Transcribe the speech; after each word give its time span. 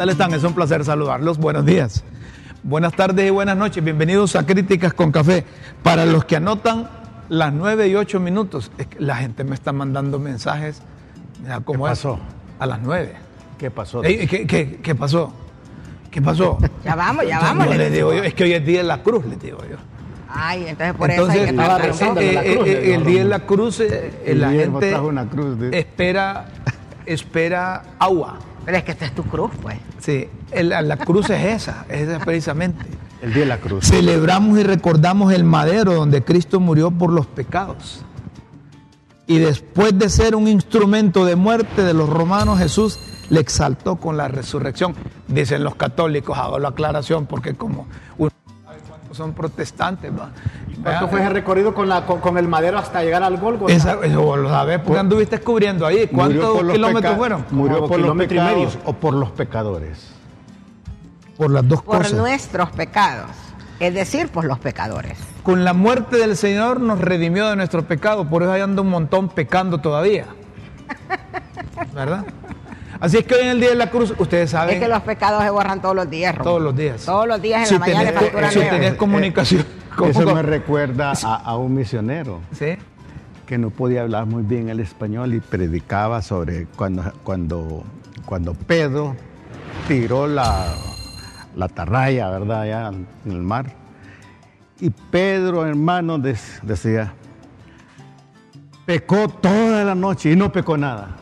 tal 0.00 0.08
están? 0.08 0.32
Es 0.32 0.44
un 0.44 0.54
placer 0.54 0.82
saludarlos. 0.82 1.36
Buenos 1.36 1.66
días. 1.66 2.02
Buenas 2.62 2.94
tardes 2.94 3.26
y 3.26 3.28
buenas 3.28 3.54
noches. 3.54 3.84
Bienvenidos 3.84 4.34
a 4.34 4.46
Críticas 4.46 4.94
con 4.94 5.12
Café. 5.12 5.44
Para 5.82 6.06
los 6.06 6.24
que 6.24 6.36
anotan 6.36 6.88
las 7.28 7.52
9 7.52 7.86
y 7.86 7.96
8 7.96 8.18
minutos, 8.18 8.72
es 8.78 8.86
que 8.86 8.98
la 8.98 9.16
gente 9.16 9.44
me 9.44 9.54
está 9.54 9.74
mandando 9.74 10.18
mensajes. 10.18 10.80
Mira, 11.42 11.60
¿cómo 11.60 11.84
¿Qué 11.84 11.92
es? 11.92 11.98
pasó? 11.98 12.18
A 12.58 12.64
las 12.64 12.80
9. 12.80 13.14
¿Qué 13.58 13.70
pasó? 13.70 14.02
Ey, 14.02 14.26
¿qué, 14.26 14.46
qué, 14.46 14.80
qué 14.82 14.94
pasó? 14.94 15.34
¿Qué 16.10 16.22
pasó? 16.22 16.56
Ya 16.82 16.94
vamos, 16.94 17.26
ya 17.26 17.38
vamos. 17.38 17.66
no, 17.66 17.72
le 17.72 17.76
les 17.76 17.92
digo. 17.92 18.10
digo 18.12 18.22
yo, 18.22 18.26
es 18.26 18.32
que 18.32 18.44
hoy 18.44 18.54
es 18.54 18.64
Día 18.64 18.78
de 18.78 18.84
la 18.84 19.02
Cruz, 19.02 19.26
les 19.26 19.38
digo 19.38 19.58
yo. 19.70 19.76
Ay, 20.30 20.64
entonces 20.66 20.94
por 20.94 21.10
Entonces, 21.10 21.36
eso 21.36 21.44
hay 21.44 22.14
que 22.14 22.32
la 22.32 22.42
eh, 22.42 22.60
eh, 22.64 22.94
el 22.94 23.04
Día 23.04 23.22
de 23.22 23.28
la 23.28 23.40
Cruz, 23.40 23.80
eh, 23.80 24.32
la 24.34 24.50
gente 24.50 24.98
una 24.98 25.28
cruz 25.28 25.58
espera, 25.72 26.46
espera 27.04 27.82
agua. 27.98 28.38
Pero 28.64 28.76
es 28.78 28.84
que 28.84 28.92
esta 28.92 29.06
es 29.06 29.14
tu 29.14 29.22
cruz, 29.24 29.50
pues. 29.62 29.78
Sí, 30.00 30.28
el- 30.52 30.68
la 30.68 30.96
cruz 30.96 31.30
es 31.30 31.44
esa, 31.62 31.84
es 31.88 32.08
esa 32.08 32.18
precisamente. 32.20 32.84
El 33.22 33.32
día 33.32 33.40
de 33.42 33.48
la 33.48 33.58
cruz. 33.58 33.84
Celebramos 33.86 34.58
y 34.58 34.62
recordamos 34.62 35.32
el 35.32 35.44
madero 35.44 35.94
donde 35.94 36.22
Cristo 36.22 36.60
murió 36.60 36.90
por 36.90 37.10
los 37.12 37.26
pecados. 37.26 38.02
Y 39.26 39.38
después 39.38 39.96
de 39.98 40.08
ser 40.08 40.34
un 40.34 40.48
instrumento 40.48 41.24
de 41.24 41.36
muerte 41.36 41.82
de 41.82 41.94
los 41.94 42.08
romanos, 42.08 42.58
Jesús 42.58 42.98
le 43.28 43.38
exaltó 43.40 43.96
con 43.96 44.16
la 44.16 44.26
resurrección. 44.28 44.94
Dicen 45.28 45.62
los 45.62 45.76
católicos, 45.76 46.36
hago 46.36 46.58
la 46.58 46.70
aclaración 46.70 47.26
porque 47.26 47.54
como 47.54 47.86
uno 48.18 48.30
son 49.20 49.32
protestantes, 49.34 50.10
¿va? 50.12 50.30
¿Cuánto 50.82 51.08
fue 51.08 51.20
ese 51.20 51.28
recorrido 51.28 51.74
con, 51.74 51.88
la, 51.88 52.06
con, 52.06 52.20
con 52.20 52.38
el 52.38 52.48
madero 52.48 52.78
hasta 52.78 53.02
llegar 53.02 53.22
al 53.22 53.36
gol? 53.38 53.58
Esa- 53.68 53.98
eso 54.02 54.36
lo 54.36 54.48
sabes 54.48 54.80
porque 54.80 54.98
anduviste 54.98 55.36
descubriendo 55.36 55.86
ahí. 55.86 56.06
¿Cuántos 56.06 56.58
por 56.58 56.72
kilómetros 56.72 57.16
fueron? 57.16 57.44
Murió 57.50 57.86
por 57.86 57.98
los 58.00 58.16
pecados 58.16 58.54
medio. 58.56 58.68
o 58.84 58.92
por 58.94 59.14
los 59.14 59.30
pecadores. 59.30 60.10
Por 61.36 61.50
las 61.50 61.66
dos 61.68 61.82
Por 61.82 61.98
cosas. 61.98 62.12
nuestros 62.14 62.70
pecados. 62.70 63.30
Es 63.78 63.94
decir, 63.94 64.28
por 64.28 64.44
los 64.44 64.58
pecadores. 64.58 65.18
Con 65.42 65.64
la 65.64 65.72
muerte 65.72 66.16
del 66.18 66.36
Señor 66.36 66.80
nos 66.80 67.00
redimió 67.00 67.48
de 67.48 67.56
nuestro 67.56 67.82
pecado, 67.84 68.28
por 68.28 68.42
eso 68.42 68.52
ahí 68.52 68.60
anda 68.60 68.82
un 68.82 68.90
montón 68.90 69.28
pecando 69.30 69.78
todavía. 69.78 70.26
¿Verdad? 71.94 72.24
Así 73.00 73.16
es 73.18 73.24
que 73.24 73.34
hoy 73.34 73.40
en 73.42 73.48
el 73.48 73.60
Día 73.60 73.70
de 73.70 73.76
la 73.76 73.90
Cruz, 73.90 74.12
ustedes 74.18 74.50
saben, 74.50 74.74
Es 74.76 74.82
que 74.82 74.88
los 74.88 75.00
pecados 75.02 75.42
se 75.42 75.50
borran 75.50 75.80
todos 75.80 75.96
los 75.96 76.08
días, 76.10 76.34
Romo. 76.34 76.44
todos 76.50 76.62
los 76.62 76.76
días. 76.76 77.04
Todos 77.04 77.26
los 77.26 77.40
días 77.40 77.60
en 77.62 77.66
si 77.66 77.74
la 77.74 77.80
mañana 77.80 77.98
tenés, 78.00 78.14
le 78.14 78.20
facturan 78.20 78.50
si 78.52 78.58
nueva. 78.58 78.70
tenés 78.72 78.94
comunicación. 78.94 79.64
con- 79.96 80.10
Eso 80.10 80.24
con- 80.24 80.34
me 80.34 80.42
recuerda 80.42 81.12
a, 81.24 81.34
a 81.36 81.56
un 81.56 81.74
misionero 81.74 82.40
¿Sí? 82.52 82.76
que 83.46 83.56
no 83.58 83.70
podía 83.70 84.02
hablar 84.02 84.26
muy 84.26 84.42
bien 84.42 84.68
el 84.68 84.80
español 84.80 85.34
y 85.34 85.40
predicaba 85.40 86.20
sobre 86.22 86.66
cuando, 86.76 87.10
cuando, 87.24 87.84
cuando 88.26 88.52
Pedro 88.54 89.16
tiró 89.88 90.26
la, 90.26 90.66
la 91.56 91.64
atarraya, 91.64 92.28
¿verdad? 92.30 92.60
Allá 92.62 92.88
en 92.88 93.06
el 93.32 93.40
mar. 93.42 93.66
Y 94.78 94.90
Pedro, 94.90 95.66
hermano, 95.66 96.18
decía, 96.18 97.12
pecó 98.86 99.28
toda 99.28 99.84
la 99.84 99.94
noche 99.94 100.32
y 100.32 100.36
no 100.36 100.52
pecó 100.52 100.76
nada. 100.76 101.16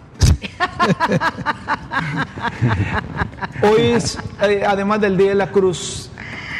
Hoy, 3.62 3.80
es, 3.80 4.18
eh, 4.42 4.62
además 4.66 5.00
del 5.00 5.16
Día 5.16 5.30
de 5.30 5.34
la 5.34 5.50
Cruz, 5.50 6.10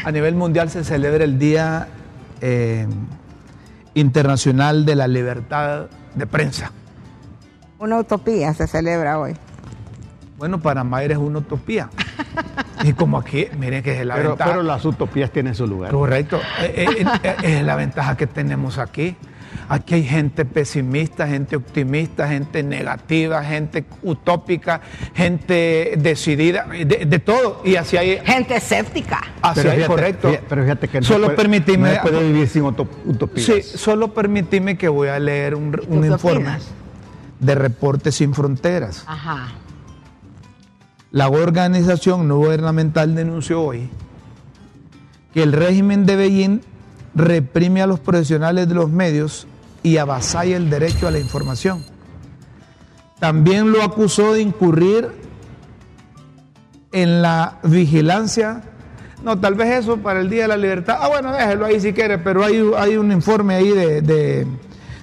a 0.04 0.12
nivel 0.12 0.34
mundial 0.34 0.70
se 0.70 0.84
celebra 0.84 1.24
el 1.24 1.38
Día 1.38 1.88
eh, 2.40 2.86
Internacional 3.94 4.84
de 4.84 4.96
la 4.96 5.08
Libertad 5.08 5.86
de 6.14 6.26
Prensa. 6.26 6.72
Una 7.78 7.98
utopía 7.98 8.52
se 8.54 8.66
celebra 8.66 9.18
hoy. 9.18 9.34
Bueno, 10.36 10.60
para 10.60 10.84
Mayra 10.84 11.14
es 11.14 11.20
una 11.20 11.38
utopía. 11.38 11.88
Y 12.84 12.92
como 12.92 13.18
aquí, 13.18 13.48
miren 13.58 13.82
que 13.82 13.98
es 13.98 14.06
la 14.06 14.14
Pero, 14.14 14.28
ventaja. 14.30 14.50
pero 14.50 14.62
las 14.62 14.84
utopías 14.84 15.32
tienen 15.32 15.52
su 15.56 15.66
lugar. 15.66 15.90
Correcto. 15.90 16.38
Eh, 16.62 17.04
es 17.42 17.64
la 17.64 17.74
ventaja 17.74 18.16
que 18.16 18.28
tenemos 18.28 18.78
aquí. 18.78 19.16
Aquí 19.68 19.94
hay 19.96 20.04
gente 20.04 20.44
pesimista, 20.44 21.26
gente 21.28 21.56
optimista, 21.56 22.28
gente 22.28 22.62
negativa, 22.62 23.42
gente 23.44 23.84
utópica, 24.02 24.80
gente 25.14 25.94
decidida, 25.98 26.66
de, 26.66 27.04
de 27.06 27.18
todo. 27.18 27.60
Y 27.64 27.76
así 27.76 27.96
hay. 27.96 28.18
Gente 28.24 28.56
escéptica. 28.56 29.20
Así 29.42 29.60
Pero 29.60 29.70
hay, 29.70 29.76
fíjate- 29.78 29.88
correcto. 29.94 30.28
fíjate- 30.30 30.46
pero 30.48 30.62
fíjate 30.62 30.88
que 30.88 31.00
no 31.00 31.06
solo 31.06 31.24
puede- 31.26 31.36
permitime. 31.36 31.88
no 31.88 31.94
se 31.94 32.00
puede 32.00 32.26
vivir 32.32 32.48
sin 32.48 32.62
uto- 32.64 32.88
utopías. 33.04 33.46
Sí, 33.46 33.62
solo 33.62 34.14
permitime 34.14 34.78
que 34.78 34.88
voy 34.88 35.08
a 35.08 35.18
leer 35.18 35.54
un, 35.54 35.68
¿Y 35.68 35.86
tú 35.86 35.92
un 35.94 36.00
qué 36.02 36.06
informe 36.08 36.38
opinas? 36.40 36.68
de 37.40 37.54
Reportes 37.54 38.14
Sin 38.14 38.34
Fronteras. 38.34 39.04
Ajá. 39.06 39.48
La 41.10 41.28
organización 41.28 42.28
no 42.28 42.36
gubernamental 42.36 43.14
denunció 43.14 43.62
hoy 43.62 43.88
que 45.32 45.42
el 45.42 45.52
régimen 45.52 46.04
de 46.04 46.16
Beijing 46.16 46.60
reprime 47.14 47.82
a 47.82 47.86
los 47.86 48.00
profesionales 48.00 48.68
de 48.68 48.74
los 48.74 48.90
medios 48.90 49.46
y 49.82 49.96
avasalla 49.96 50.56
el 50.56 50.70
derecho 50.70 51.08
a 51.08 51.10
la 51.10 51.18
información. 51.18 51.84
También 53.18 53.72
lo 53.72 53.82
acusó 53.82 54.32
de 54.34 54.42
incurrir 54.42 55.08
en 56.92 57.22
la 57.22 57.58
vigilancia. 57.64 58.62
No, 59.22 59.38
tal 59.38 59.54
vez 59.54 59.80
eso 59.80 59.96
para 59.98 60.20
el 60.20 60.30
Día 60.30 60.42
de 60.42 60.48
la 60.48 60.56
Libertad. 60.56 60.98
Ah, 61.00 61.08
bueno, 61.08 61.32
déjelo 61.32 61.66
ahí 61.66 61.80
si 61.80 61.92
quiere, 61.92 62.18
pero 62.18 62.44
hay, 62.44 62.62
hay 62.76 62.96
un 62.96 63.10
informe 63.10 63.54
ahí 63.56 63.70
de, 63.70 64.00
de- 64.02 64.46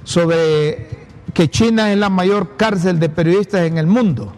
sobre 0.04 0.88
que 1.34 1.50
China 1.50 1.92
es 1.92 1.98
la 1.98 2.10
mayor 2.10 2.56
cárcel 2.56 3.00
de 3.00 3.10
periodistas 3.10 3.62
en 3.64 3.78
el 3.78 3.88
mundo. 3.88 4.34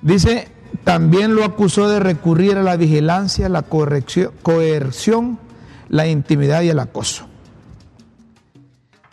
Dice, 0.00 0.48
también 0.82 1.34
lo 1.34 1.44
acusó 1.44 1.88
de 1.88 2.00
recurrir 2.00 2.56
a 2.56 2.62
la 2.62 2.76
vigilancia, 2.76 3.48
la 3.50 3.62
corrección- 3.62 4.30
coerción, 4.42 5.38
la 5.94 6.08
intimidad 6.08 6.62
y 6.62 6.70
el 6.70 6.80
acoso. 6.80 7.24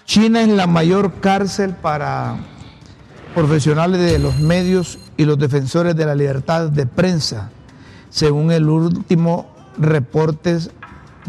China 0.05 0.41
es 0.41 0.47
la 0.47 0.65
mayor 0.65 1.21
cárcel 1.21 1.75
para 1.75 2.37
profesionales 3.35 4.01
de 4.01 4.17
los 4.17 4.39
medios 4.39 4.97
y 5.15 5.25
los 5.25 5.37
defensores 5.37 5.95
de 5.95 6.07
la 6.07 6.15
libertad 6.15 6.69
de 6.69 6.87
prensa, 6.87 7.51
según 8.09 8.51
el 8.51 8.67
último 8.67 9.53
reporte 9.77 10.57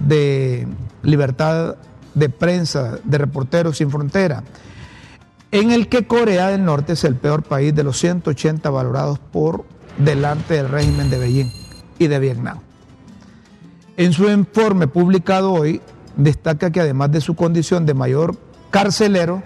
de 0.01 0.67
libertad 1.03 1.77
de 2.15 2.31
prensa 2.31 2.99
de 3.05 3.19
Reporteros 3.19 3.77
Sin 3.77 3.91
Frontera, 3.91 4.43
en 5.51 5.71
el 5.71 5.89
que 5.89 6.07
Corea 6.07 6.49
del 6.49 6.65
Norte 6.65 6.95
es 6.95 7.05
el 7.05 7.17
peor 7.17 7.43
país 7.43 7.75
de 7.75 7.85
los 7.85 7.99
180 7.99 8.71
valorados 8.71 9.19
por 9.19 9.67
delante 9.99 10.55
del 10.55 10.71
régimen 10.71 11.11
de 11.11 11.19
Beijing 11.19 11.53
y 11.99 12.07
de 12.07 12.19
Vietnam. 12.19 12.72
En 13.97 14.15
su 14.15 14.29
informe 14.31 14.87
publicado 14.87 15.53
hoy, 15.53 15.83
destaca 16.17 16.71
que 16.71 16.81
además 16.81 17.13
de 17.13 17.21
su 17.21 17.35
condición 17.35 17.85
de 17.85 17.93
mayor 17.93 18.37
carcelero, 18.71 19.43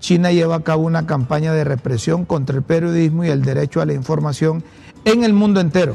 China 0.00 0.32
lleva 0.32 0.56
a 0.56 0.62
cabo 0.62 0.82
una 0.82 1.06
campaña 1.06 1.52
de 1.52 1.64
represión 1.64 2.26
contra 2.26 2.56
el 2.56 2.62
periodismo 2.62 3.24
y 3.24 3.28
el 3.28 3.42
derecho 3.42 3.80
a 3.80 3.86
la 3.86 3.94
información 3.94 4.62
en 5.06 5.24
el 5.24 5.32
mundo 5.32 5.60
entero. 5.60 5.94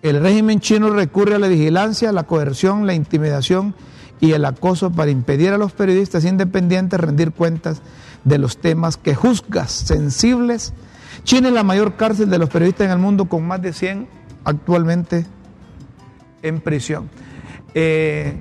El 0.00 0.20
régimen 0.22 0.60
chino 0.60 0.90
recurre 0.90 1.34
a 1.34 1.38
la 1.38 1.48
vigilancia, 1.48 2.12
la 2.12 2.22
coerción, 2.22 2.86
la 2.86 2.94
intimidación 2.94 3.74
y 4.20 4.32
el 4.32 4.46
acoso 4.46 4.90
para 4.90 5.10
impedir 5.10 5.52
a 5.52 5.58
los 5.58 5.72
periodistas 5.72 6.24
independientes 6.24 7.00
rendir 7.00 7.32
cuentas 7.32 7.82
de 8.24 8.38
los 8.38 8.58
temas 8.58 8.96
que 8.96 9.14
juzgas 9.14 9.72
sensibles. 9.72 10.72
China 11.24 11.48
es 11.48 11.54
la 11.54 11.64
mayor 11.64 11.96
cárcel 11.96 12.30
de 12.30 12.38
los 12.38 12.48
periodistas 12.48 12.86
en 12.86 12.92
el 12.92 12.98
mundo 12.98 13.26
con 13.26 13.46
más 13.46 13.60
de 13.60 13.74
100 13.74 14.08
actualmente 14.44 15.26
en 16.42 16.60
prisión. 16.60 17.10
Eh, 17.74 18.34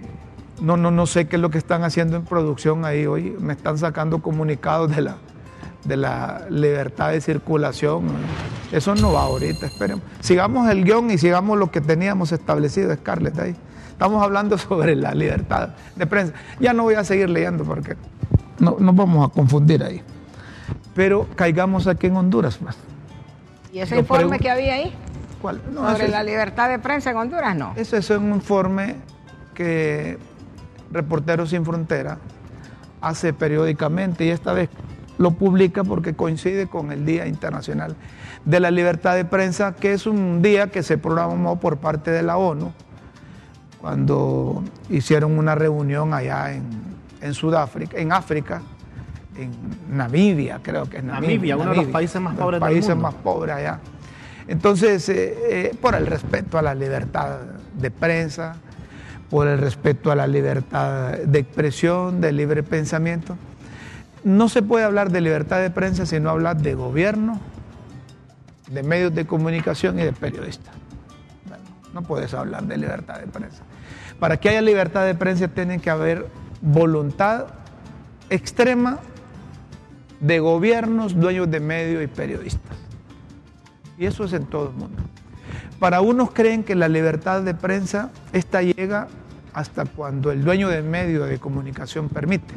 no, 0.61 0.77
no, 0.77 0.91
no 0.91 1.05
sé 1.05 1.27
qué 1.27 1.35
es 1.35 1.41
lo 1.41 1.49
que 1.49 1.57
están 1.57 1.83
haciendo 1.83 2.15
en 2.15 2.25
producción 2.25 2.85
ahí 2.85 3.05
hoy. 3.05 3.35
Me 3.39 3.53
están 3.53 3.77
sacando 3.77 4.21
comunicados 4.21 4.95
de 4.95 5.01
la, 5.01 5.17
de 5.83 5.97
la 5.97 6.47
libertad 6.49 7.11
de 7.11 7.21
circulación. 7.21 8.05
Eso 8.71 8.95
no 8.95 9.13
va 9.13 9.23
ahorita, 9.23 9.67
esperemos. 9.67 10.03
Sigamos 10.19 10.69
el 10.69 10.83
guion 10.83 11.11
y 11.11 11.17
sigamos 11.17 11.57
lo 11.57 11.71
que 11.71 11.81
teníamos 11.81 12.31
establecido, 12.31 12.94
Scarlett, 12.94 13.39
ahí. 13.39 13.55
Estamos 13.91 14.21
hablando 14.23 14.57
sobre 14.57 14.95
la 14.95 15.13
libertad 15.13 15.69
de 15.95 16.07
prensa. 16.07 16.33
Ya 16.59 16.73
no 16.73 16.83
voy 16.83 16.95
a 16.95 17.03
seguir 17.03 17.29
leyendo 17.29 17.63
porque 17.63 17.95
no, 18.59 18.77
nos 18.79 18.95
vamos 18.95 19.29
a 19.29 19.33
confundir 19.33 19.83
ahí. 19.83 20.01
Pero 20.95 21.27
caigamos 21.35 21.88
aquí 21.88 22.07
en 22.07 22.15
Honduras, 22.15 22.57
pues. 22.57 22.75
¿Y 23.71 23.79
ese 23.79 23.95
Yo 23.95 24.01
informe 24.01 24.39
que 24.39 24.49
había 24.49 24.73
ahí? 24.73 24.94
¿Cuál? 25.42 25.62
No, 25.74 25.89
sobre 25.92 26.04
eso- 26.06 26.12
la 26.12 26.24
libertad 26.24 26.69
de 26.69 26.80
prensa 26.80 27.12
en 27.12 27.18
Honduras, 27.18 27.56
no. 27.56 27.74
Ese 27.75 27.98
es 27.98 28.10
un 28.10 28.30
informe 28.34 28.95
que 29.54 30.18
Reporteros 30.92 31.50
Sin 31.50 31.63
Frontera 31.66 32.18
hace 33.01 33.34
periódicamente 33.34 34.25
y 34.25 34.30
esta 34.30 34.54
vez 34.54 34.69
lo 35.18 35.31
publica 35.31 35.84
porque 35.84 36.13
coincide 36.16 36.68
con 36.68 36.92
el 36.92 37.06
Día 37.06 37.28
Internacional 37.28 37.95
de 38.45 38.60
la 38.60 38.72
Libertad 38.72 39.16
de 39.16 39.25
Prensa, 39.25 39.74
que 39.75 39.94
es 39.94 40.06
un 40.07 40.42
día 40.42 40.68
que 40.68 40.84
se 40.84 40.98
programó 40.98 41.60
por 41.60 41.78
parte 41.78 42.12
de 42.12 42.22
la 42.24 42.38
ONU 42.38 42.72
cuando 43.81 44.63
hicieron 44.90 45.38
una 45.38 45.56
reunión 45.56 46.13
allá 46.13 46.54
en, 46.54 46.63
en 47.22 47.33
Sudáfrica, 47.33 47.98
en 47.98 48.12
África, 48.12 48.62
en 49.36 49.51
Namibia, 49.95 50.60
creo 50.63 50.86
que 50.90 50.98
es 50.98 51.04
Namibia. 51.04 51.28
Namibia, 51.30 51.57
uno 51.57 51.69
de 51.72 51.75
los 51.78 51.86
países 51.88 52.19
más 52.22 52.36
pobres 52.36 52.60
del 52.60 52.69
países 52.69 52.90
mundo. 52.95 53.04
más 53.04 53.13
pobres 53.16 53.56
allá. 53.56 53.80
Entonces, 54.47 55.07
eh, 55.09 55.38
eh, 55.49 55.75
por 55.81 55.95
el 55.95 56.07
respeto 56.07 56.57
a 56.57 56.61
la 56.61 56.73
libertad 56.73 57.39
de 57.77 57.91
prensa, 57.91 58.55
por 59.29 59.47
el 59.47 59.57
respeto 59.57 60.11
a 60.11 60.15
la 60.15 60.25
libertad 60.25 61.17
de 61.17 61.39
expresión, 61.39 62.21
de 62.21 62.31
libre 62.31 62.63
pensamiento, 62.63 63.35
no 64.23 64.49
se 64.49 64.61
puede 64.61 64.85
hablar 64.85 65.11
de 65.11 65.21
libertad 65.21 65.61
de 65.61 65.69
prensa 65.69 66.05
si 66.05 66.19
no 66.19 66.29
hablar 66.29 66.57
de 66.57 66.75
gobierno, 66.75 67.39
de 68.69 68.83
medios 68.83 69.13
de 69.13 69.25
comunicación 69.25 69.99
y 69.99 70.03
de 70.03 70.13
periodistas. 70.13 70.73
Bueno, 71.47 71.63
no 71.94 72.01
puedes 72.03 72.33
hablar 72.33 72.63
de 72.63 72.77
libertad 72.77 73.19
de 73.19 73.27
prensa. 73.27 73.63
Para 74.19 74.38
que 74.38 74.49
haya 74.49 74.61
libertad 74.61 75.05
de 75.05 75.15
prensa 75.15 75.47
tiene 75.47 75.79
que 75.79 75.89
haber 75.89 76.27
voluntad 76.61 77.47
extrema 78.29 78.99
de 80.19 80.39
gobiernos, 80.39 81.19
dueños 81.19 81.49
de 81.51 81.59
medios 81.59 82.03
y 82.03 82.07
periodistas. 82.07 82.87
Y 83.97 84.05
eso 84.05 84.23
es 84.23 84.33
en 84.33 84.45
todo 84.45 84.69
el 84.69 84.75
mundo. 84.75 85.01
Para 85.79 86.01
unos 86.01 86.31
creen 86.31 86.63
que 86.63 86.75
la 86.75 86.88
libertad 86.88 87.41
de 87.41 87.53
prensa, 87.53 88.09
esta 88.33 88.61
llega 88.61 89.07
hasta 89.53 89.85
cuando 89.85 90.31
el 90.31 90.44
dueño 90.44 90.69
del 90.69 90.83
medio 90.83 91.25
de 91.25 91.39
comunicación 91.39 92.09
permite. 92.09 92.53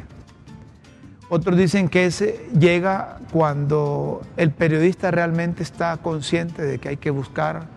Otros 1.29 1.57
dicen 1.57 1.87
que 1.87 2.05
ese 2.05 2.49
llega 2.59 3.19
cuando 3.31 4.21
el 4.37 4.51
periodista 4.51 5.11
realmente 5.11 5.63
está 5.63 5.97
consciente 5.97 6.61
de 6.61 6.77
que 6.77 6.89
hay 6.89 6.97
que 6.97 7.09
buscar 7.09 7.67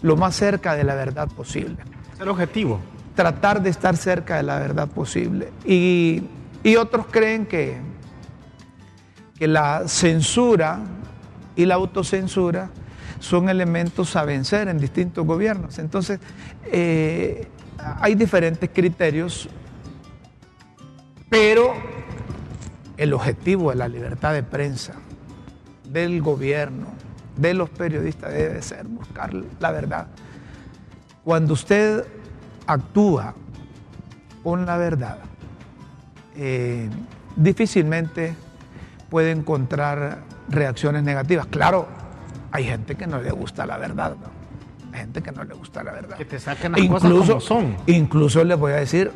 lo 0.00 0.16
más 0.16 0.34
cerca 0.34 0.74
de 0.74 0.84
la 0.84 0.94
verdad 0.94 1.28
posible. 1.28 1.76
Es 2.14 2.20
el 2.20 2.28
objetivo. 2.28 2.80
Tratar 3.14 3.62
de 3.62 3.70
estar 3.70 3.96
cerca 3.96 4.36
de 4.36 4.44
la 4.44 4.58
verdad 4.58 4.88
posible. 4.88 5.52
Y, 5.64 6.22
y 6.62 6.76
otros 6.76 7.06
creen 7.10 7.44
que, 7.44 7.76
que 9.38 9.46
la 9.46 9.82
censura 9.86 10.80
y 11.54 11.66
la 11.66 11.74
autocensura 11.74 12.70
son 13.22 13.48
elementos 13.48 14.16
a 14.16 14.24
vencer 14.24 14.66
en 14.66 14.78
distintos 14.78 15.24
gobiernos. 15.24 15.78
Entonces, 15.78 16.18
eh, 16.64 17.46
hay 18.00 18.16
diferentes 18.16 18.68
criterios, 18.74 19.48
pero 21.30 21.72
el 22.96 23.12
objetivo 23.12 23.70
de 23.70 23.76
la 23.76 23.86
libertad 23.86 24.34
de 24.34 24.42
prensa, 24.42 24.94
del 25.88 26.20
gobierno, 26.20 26.86
de 27.36 27.54
los 27.54 27.70
periodistas 27.70 28.32
debe 28.32 28.60
ser 28.60 28.86
buscar 28.88 29.32
la 29.60 29.70
verdad. 29.70 30.08
Cuando 31.22 31.54
usted 31.54 32.04
actúa 32.66 33.34
con 34.42 34.66
la 34.66 34.76
verdad, 34.76 35.18
eh, 36.34 36.90
difícilmente 37.36 38.34
puede 39.08 39.30
encontrar 39.30 40.24
reacciones 40.48 41.04
negativas. 41.04 41.46
Claro, 41.46 42.01
hay 42.52 42.64
gente 42.64 42.94
que 42.94 43.06
no 43.06 43.20
le 43.20 43.30
gusta 43.30 43.66
la 43.66 43.78
verdad, 43.78 44.14
Hay 44.92 45.00
gente 45.00 45.22
que 45.22 45.32
no 45.32 45.42
le 45.42 45.54
gusta 45.54 45.82
la 45.82 45.92
verdad. 45.92 46.16
Que 46.18 46.26
te 46.26 46.38
saquen 46.38 46.72
las 46.72 46.86
cosas 46.86 47.10
como 47.10 47.40
son. 47.40 47.76
Incluso 47.86 48.44
les 48.44 48.58
voy 48.58 48.72
a 48.72 48.76
decir, 48.76 49.10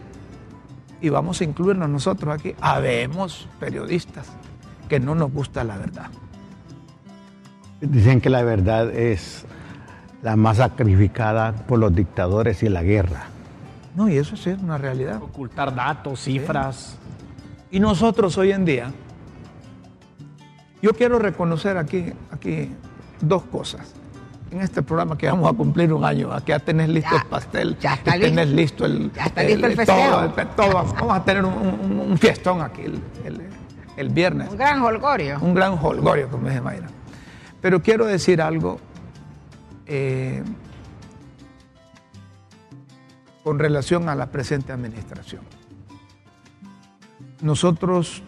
y 1.02 1.10
vamos 1.10 1.40
a 1.42 1.44
incluirnos 1.44 1.88
nosotros 1.88 2.34
aquí, 2.34 2.54
habemos 2.60 3.46
periodistas 3.60 4.32
que 4.88 4.98
no 4.98 5.14
nos 5.14 5.30
gusta 5.30 5.64
la 5.64 5.76
verdad. 5.76 6.10
Dicen 7.82 8.22
que 8.22 8.30
la 8.30 8.42
verdad 8.42 8.90
es 8.90 9.44
la 10.22 10.34
más 10.36 10.56
sacrificada 10.56 11.52
por 11.52 11.78
los 11.78 11.94
dictadores 11.94 12.62
y 12.62 12.70
la 12.70 12.82
guerra. 12.82 13.24
No, 13.94 14.08
y 14.08 14.16
eso 14.16 14.36
sí 14.36 14.50
es 14.50 14.58
una 14.58 14.78
realidad. 14.78 15.22
Ocultar 15.22 15.74
datos, 15.74 16.20
cifras. 16.20 16.96
Y 17.70 17.80
nosotros 17.80 18.38
hoy 18.38 18.52
en 18.52 18.64
día, 18.64 18.92
yo 20.80 20.94
quiero 20.94 21.18
reconocer 21.18 21.76
aquí, 21.76 22.12
aquí 22.30 22.70
dos 23.20 23.42
cosas. 23.44 23.92
En 24.50 24.60
este 24.60 24.80
programa 24.80 25.18
que 25.18 25.26
vamos 25.28 25.52
a 25.52 25.56
cumplir 25.56 25.92
un 25.92 26.04
año, 26.04 26.32
aquí 26.32 26.50
ya 26.52 26.58
tenés 26.60 26.88
listo 26.88 27.10
Ya, 27.10 27.20
el 27.22 27.26
pastel, 27.26 27.76
ya 27.80 27.94
está 27.94 28.12
tenés 28.12 28.48
listo. 28.48 28.86
listo 28.86 28.86
el, 28.86 29.12
Ya 29.12 29.24
está 29.26 29.42
listo 29.42 29.66
el 29.66 29.76
todo, 29.76 30.24
el- 30.24 30.48
todo. 30.50 30.72
Vamos 30.94 31.16
a 31.16 31.24
tener 31.24 31.44
un, 31.44 31.52
un- 31.54 32.00
un 32.12 32.18
fiestón 32.18 32.60
aquí 32.62 32.82
el, 32.82 33.02
el- 33.24 33.42
el 33.96 34.08
viernes, 34.10 34.50
Un 34.50 34.56
gran 34.56 34.80
holgorio. 34.82 35.38
un 35.40 35.54
gran 35.54 35.72
holgorio, 35.82 36.28
como 36.28 36.48
dice 36.48 36.60
Mayra. 36.60 36.86
Pero 37.60 37.82
quiero 37.82 38.06
decir 38.06 38.40
algo 38.40 38.78
eh, 39.86 40.42
con 43.42 43.58
relación 43.58 44.08
a 44.08 44.14
la 44.14 44.26
presente 44.26 44.72
administración. 44.72 45.42
Nosotros 47.42 48.22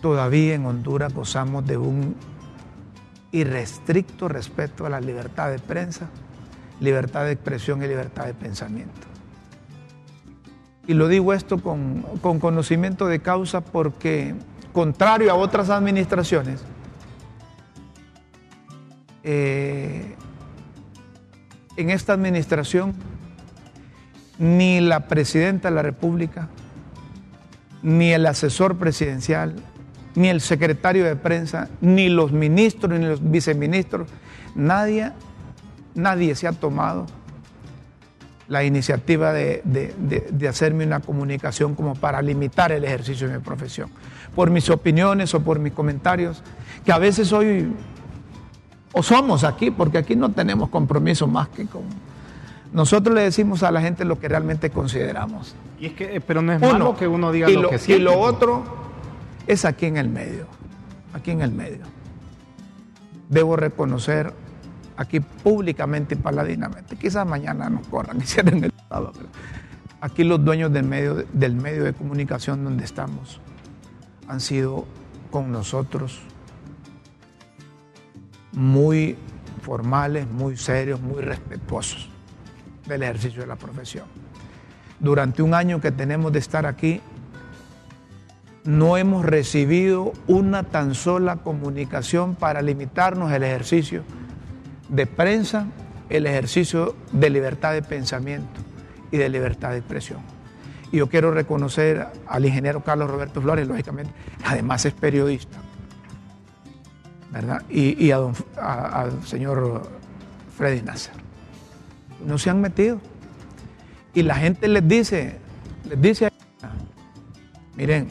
todavía 0.00 0.54
en 0.54 0.66
Honduras 0.66 1.12
gozamos 1.14 1.66
de 1.66 1.76
un 1.76 2.14
irrestricto 3.32 4.28
respeto 4.28 4.86
a 4.86 4.90
la 4.90 5.00
libertad 5.00 5.50
de 5.50 5.58
prensa, 5.58 6.08
libertad 6.80 7.24
de 7.24 7.32
expresión 7.32 7.82
y 7.82 7.88
libertad 7.88 8.26
de 8.26 8.34
pensamiento. 8.34 9.06
Y 10.86 10.94
lo 10.94 11.08
digo 11.08 11.32
esto 11.32 11.58
con, 11.58 12.02
con 12.20 12.40
conocimiento 12.40 13.06
de 13.06 13.20
causa 13.20 13.60
porque, 13.60 14.34
contrario 14.72 15.30
a 15.30 15.34
otras 15.34 15.70
administraciones, 15.70 16.62
eh, 19.24 20.16
en 21.76 21.90
esta 21.90 22.12
administración 22.12 22.94
ni 24.38 24.80
la 24.80 25.06
presidenta 25.06 25.68
de 25.68 25.74
la 25.76 25.82
República, 25.82 26.48
ni 27.82 28.12
el 28.12 28.26
asesor 28.26 28.76
presidencial, 28.76 29.54
ni 30.14 30.28
el 30.28 30.40
secretario 30.40 31.04
de 31.04 31.16
prensa, 31.16 31.68
ni 31.80 32.08
los 32.08 32.32
ministros, 32.32 32.98
ni 32.98 33.06
los 33.06 33.30
viceministros, 33.30 34.08
nadie, 34.54 35.12
nadie 35.94 36.34
se 36.34 36.46
ha 36.48 36.52
tomado 36.52 37.06
la 38.48 38.64
iniciativa 38.64 39.32
de, 39.32 39.62
de- 39.64 39.94
de- 39.98 40.28
de 40.30 40.48
hacerme 40.48 40.84
una 40.84 41.00
comunicación 41.00 41.74
como 41.74 41.94
para 41.94 42.20
limitar 42.20 42.72
el 42.72 42.84
ejercicio 42.84 43.28
de 43.28 43.38
mi 43.38 43.42
profesión, 43.42 43.88
por 44.34 44.50
mis 44.50 44.68
opiniones 44.68 45.32
o 45.34 45.40
por 45.40 45.58
mis 45.58 45.72
comentarios, 45.72 46.42
que 46.84 46.92
a 46.92 46.98
veces 46.98 47.28
soy, 47.28 47.72
o 48.92 49.02
somos 49.02 49.44
aquí, 49.44 49.70
porque 49.70 49.96
aquí 49.98 50.16
no 50.16 50.30
tenemos 50.32 50.68
compromiso 50.68 51.26
más 51.26 51.48
que 51.48 51.64
con... 51.66 51.82
Nosotros 52.74 53.14
le 53.14 53.22
decimos 53.22 53.62
a 53.62 53.70
la 53.70 53.80
gente 53.82 54.04
lo 54.04 54.18
que 54.18 54.28
realmente 54.28 54.70
consideramos. 54.70 55.54
Y 55.78 55.86
es 55.86 55.92
que, 55.92 56.16
eh, 56.16 56.20
pero 56.20 56.40
no 56.42 56.52
es 56.52 56.60
Uno, 56.62 56.72
malo 56.72 56.96
que 56.96 57.06
uno 57.06 57.30
diga 57.30 57.50
y 57.50 57.54
lo, 57.54 57.68
que 57.68 57.76
y 57.76 57.78
siente. 57.78 58.04
lo 58.04 58.18
otro 58.18 58.64
es 59.46 59.64
aquí 59.64 59.86
en 59.86 59.96
el 59.96 60.08
medio, 60.08 60.46
aquí 61.14 61.30
en 61.30 61.40
el 61.42 61.52
medio. 61.52 61.84
Debo 63.28 63.56
reconocer 63.56 64.32
aquí 64.96 65.20
públicamente 65.20 66.14
y 66.14 66.18
paladinamente, 66.18 66.96
quizás 66.96 67.26
mañana 67.26 67.68
nos 67.70 67.86
corran 67.88 68.18
y 68.18 68.22
cierren 68.26 68.64
el 68.64 68.72
Estado, 68.76 69.12
pero 69.14 69.28
aquí 70.00 70.24
los 70.24 70.44
dueños 70.44 70.72
del 70.72 70.84
medio, 70.84 71.24
del 71.32 71.54
medio 71.54 71.84
de 71.84 71.92
comunicación 71.92 72.64
donde 72.64 72.84
estamos 72.84 73.40
han 74.28 74.40
sido 74.40 74.86
con 75.30 75.50
nosotros 75.50 76.20
muy 78.52 79.16
formales, 79.62 80.26
muy 80.28 80.56
serios, 80.56 81.00
muy 81.00 81.22
respetuosos 81.22 82.08
del 82.86 83.02
ejercicio 83.02 83.42
de 83.42 83.46
la 83.46 83.56
profesión. 83.56 84.04
Durante 85.00 85.42
un 85.42 85.54
año 85.54 85.80
que 85.80 85.90
tenemos 85.90 86.32
de 86.32 86.38
estar 86.38 86.66
aquí, 86.66 87.00
no 88.64 88.96
hemos 88.96 89.24
recibido 89.24 90.12
una 90.28 90.62
tan 90.62 90.94
sola 90.94 91.36
comunicación 91.36 92.34
para 92.36 92.62
limitarnos 92.62 93.32
el 93.32 93.42
ejercicio 93.42 94.02
de 94.88 95.06
prensa, 95.06 95.66
el 96.08 96.26
ejercicio 96.26 96.94
de 97.12 97.30
libertad 97.30 97.72
de 97.72 97.82
pensamiento 97.82 98.60
y 99.10 99.16
de 99.16 99.28
libertad 99.28 99.70
de 99.70 99.78
expresión. 99.78 100.20
Y 100.92 100.98
yo 100.98 101.08
quiero 101.08 101.32
reconocer 101.32 102.06
al 102.26 102.44
ingeniero 102.44 102.82
Carlos 102.84 103.10
Roberto 103.10 103.40
Flores, 103.40 103.66
lógicamente, 103.66 104.12
además 104.44 104.84
es 104.84 104.92
periodista, 104.92 105.58
¿verdad? 107.30 107.62
Y, 107.70 108.10
a- 108.10 108.20
al 108.60 109.24
señor 109.26 109.88
Freddy 110.56 110.82
Nasser. 110.82 111.14
No 112.26 112.36
se 112.38 112.50
han 112.50 112.60
metido. 112.60 113.00
Y 114.14 114.22
la 114.22 114.34
gente 114.34 114.68
les 114.68 114.86
dice, 114.86 115.38
les 115.88 116.00
dice, 116.00 116.28
miren, 117.74 118.08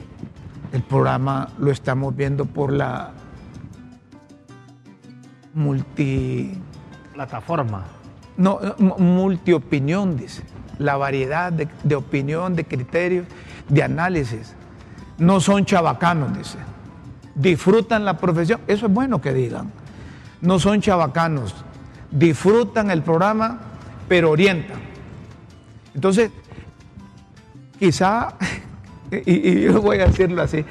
el 0.71 0.81
programa 0.83 1.49
lo 1.59 1.71
estamos 1.71 2.15
viendo 2.15 2.45
por 2.45 2.71
la 2.71 3.11
multi 5.53 6.57
Plataforma. 7.13 7.83
no, 8.37 8.59
mu- 8.77 8.97
multiopinión, 8.97 10.15
dice. 10.17 10.43
La 10.79 10.95
variedad 10.97 11.51
de, 11.51 11.67
de 11.83 11.95
opinión, 11.95 12.55
de 12.55 12.65
criterios, 12.65 13.27
de 13.69 13.83
análisis. 13.83 14.55
No 15.19 15.39
son 15.39 15.65
chabacanos, 15.65 16.35
dice. 16.35 16.57
Disfrutan 17.35 18.05
la 18.05 18.17
profesión. 18.17 18.61
Eso 18.67 18.87
es 18.87 18.93
bueno 18.93 19.21
que 19.21 19.33
digan. 19.33 19.71
No 20.41 20.57
son 20.57 20.81
chabacanos. 20.81 21.53
Disfrutan 22.09 22.89
el 22.89 23.03
programa, 23.03 23.59
pero 24.07 24.31
orientan. 24.31 24.79
Entonces, 25.93 26.31
quizá, 27.77 28.33
y, 29.11 29.61
yo 29.61 29.81
voy 29.81 29.99
a 29.99 30.07
decirlo 30.07 30.41
así, 30.41 30.63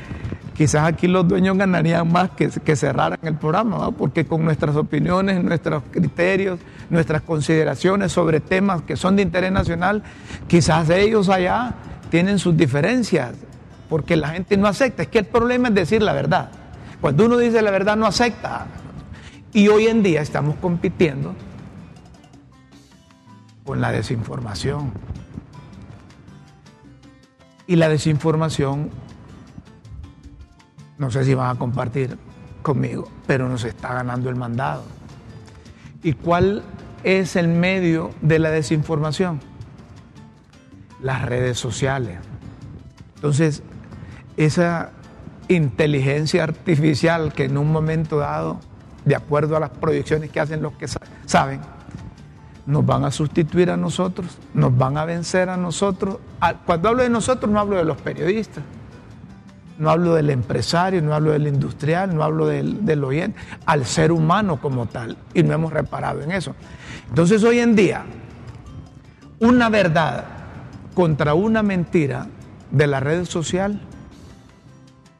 quizás 0.55 0.87
aquí 0.87 1.07
los 1.07 1.29
dueños 1.29 1.57
ganarían 1.57 2.11
más 2.11 2.31
que, 2.31 2.49
que 2.49 2.77
cerraran 2.77 3.19
el 3.23 3.35
programa, 3.35 3.91
porque 3.93 4.25
con 4.25 4.45
nuestras 4.45 4.77
opiniones, 4.77 5.43
nuestros 5.43 5.83
criterios, 5.91 6.59
nuestras 6.89 7.23
consideraciones 7.23 8.13
sobre 8.13 8.41
temas 8.41 8.83
que 8.83 8.97
son 8.97 9.17
de 9.17 9.23
interés 9.23 9.53
nacional, 9.53 10.03
quizás 10.47 10.89
ellos 10.91 11.29
allá 11.29 11.75
tienen 12.11 12.39
sus 12.39 12.57
diferencias, 12.57 13.35
porque 13.89 14.17
la 14.17 14.29
gente 14.29 14.57
no 14.57 14.67
acepta. 14.67 15.03
Es 15.03 15.09
que 15.09 15.19
el 15.19 15.27
problema 15.27 15.69
es 15.69 15.75
decir 15.75 16.03
la 16.03 16.13
verdad. 16.13 16.51
Cuando 17.01 17.27
uno 17.27 17.39
dice 17.39 17.63
la 17.63 17.71
verdad 17.71 17.97
no 17.97 18.07
acepta. 18.07 18.67
Y 19.53 19.69
hoy 19.69 19.87
en 19.89 20.03
día 20.03 20.21
estamos 20.21 20.57
compitiendo 20.57 21.35
con 23.65 23.81
la 23.81 23.91
desinformación. 23.93 24.93
Y 27.71 27.77
la 27.77 27.89
desinformación, 27.89 28.91
no 30.99 31.09
sé 31.13 31.25
si 31.25 31.35
van 31.35 31.55
a 31.55 31.57
compartir 31.57 32.19
conmigo, 32.63 33.09
pero 33.29 33.49
nos 33.49 33.63
está 33.63 33.95
ganando 33.95 34.29
el 34.29 34.35
mandado. 34.35 34.83
¿Y 36.03 36.15
cuál 36.15 36.65
es 37.05 37.37
el 37.37 37.47
medio 37.47 38.11
de 38.23 38.41
la 38.41 38.51
desinformación? 38.51 39.39
Las 41.01 41.23
redes 41.23 41.61
sociales. 41.61 42.19
Entonces, 43.15 43.63
esa 44.37 44.91
inteligencia 45.47 46.43
artificial 46.43 47.33
que 47.33 47.45
en 47.45 47.57
un 47.57 47.71
momento 47.71 48.19
dado, 48.19 48.59
de 49.05 49.15
acuerdo 49.15 49.57
a 49.57 49.61
las 49.61 49.71
proyecciones 49.71 50.31
que 50.33 50.41
hacen 50.41 50.61
los 50.61 50.73
que 50.73 50.89
saben, 51.25 51.61
nos 52.67 52.85
van 52.85 53.05
a 53.05 53.11
sustituir 53.11 53.71
a 53.71 53.77
nosotros, 53.77 54.39
nos 54.55 54.77
van 54.77 54.97
a 54.97 55.05
vencer 55.05 55.49
a 55.49 55.57
nosotros. 55.57 56.19
Cuando 56.67 56.89
hablo 56.89 57.03
de 57.03 57.11
nosotros 57.11 57.51
no 57.51 57.59
hablo 57.59 57.77
de 57.77 57.85
los 57.85 57.97
periodistas, 57.99 58.63
no 59.79 59.91
hablo 59.91 60.15
del 60.15 60.31
empresario, 60.31 61.01
no 61.01 61.15
hablo 61.15 61.33
del 61.33 61.47
industrial, 61.47 62.15
no 62.15 62.23
hablo 62.23 62.47
del, 62.47 62.85
del 62.85 63.03
oyente, 63.03 63.39
al 63.65 63.87
ser 63.87 64.13
humano 64.13 64.61
como 64.61 64.87
tal. 64.87 65.17
Y 65.33 65.43
no 65.43 65.55
hemos 65.55 65.73
reparado 65.73 66.21
en 66.23 66.33
eso. 66.33 66.55
Entonces 67.09 67.43
hoy 67.43 67.61
en 67.61 67.75
día, 67.75 68.05
una 69.39 69.69
verdad 69.71 70.25
contra 70.95 71.35
una 71.35 71.63
mentira 71.63 72.27
de 72.71 72.87
la 72.87 73.01
red 73.01 73.25
social 73.25 73.81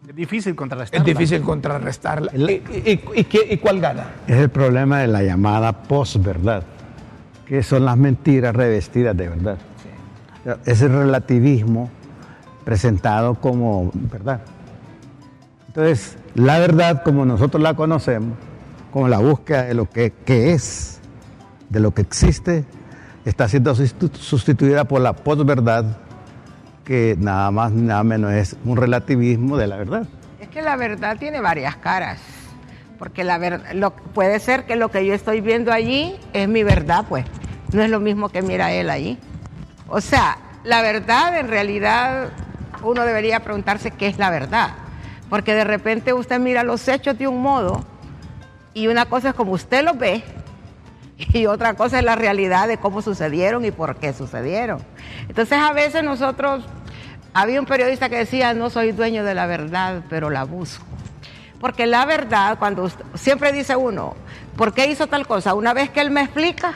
es 0.09 0.17
difícil 0.17 0.57
contrarrestarla. 0.57 1.09
Es 1.09 1.17
difícil 1.17 1.41
contrarrestarla. 1.43 2.33
¿Y, 2.35 2.43
y, 2.43 3.01
y, 3.15 3.27
y 3.55 3.57
cuál 3.59 3.81
gana? 3.81 4.07
Es 4.27 4.39
el 4.39 4.51
problema 4.51 4.99
de 4.99 5.07
la 5.07 5.23
llamada 5.23 5.73
posverdad, 5.73 6.65
que 7.51 7.65
son 7.65 7.85
las 7.85 7.97
mentiras 7.97 8.55
revestidas 8.55 9.17
de 9.17 9.29
verdad. 9.29 9.59
Sí. 9.83 10.51
Ese 10.67 10.87
relativismo 10.87 11.91
presentado 12.65 13.35
como 13.35 13.91
verdad. 13.93 14.41
Entonces, 15.67 16.17
la 16.37 16.61
verdad 16.61 17.03
como 17.03 17.25
nosotros 17.25 17.61
la 17.61 17.75
conocemos, 17.75 18.39
como 18.93 19.09
la 19.09 19.19
búsqueda 19.19 19.65
de 19.65 19.75
lo 19.75 19.91
que, 19.91 20.13
que 20.25 20.53
es, 20.53 21.01
de 21.71 21.81
lo 21.81 21.93
que 21.93 22.03
existe, 22.03 22.65
está 23.25 23.49
siendo 23.49 23.75
sustituida 23.75 24.85
por 24.85 25.01
la 25.01 25.13
posverdad 25.13 25.87
que 26.85 27.17
nada 27.19 27.51
más, 27.51 27.73
nada 27.73 28.05
menos 28.05 28.31
es 28.31 28.57
un 28.65 28.77
relativismo 28.77 29.57
de 29.57 29.67
la 29.67 29.77
verdad. 29.77 30.05
Es 30.39 30.47
que 30.51 30.63
la 30.63 30.77
verdad 30.77 31.17
tiene 31.19 31.41
varias 31.41 31.75
caras, 31.75 32.21
porque 32.97 33.25
la 33.25 33.39
verdad, 33.39 33.73
lo, 33.75 33.91
puede 33.91 34.39
ser 34.39 34.67
que 34.67 34.77
lo 34.77 34.89
que 34.93 35.05
yo 35.05 35.15
estoy 35.15 35.41
viendo 35.41 35.73
allí 35.73 36.15
es 36.33 36.49
mi 36.49 36.63
verdad, 36.63 37.07
pues, 37.09 37.25
no 37.73 37.83
es 37.83 37.91
lo 37.91 38.01
mismo 38.01 38.29
que 38.29 38.43
mira 38.43 38.73
él 38.73 38.91
allí. 38.91 39.19
O 39.89 40.01
sea, 40.01 40.39
la 40.65 40.83
verdad 40.83 41.39
en 41.39 41.49
realidad 41.49 42.31
uno 42.83 43.05
debería 43.05 43.41
preguntarse 43.41 43.91
qué 43.91 44.07
es 44.07 44.19
la 44.19 44.31
verdad, 44.31 44.71
porque 45.29 45.55
de 45.55 45.65
repente 45.65 46.13
usted 46.13 46.39
mira 46.39 46.63
los 46.63 46.87
hechos 46.89 47.19
de 47.19 47.29
un 47.29 47.43
modo 47.43 47.85
y 48.75 48.87
una 48.87 49.07
cosa 49.07 49.31
es 49.31 49.35
como 49.35 49.53
usted 49.53 49.85
los 49.85 49.99
ve 49.99 50.23
y 51.19 51.47
otra 51.47 51.75
cosa 51.75 51.99
es 51.99 52.05
la 52.05 52.17
realidad 52.17 52.69
de 52.69 52.79
cómo 52.79 53.03
sucedieron 53.03 53.65
y 53.65 53.71
por 53.71 53.97
qué 53.97 54.13
sucedieron. 54.13 54.81
Entonces 55.29 55.59
a 55.59 55.73
veces 55.73 56.03
nosotros 56.03 56.65
había 57.35 57.61
un 57.61 57.67
periodista 57.67 58.09
que 58.09 58.17
decía, 58.17 58.55
no 58.55 58.71
soy 58.71 58.93
dueño 58.93 59.25
de 59.25 59.35
la 59.35 59.47
verdad, 59.47 60.03
pero 60.09 60.31
la 60.31 60.45
busco. 60.45 60.85
Porque 61.61 61.87
la 61.87 62.07
verdad, 62.07 62.59
cuando 62.59 62.85
usted, 62.85 63.05
siempre 63.15 63.53
dice 63.53 63.77
uno, 63.77 64.15
¿por 64.57 64.73
qué 64.73 64.87
hizo 64.91 65.07
tal 65.07 65.27
cosa? 65.27 65.55
Una 65.55 65.75
vez 65.75 65.91
que 65.91 66.01
él 66.01 66.11
me 66.11 66.23
explica, 66.23 66.75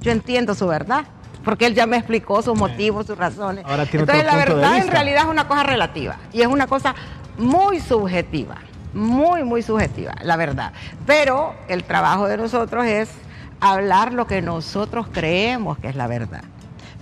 yo 0.00 0.12
entiendo 0.12 0.54
su 0.54 0.66
verdad. 0.66 1.04
Porque 1.44 1.66
él 1.66 1.74
ya 1.74 1.86
me 1.86 1.96
explicó 1.96 2.42
sus 2.42 2.58
motivos, 2.58 3.06
sus 3.06 3.16
razones. 3.16 3.64
Entonces 3.92 4.24
la 4.24 4.36
verdad 4.36 4.78
en 4.78 4.88
realidad 4.88 5.22
es 5.22 5.28
una 5.28 5.48
cosa 5.48 5.62
relativa 5.62 6.16
y 6.32 6.42
es 6.42 6.46
una 6.46 6.66
cosa 6.66 6.94
muy 7.38 7.80
subjetiva, 7.80 8.56
muy, 8.92 9.44
muy 9.44 9.62
subjetiva, 9.62 10.14
la 10.22 10.36
verdad. 10.36 10.72
Pero 11.06 11.54
el 11.68 11.84
trabajo 11.84 12.26
de 12.26 12.36
nosotros 12.36 12.84
es 12.84 13.08
hablar 13.60 14.12
lo 14.12 14.26
que 14.26 14.42
nosotros 14.42 15.06
creemos 15.10 15.78
que 15.78 15.88
es 15.88 15.96
la 15.96 16.06
verdad 16.06 16.42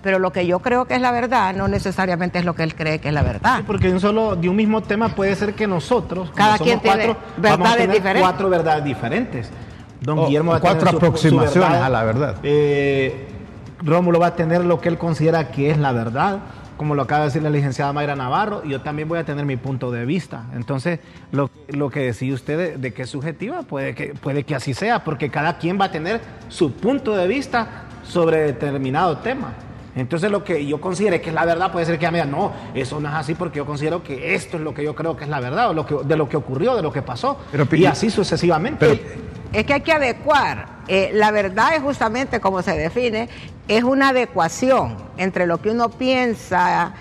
pero 0.06 0.20
lo 0.20 0.32
que 0.32 0.46
yo 0.46 0.60
creo 0.60 0.84
que 0.84 0.94
es 0.94 1.00
la 1.00 1.10
verdad 1.10 1.52
no 1.52 1.66
necesariamente 1.66 2.38
es 2.38 2.44
lo 2.44 2.54
que 2.54 2.62
él 2.62 2.76
cree 2.76 3.00
que 3.00 3.08
es 3.08 3.14
la 3.14 3.24
verdad. 3.24 3.56
Sí, 3.56 3.64
porque 3.66 3.90
un 3.90 3.98
solo, 3.98 4.36
de 4.36 4.48
un 4.48 4.54
mismo 4.54 4.80
tema 4.80 5.08
puede 5.08 5.34
ser 5.34 5.54
que 5.54 5.66
nosotros, 5.66 6.30
cada 6.32 6.58
quien 6.58 6.78
tiene 6.78 7.06
cuatro, 7.06 7.22
verdades 7.36 7.58
vamos 7.58 7.68
a 7.68 7.76
tener 7.76 7.96
diferentes. 7.96 8.22
cuatro 8.22 8.48
verdades 8.48 8.84
diferentes. 8.84 9.50
Don 10.06 10.18
O- 10.20 10.26
Guillermo 10.26 10.52
va 10.52 10.56
a 10.58 10.60
tener 10.60 10.76
cuatro 10.76 10.90
su- 10.90 10.96
aproximaciones 10.96 11.52
su 11.52 11.60
verdad. 11.60 11.84
a 11.84 11.88
la 11.90 12.04
verdad. 12.04 12.36
Eh, 12.42 13.26
Rómulo 13.82 14.18
va 14.18 14.28
a 14.28 14.34
tener 14.36 14.64
lo 14.64 14.80
que 14.80 14.88
él 14.88 14.96
considera 14.96 15.50
que 15.50 15.70
es 15.70 15.76
la 15.78 15.92
verdad, 15.92 16.38
como 16.78 16.94
lo 16.94 17.02
acaba 17.02 17.20
de 17.22 17.26
decir 17.26 17.42
la 17.42 17.50
licenciada 17.50 17.92
Mayra 17.92 18.16
Navarro, 18.16 18.62
y 18.64 18.70
yo 18.70 18.80
también 18.80 19.08
voy 19.08 19.18
a 19.18 19.24
tener 19.24 19.44
mi 19.44 19.56
punto 19.56 19.90
de 19.90 20.04
vista. 20.06 20.44
Entonces, 20.54 21.00
lo, 21.32 21.50
lo 21.68 21.90
que 21.90 22.00
decía 22.00 22.32
usted 22.34 22.56
de, 22.58 22.76
de 22.78 22.92
que 22.94 23.02
es 23.02 23.10
subjetiva, 23.10 23.62
puede 23.62 23.94
que, 23.94 24.14
puede 24.14 24.44
que 24.44 24.54
así 24.54 24.72
sea, 24.74 25.04
porque 25.04 25.30
cada 25.30 25.58
quien 25.58 25.78
va 25.80 25.86
a 25.86 25.90
tener 25.90 26.20
su 26.48 26.72
punto 26.72 27.14
de 27.16 27.26
vista 27.26 27.84
sobre 28.06 28.38
determinado 28.42 29.18
tema. 29.18 29.52
Entonces 29.96 30.30
lo 30.30 30.44
que 30.44 30.66
yo 30.66 30.78
considere 30.78 31.22
que 31.22 31.30
es 31.30 31.34
la 31.34 31.46
verdad 31.46 31.72
puede 31.72 31.86
ser 31.86 31.98
que 31.98 32.04
ella 32.04 32.12
me 32.12 32.18
diga, 32.18 32.30
no, 32.30 32.52
eso 32.74 33.00
no 33.00 33.08
es 33.08 33.14
así 33.14 33.34
porque 33.34 33.56
yo 33.56 33.64
considero 33.64 34.02
que 34.02 34.34
esto 34.34 34.58
es 34.58 34.62
lo 34.62 34.74
que 34.74 34.84
yo 34.84 34.94
creo 34.94 35.16
que 35.16 35.24
es 35.24 35.30
la 35.30 35.40
verdad, 35.40 35.70
o 35.70 35.72
lo 35.74 35.86
que, 35.86 35.96
de 36.04 36.16
lo 36.16 36.28
que 36.28 36.36
ocurrió, 36.36 36.76
de 36.76 36.82
lo 36.82 36.92
que 36.92 37.00
pasó, 37.00 37.38
Pero, 37.50 37.66
y 37.74 37.86
así 37.86 38.10
sucesivamente. 38.10 38.78
pero- 38.86 39.26
Es 39.52 39.64
que 39.64 39.74
hay 39.74 39.80
que 39.80 39.92
adecuar. 39.92 40.66
Eh, 40.88 41.10
la 41.14 41.30
verdad 41.30 41.74
es 41.74 41.82
justamente 41.82 42.40
como 42.40 42.62
se 42.62 42.76
define, 42.76 43.28
es 43.68 43.82
una 43.82 44.10
adecuación 44.10 44.96
entre 45.16 45.46
lo 45.46 45.60
que 45.60 45.70
uno 45.70 45.88
piensa 45.90 46.92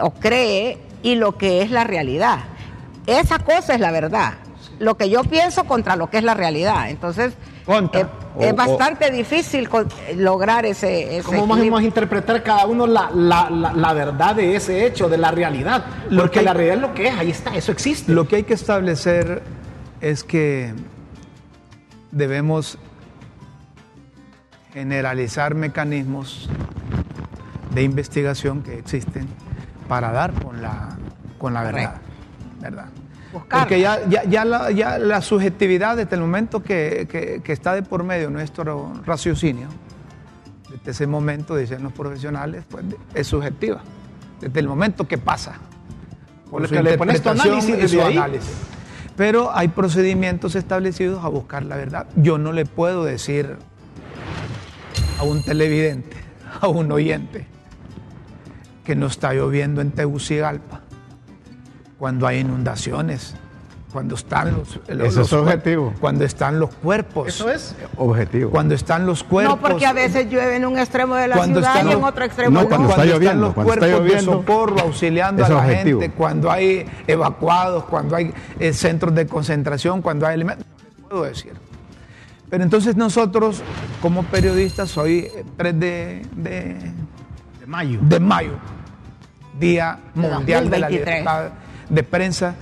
o 0.00 0.10
cree 0.12 0.78
y 1.02 1.14
lo 1.14 1.36
que 1.38 1.62
es 1.62 1.70
la 1.70 1.84
realidad. 1.84 2.38
Esa 3.06 3.38
cosa 3.38 3.74
es 3.74 3.80
la 3.80 3.90
verdad. 3.92 4.34
Lo 4.78 4.96
que 4.96 5.08
yo 5.10 5.22
pienso 5.22 5.64
contra 5.64 5.94
lo 5.96 6.08
que 6.10 6.18
es 6.18 6.24
la 6.24 6.34
realidad. 6.34 6.88
Entonces, 6.90 7.34
Contra. 7.64 8.00
eh, 8.00 8.06
O- 8.34 8.42
es 8.42 8.52
o- 8.52 8.56
bastante 8.56 9.10
difícil 9.12 9.68
con- 9.68 9.88
lograr 10.16 10.66
ese, 10.66 11.18
ese 11.18 11.22
¿Cómo 11.26 11.46
vamos 11.46 11.80
a 11.80 11.84
interpretar 11.84 12.42
cada 12.42 12.66
uno 12.66 12.86
la, 12.88 13.10
la- 13.14 13.48
la- 13.50 13.72
la 13.72 13.92
verdad 13.92 14.34
de 14.34 14.56
ese 14.56 14.84
hecho, 14.86 15.08
de 15.08 15.18
la 15.18 15.30
realidad? 15.30 15.84
Lo 16.10 16.22
Porque 16.22 16.40
que- 16.40 16.44
la 16.44 16.54
realidad 16.54 16.76
es 16.76 16.82
lo 16.82 16.94
que 16.94 17.06
es, 17.08 17.14
ahí 17.14 17.30
está, 17.30 17.54
eso 17.54 17.70
existe. 17.70 18.10
Lo 18.12 18.26
que 18.26 18.36
hay 18.36 18.42
que 18.42 18.54
establecer 18.54 19.42
es 20.00 20.24
que 20.24 20.74
debemos 22.12 22.78
generalizar 24.72 25.54
mecanismos 25.54 26.48
de 27.74 27.82
investigación 27.82 28.62
que 28.62 28.78
existen 28.78 29.26
para 29.88 30.12
dar 30.12 30.32
con 30.32 30.62
la, 30.62 30.96
con 31.38 31.54
la 31.54 31.62
verdad. 31.62 31.94
¿verdad? 32.60 32.86
Buscarla. 33.32 33.64
Porque 33.64 33.80
ya, 33.80 34.06
ya, 34.08 34.24
ya 34.24 34.44
la, 34.44 34.70
ya 34.70 34.98
la 34.98 35.20
subjetividad 35.22 35.96
desde 35.96 36.14
el 36.16 36.20
momento 36.22 36.62
que, 36.62 37.06
que- 37.10 37.40
que 37.42 37.52
está 37.52 37.74
de 37.74 37.82
por 37.82 38.04
medio 38.04 38.30
nuestro 38.30 38.92
raciocinio, 39.04 39.68
desde 40.70 40.90
ese 40.92 41.06
momento, 41.06 41.56
dicen 41.56 41.82
los 41.82 41.92
profesionales, 41.92 42.64
pues 42.68 42.84
es 43.14 43.26
subjetiva. 43.26 43.80
Desde 44.40 44.60
el 44.60 44.68
momento 44.68 45.06
que 45.06 45.18
pasa. 45.18 45.54
Por 46.50 46.62
lo 46.62 46.68
que 46.68 46.82
le 46.82 46.98
pones 46.98 47.22
tu 47.22 47.28
análisis 47.30 47.68
y 47.70 47.72
desde 47.72 47.88
su 47.88 48.02
análisis. 48.02 48.50
Pero 49.16 49.54
hay 49.54 49.68
procedimientos 49.68 50.54
establecidos 50.54 51.24
a 51.24 51.28
buscar 51.28 51.62
la 51.64 51.76
verdad. 51.76 52.06
Yo 52.16 52.38
no 52.38 52.52
le 52.52 52.64
puedo 52.64 53.04
decir 53.04 53.56
a 55.18 55.24
un 55.24 55.44
televidente, 55.44 56.16
a 56.60 56.68
un 56.68 56.90
oyente, 56.90 57.46
que 58.84 58.96
no 58.96 59.06
está 59.06 59.32
lloviendo 59.32 59.80
en 59.80 59.92
Tegucigalpa, 59.92 60.80
cuando 61.98 62.26
hay 62.26 62.38
inundaciones, 62.40 63.36
cuando 63.92 64.14
están 64.14 64.52
los, 64.56 64.80
los- 64.88 65.08
Eso 65.08 65.20
es 65.22 65.30
los- 65.30 65.32
objetivo. 65.34 65.92
cuando 66.00 66.24
están 66.24 66.58
los 66.58 66.74
cuerpos, 66.76 67.28
Eso 67.28 67.50
es. 67.50 67.74
Objetivo. 67.96 68.50
cuando 68.50 68.74
están 68.74 69.04
los 69.04 69.22
cuerpos, 69.22 69.56
No, 69.56 69.60
porque 69.68 69.84
a 69.84 69.92
veces 69.92 70.30
llueve 70.30 70.56
en 70.56 70.64
un 70.64 70.78
extremo 70.78 71.14
de 71.14 71.28
la 71.28 71.36
Cuando 71.36 71.60
ciudad 71.60 71.76
están 71.76 71.90
y 71.90 71.92
en 71.92 72.04
otro 72.04 72.24
extremo 72.24 72.50
No, 72.50 72.62
no. 72.62 72.68
cuando 72.68 72.88
está 72.88 73.02
están 73.04 73.14
lloviendo, 73.14 73.46
los 73.46 73.54
cuando 73.54 73.72
está 73.74 73.86
cuerpos 73.86 74.02
de 74.02 74.08
lloviendo, 74.14 74.32
socorro 74.32 74.80
auxiliando 74.80 75.44
a 75.44 75.48
la 75.50 75.56
objetivo. 75.58 76.00
gente, 76.00 76.16
cuando 76.16 76.50
hay 76.50 76.86
evacuados, 77.06 77.84
cuando 77.84 78.16
hay 78.16 78.32
eh, 78.58 78.72
centros 78.72 79.14
de 79.14 79.26
concentración, 79.26 80.00
cuando 80.00 80.26
hay 80.26 80.34
alimentos, 80.34 80.66
no 80.66 80.84
les 80.84 81.08
puedo 81.08 81.22
decir. 81.24 81.52
Pero 82.48 82.64
entonces 82.64 82.96
nosotros, 82.96 83.62
como 84.00 84.22
periodistas, 84.24 84.96
hoy 84.96 85.20
eh, 85.34 85.44
3 85.56 85.78
de, 85.80 86.26
de, 86.36 86.76
De 87.60 87.66
mayo. 87.66 87.98
de 88.02 88.20
mayo, 88.20 88.52
Día 89.58 89.98
Mundial 90.14 90.70
de 90.70 90.78
la 90.78 90.86
2023. 90.88 91.06
Libertad 91.20 91.50
de 91.88 92.02
Prensa, 92.02 92.54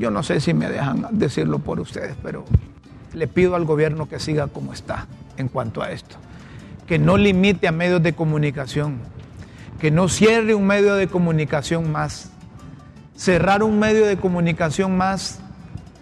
yo 0.00 0.10
no 0.10 0.22
sé 0.22 0.40
si 0.40 0.54
me 0.54 0.70
dejan 0.70 1.06
decirlo 1.12 1.58
por 1.58 1.78
ustedes, 1.78 2.16
pero 2.22 2.46
le 3.12 3.28
pido 3.28 3.54
al 3.54 3.66
gobierno 3.66 4.08
que 4.08 4.18
siga 4.18 4.46
como 4.46 4.72
está 4.72 5.06
en 5.36 5.48
cuanto 5.48 5.82
a 5.82 5.90
esto, 5.90 6.16
que 6.86 6.98
no 6.98 7.18
limite 7.18 7.68
a 7.68 7.72
medios 7.72 8.02
de 8.02 8.14
comunicación, 8.14 8.96
que 9.78 9.90
no 9.90 10.08
cierre 10.08 10.54
un 10.54 10.66
medio 10.66 10.94
de 10.94 11.06
comunicación 11.06 11.92
más. 11.92 12.32
Cerrar 13.14 13.62
un 13.62 13.78
medio 13.78 14.06
de 14.06 14.16
comunicación 14.16 14.96
más 14.96 15.40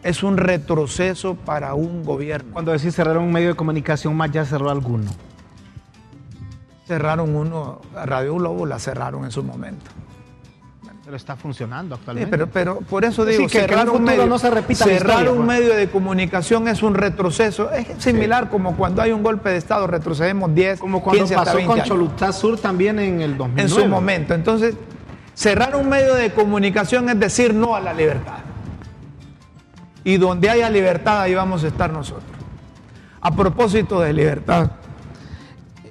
es 0.04 0.22
un 0.22 0.36
retroceso 0.36 1.34
para 1.34 1.74
un 1.74 2.04
gobierno. 2.04 2.52
Cuando 2.52 2.70
decís 2.70 2.94
cerrar 2.94 3.18
un 3.18 3.32
medio 3.32 3.48
de 3.48 3.54
comunicación 3.56 4.16
más, 4.16 4.30
ya 4.30 4.44
cerró 4.44 4.70
alguno. 4.70 5.10
Cerraron 6.86 7.34
uno, 7.34 7.80
Radio 8.04 8.36
Globo 8.36 8.64
la 8.64 8.78
cerraron 8.78 9.24
en 9.24 9.32
su 9.32 9.42
momento. 9.42 9.90
Pero 11.08 11.16
está 11.16 11.36
funcionando 11.36 11.94
actualmente. 11.94 12.30
pero, 12.30 12.48
pero 12.48 12.78
por 12.80 13.02
eso 13.02 13.24
digo, 13.24 13.44
que, 13.44 13.60
cerrar, 13.60 13.88
un, 13.88 14.04
medio, 14.04 14.26
no 14.26 14.38
se 14.38 14.50
repita 14.50 14.84
cerrar 14.84 15.26
un 15.30 15.46
pues. 15.46 15.58
medio 15.58 15.74
de 15.74 15.88
comunicación 15.88 16.68
es 16.68 16.82
un 16.82 16.92
retroceso. 16.92 17.72
Es 17.72 17.86
similar 17.96 18.50
como 18.50 18.76
cuando 18.76 19.00
hay 19.00 19.12
un 19.12 19.22
golpe 19.22 19.48
de 19.48 19.56
Estado, 19.56 19.86
retrocedemos 19.86 20.54
10, 20.54 20.80
Como 20.80 21.02
cuando 21.02 21.26
pasó 21.26 21.64
con 21.64 21.82
Cholutá 21.82 22.30
Sur 22.30 22.60
también 22.60 22.98
en 22.98 23.22
el 23.22 23.38
2009. 23.38 23.62
En 23.62 23.68
su 23.70 23.88
momento. 23.88 24.34
Entonces, 24.34 24.74
cerrar 25.32 25.76
un 25.76 25.88
medio 25.88 26.14
de 26.14 26.30
comunicación 26.30 27.08
es 27.08 27.18
decir 27.18 27.54
no 27.54 27.74
a 27.74 27.80
la 27.80 27.94
libertad. 27.94 28.40
Y 30.04 30.18
donde 30.18 30.50
haya 30.50 30.68
libertad, 30.68 31.22
ahí 31.22 31.34
vamos 31.34 31.64
a 31.64 31.68
estar 31.68 31.90
nosotros. 31.90 32.36
A 33.22 33.34
propósito 33.34 33.98
de 34.02 34.12
libertad, 34.12 34.72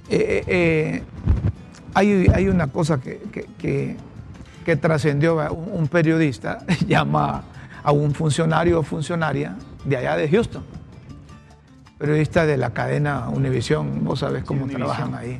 eh, 0.10 0.44
eh, 0.46 1.04
hay, 1.96 2.28
hay, 2.32 2.50
una 2.50 2.68
cosa 2.68 3.02
que, 3.02 3.20
que, 3.58 3.98
trascendió, 4.76 5.36
un, 5.52 5.88
periodista 5.88 6.60
llama 6.88 7.44
a 7.84 7.92
un 7.92 8.14
funcionario 8.14 8.80
o 8.80 8.84
funcionaria 8.84 9.56
de 9.86 9.98
allá 9.98 10.18
de 10.18 10.30
Houston, 10.30 10.64
periodista 11.98 12.46
de 12.46 12.58
la 12.58 12.72
cadena 12.72 13.30
Univisión, 13.30 14.04
vos 14.04 14.20
sabés 14.20 14.44
cómo 14.44 14.68
trabajan 14.68 15.16
ahí. 15.16 15.40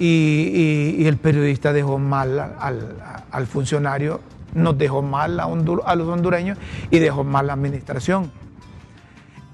Y, 0.00 1.04
el 1.06 1.16
periodista 1.16 1.72
dejó 1.72 1.98
mal 1.98 2.38
al, 2.58 2.96
al 3.30 3.46
funcionario 3.46 4.20
nos 4.54 4.78
dejó 4.78 5.02
mal 5.02 5.40
a, 5.40 5.94
los 5.94 6.08
hondureños 6.08 6.58
y 6.90 6.98
dejó 6.98 7.24
mal 7.24 7.48
la 7.48 7.52
administración. 7.54 8.30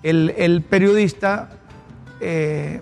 El, 0.03 0.63
periodista 0.69 1.51
eh, 2.21 2.81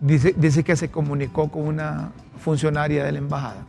dice, 0.00 0.34
dice 0.36 0.64
que 0.64 0.76
se 0.76 0.90
comunicó 0.90 1.48
con 1.48 1.66
una 1.66 2.10
funcionaria 2.40 3.04
de 3.04 3.12
la 3.12 3.18
embajada 3.18 3.64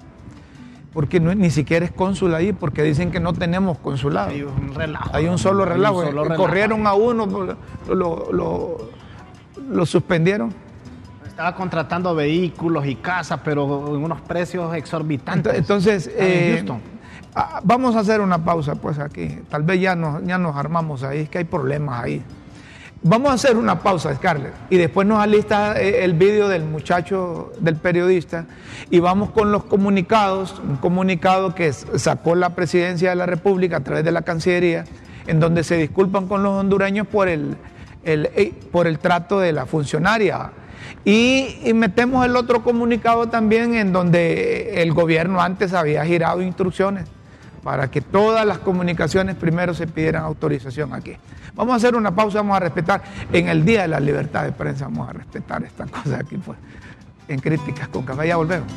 porque 0.98 1.20
ni 1.20 1.52
siquiera 1.52 1.86
es 1.86 1.92
cónsul 1.92 2.34
ahí, 2.34 2.54
porque 2.54 2.82
dicen 2.82 3.12
que 3.12 3.20
no 3.20 3.32
tenemos 3.32 3.78
consulado. 3.78 4.30
Hay 4.30 4.42
un 4.42 4.74
relajo. 4.74 5.12
Hay 5.14 5.28
un 5.28 5.38
solo 5.38 5.64
relajo. 5.64 6.04
Corrieron 6.36 6.88
a 6.88 6.96
uno, 6.96 7.28
lo, 7.88 8.80
lo, 9.70 9.86
suspendieron. 9.86 10.52
Estaba 11.28 11.54
contratando 11.54 12.16
vehículos 12.16 12.88
y 12.88 12.96
casas, 12.96 13.42
pero 13.46 13.96
en 13.96 14.06
unos 14.06 14.22
precios 14.22 14.74
exorbitantes. 14.74 15.54
Entonces, 15.54 16.10
eh, 16.16 16.66
ah, 17.36 17.60
vamos 17.64 17.96
a 17.96 18.00
hacer 18.00 18.20
una 18.20 18.44
pausa 18.44 18.74
pues 18.74 18.98
aquí. 18.98 19.38
Tal 19.52 19.62
vez 19.62 19.80
ya 19.80 19.96
nos, 19.96 20.26
ya 20.26 20.40
nos 20.40 20.56
armamos 20.56 21.04
ahí, 21.04 21.20
es 21.20 21.30
que 21.30 21.38
hay 21.38 21.44
problemas 21.44 22.06
ahí. 22.06 22.24
Vamos 23.04 23.32
a 23.32 23.34
hacer 23.34 23.58
una 23.58 23.80
pausa, 23.80 24.14
Scarlett, 24.16 24.54
y 24.70 24.78
después 24.78 25.08
nos 25.08 25.20
alista 25.20 25.80
eh, 25.80 26.04
el 26.04 26.14
vídeo 26.14 26.48
del 26.48 26.64
muchacho, 26.64 27.52
del 27.60 27.76
periodista, 27.76 28.46
y 28.90 29.00
vamos 29.00 29.30
con 29.32 29.52
los 29.52 29.64
comunicados, 29.66 30.60
un 30.60 30.78
comunicado 30.78 31.54
que 31.54 31.72
sacó 31.74 32.36
la 32.36 32.56
presidencia 32.56 33.12
de 33.12 33.16
la 33.16 33.26
República 33.26 33.78
a 33.78 33.80
través 33.82 34.04
de 34.04 34.12
la 34.12 34.24
Cancillería, 34.24 34.86
en 35.28 35.40
donde 35.40 35.64
se 35.64 35.78
disculpan 35.78 36.28
con 36.28 36.44
los 36.44 36.54
hondureños 36.54 37.08
por 37.08 37.28
el, 37.28 37.58
eh, 38.04 38.54
por 38.72 38.88
el 38.88 39.00
trato 39.00 39.40
de 39.40 39.52
la 39.54 39.66
funcionaria 39.66 40.52
y, 41.04 41.72
metemos 41.74 42.26
el 42.26 42.36
otro 42.36 42.64
comunicado 42.64 43.28
también 43.28 43.76
en 43.76 43.94
donde 43.94 44.82
el 44.82 44.94
gobierno 44.94 45.42
antes 45.42 45.74
había 45.74 46.06
girado 46.06 46.42
instrucciones 46.42 47.06
para 47.64 47.90
que 47.90 48.02
todas 48.02 48.46
las 48.46 48.60
comunicaciones 48.60 49.36
primero 49.36 49.74
se 49.74 49.88
pidieran 49.88 50.24
autorización 50.24 50.94
aquí. 50.94 51.18
Vamos 51.58 51.74
a 51.74 51.76
hacer 51.78 51.96
una 51.96 52.14
pausa, 52.16 52.38
vamos 52.38 52.58
a 52.58 52.60
respetar, 52.60 53.02
en 53.34 53.50
el 53.50 53.66
Día 53.66 53.82
de 53.82 53.88
la 53.88 54.00
Libertad 54.00 54.44
de 54.44 54.52
Prensa 54.52 54.86
vamos 54.86 55.10
a 55.10 55.14
respetar 55.14 55.64
esta 55.64 55.86
cosa 55.88 56.20
aquí, 56.20 56.38
pues, 56.38 56.58
en 57.28 57.40
críticas 57.40 57.88
con 57.88 58.06
café, 58.06 58.28
ya 58.28 58.38
volvemos. 58.38 58.72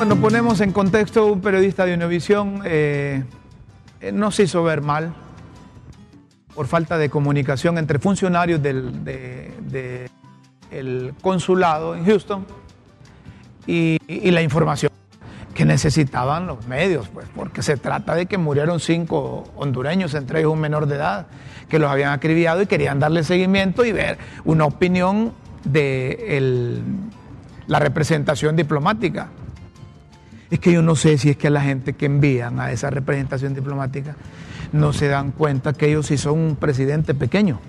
Bueno, 0.00 0.16
ponemos 0.16 0.62
en 0.62 0.72
contexto, 0.72 1.26
un 1.26 1.42
periodista 1.42 1.84
de 1.84 1.92
Univisión 1.92 2.62
eh, 2.64 3.22
eh, 4.00 4.12
no 4.12 4.30
se 4.30 4.44
hizo 4.44 4.62
ver 4.62 4.80
mal 4.80 5.12
por 6.54 6.66
falta 6.68 6.96
de 6.96 7.10
comunicación 7.10 7.76
entre 7.76 7.98
funcionarios 7.98 8.62
del 8.62 9.52
consulado 11.20 11.94
en 11.94 12.06
Houston 12.06 12.46
y, 13.66 13.98
la 14.30 14.40
información 14.40 14.90
que 15.52 15.66
necesitaban 15.66 16.46
los 16.46 16.66
medios, 16.66 17.06
pues, 17.08 17.26
porque 17.36 17.62
se 17.62 17.76
trata 17.76 18.14
de 18.14 18.24
que 18.24 18.38
murieron 18.38 18.80
cinco 18.80 19.52
hondureños, 19.54 20.14
entre 20.14 20.38
ellos 20.38 20.54
un 20.54 20.60
menor 20.60 20.86
de 20.86 20.96
edad, 20.96 21.26
que 21.68 21.78
los 21.78 21.90
habían 21.90 22.12
acribillado 22.14 22.62
y 22.62 22.66
querían 22.66 23.00
darle 23.00 23.22
seguimiento 23.22 23.84
y 23.84 23.92
ver 23.92 24.16
una 24.46 24.64
opinión 24.64 25.34
de 25.62 26.80
la 27.66 27.78
representación 27.78 28.56
diplomática 28.56 29.28
es 30.50 30.58
que 30.58 30.72
yo 30.72 30.82
no 30.82 30.96
sé 30.96 31.16
si 31.18 31.30
es 31.30 31.36
que 31.36 31.48
la 31.50 31.60
gente 31.60 31.92
que 31.94 32.06
envían 32.06 32.58
a 32.60 32.72
esa 32.72 32.90
representación 32.90 33.54
diplomática 33.54 34.16
no 34.72 34.92
se 34.92 35.08
dan 35.08 35.30
cuenta 35.32 35.72
que 35.72 35.86
ellos 35.86 36.06
sí 36.06 36.18
son 36.18 36.38
un 36.38 36.56
presidente 36.56 37.14
pequeño. 37.14 37.60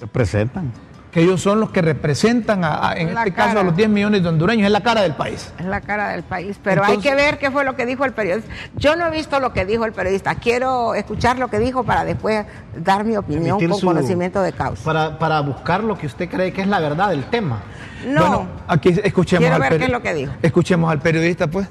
Representan. 0.00 0.72
Que 1.12 1.22
ellos 1.22 1.40
son 1.40 1.60
los 1.60 1.70
que 1.70 1.80
representan, 1.80 2.64
a, 2.64 2.94
en 2.96 3.10
este 3.10 3.32
caso, 3.32 3.60
a 3.60 3.62
los 3.62 3.76
10 3.76 3.88
millones 3.88 4.24
de 4.24 4.28
hondureños. 4.28 4.66
Es 4.66 4.72
la 4.72 4.82
cara 4.82 5.02
del 5.02 5.14
país. 5.14 5.52
Es 5.60 5.64
la 5.64 5.80
cara 5.80 6.08
del 6.08 6.24
país. 6.24 6.58
Pero 6.60 6.82
hay 6.82 6.98
que 6.98 7.14
ver 7.14 7.38
qué 7.38 7.52
fue 7.52 7.64
lo 7.64 7.76
que 7.76 7.86
dijo 7.86 8.04
el 8.04 8.12
periodista. 8.12 8.52
Yo 8.74 8.96
no 8.96 9.06
he 9.06 9.10
visto 9.12 9.38
lo 9.38 9.52
que 9.52 9.64
dijo 9.64 9.84
el 9.84 9.92
periodista. 9.92 10.34
Quiero 10.34 10.96
escuchar 10.96 11.38
lo 11.38 11.46
que 11.46 11.60
dijo 11.60 11.84
para 11.84 12.04
después 12.04 12.44
dar 12.76 13.04
mi 13.04 13.16
opinión 13.16 13.64
con 13.64 13.80
conocimiento 13.80 14.42
de 14.42 14.52
causa. 14.52 14.82
Para, 14.82 15.16
para 15.16 15.40
buscar 15.40 15.84
lo 15.84 15.96
que 15.96 16.08
usted 16.08 16.28
cree 16.28 16.52
que 16.52 16.62
es 16.62 16.66
la 16.66 16.80
verdad 16.80 17.10
del 17.10 17.24
tema. 17.26 17.62
No. 18.08 18.20
Bueno, 18.20 18.48
aquí 18.66 18.88
escuchemos 19.04 19.48
Quiero 19.48 19.60
ver 19.60 19.78
qué 19.78 19.84
es 19.84 19.90
lo 19.90 20.02
que 20.02 20.14
dijo. 20.14 20.32
Escuchemos 20.42 20.90
al 20.90 20.98
periodista, 20.98 21.46
pues. 21.46 21.68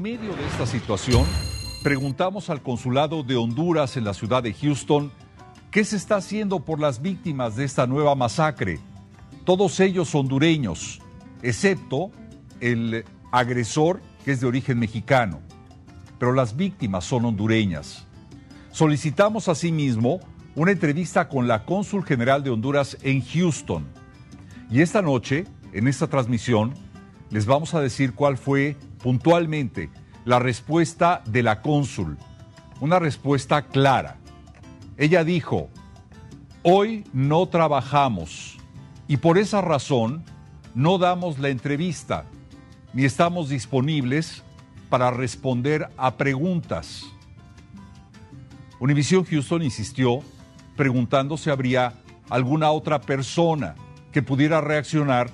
Medio 0.00 0.34
de 0.34 0.46
esta 0.46 0.64
situación, 0.64 1.26
preguntamos 1.82 2.48
al 2.48 2.62
consulado 2.62 3.22
de 3.22 3.36
Honduras 3.36 3.98
en 3.98 4.04
la 4.04 4.14
ciudad 4.14 4.42
de 4.42 4.54
Houston 4.54 5.12
qué 5.70 5.84
se 5.84 5.96
está 5.96 6.16
haciendo 6.16 6.60
por 6.60 6.80
las 6.80 7.02
víctimas 7.02 7.54
de 7.56 7.64
esta 7.64 7.86
nueva 7.86 8.14
masacre. 8.14 8.80
Todos 9.44 9.78
ellos 9.78 10.14
hondureños, 10.14 11.02
excepto 11.42 12.10
el 12.60 13.04
agresor 13.30 14.00
que 14.24 14.32
es 14.32 14.40
de 14.40 14.46
origen 14.46 14.78
mexicano, 14.78 15.40
pero 16.18 16.32
las 16.32 16.56
víctimas 16.56 17.04
son 17.04 17.26
hondureñas. 17.26 18.06
Solicitamos 18.72 19.48
asimismo 19.48 20.20
una 20.54 20.72
entrevista 20.72 21.28
con 21.28 21.46
la 21.46 21.66
cónsul 21.66 22.04
general 22.04 22.42
de 22.42 22.50
Honduras 22.50 22.96
en 23.02 23.22
Houston. 23.22 23.86
Y 24.70 24.80
esta 24.80 25.02
noche, 25.02 25.44
en 25.74 25.88
esta 25.88 26.06
transmisión, 26.06 26.72
les 27.28 27.44
vamos 27.44 27.74
a 27.74 27.80
decir 27.80 28.14
cuál 28.14 28.38
fue 28.38 28.76
puntualmente 29.02 29.90
la 30.24 30.38
respuesta 30.38 31.22
de 31.26 31.42
la 31.42 31.62
cónsul, 31.62 32.18
una 32.80 32.98
respuesta 32.98 33.62
clara. 33.62 34.16
Ella 34.96 35.24
dijo, 35.24 35.68
hoy 36.62 37.04
no 37.12 37.46
trabajamos 37.48 38.58
y 39.08 39.16
por 39.16 39.38
esa 39.38 39.60
razón 39.60 40.24
no 40.74 40.98
damos 40.98 41.38
la 41.38 41.48
entrevista 41.48 42.26
ni 42.92 43.04
estamos 43.04 43.48
disponibles 43.48 44.42
para 44.88 45.10
responder 45.10 45.88
a 45.96 46.16
preguntas. 46.16 47.04
Univision 48.80 49.24
Houston 49.24 49.62
insistió 49.62 50.20
preguntando 50.76 51.36
si 51.36 51.50
habría 51.50 51.92
alguna 52.28 52.70
otra 52.70 53.00
persona 53.00 53.74
que 54.12 54.22
pudiera 54.22 54.60
reaccionar 54.60 55.30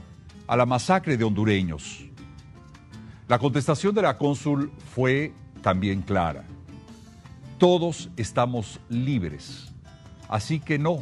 a 0.47 0.57
la 0.57 0.67
masacre 0.67 1.17
de 1.17 1.25
hondureños. 1.25 2.05
La 3.29 3.41
contestación 3.41 3.93
de 3.93 4.03
la 4.03 4.19
cónsul 4.19 4.71
fue 4.95 5.33
también 5.61 6.03
clara. 6.03 6.45
Todos 7.59 8.09
estamos 8.17 8.79
libres, 8.89 9.73
así 10.29 10.61
que 10.61 10.79
no, 10.79 10.99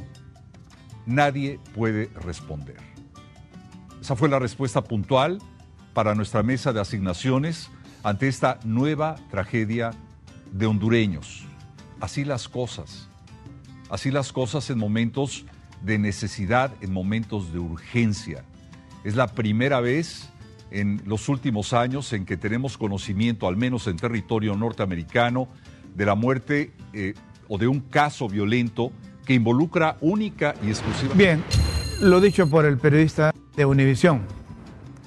nadie 1.05 1.61
puede 1.75 2.07
responder. 2.15 2.79
Esa 4.01 4.17
fue 4.17 4.31
la 4.31 4.39
respuesta 4.39 4.83
puntual 4.83 5.39
para 5.93 6.15
nuestra 6.15 6.43
mesa 6.43 6.73
de 6.73 6.81
asignaciones 6.81 7.71
ante 8.03 8.29
esta 8.29 8.59
nueva 8.65 9.17
tragedia 9.31 9.91
de 10.51 10.65
hondureños. 10.65 11.45
Así 12.01 12.25
las 12.25 12.49
cosas, 12.49 13.09
así 13.91 14.11
las 14.11 14.33
cosas 14.33 14.71
en 14.71 14.79
momentos 14.79 15.45
de 15.83 15.99
necesidad, 15.99 16.73
en 16.81 16.91
momentos 16.91 17.53
de 17.53 17.59
urgencia. 17.59 18.45
Es 19.05 19.15
la 19.15 19.27
primera 19.27 19.81
vez 19.81 20.31
en 20.75 21.03
los 21.07 21.29
últimos 21.29 21.73
años 21.73 22.13
en 22.13 22.25
que 22.27 22.37
tenemos 22.37 22.77
conocimiento, 22.77 23.47
al 23.49 23.57
menos 23.57 23.87
en 23.87 23.97
territorio 23.97 24.57
norteamericano, 24.57 25.49
de 25.95 26.05
la 26.05 26.15
muerte 26.17 26.73
eh, 26.93 27.15
o 27.49 27.59
de 27.59 27.69
un 27.69 27.81
caso 27.81 28.29
violento 28.29 28.91
que 29.25 29.35
involucra 29.35 29.97
única 30.01 30.55
y 30.65 30.69
exclusivamente. 30.71 31.17
Bien, 31.25 31.45
lo 32.01 32.21
dicho 32.21 32.49
por 32.51 32.65
el 32.67 32.77
periodista 32.79 33.33
de 33.57 33.65
Univisión. 33.65 34.23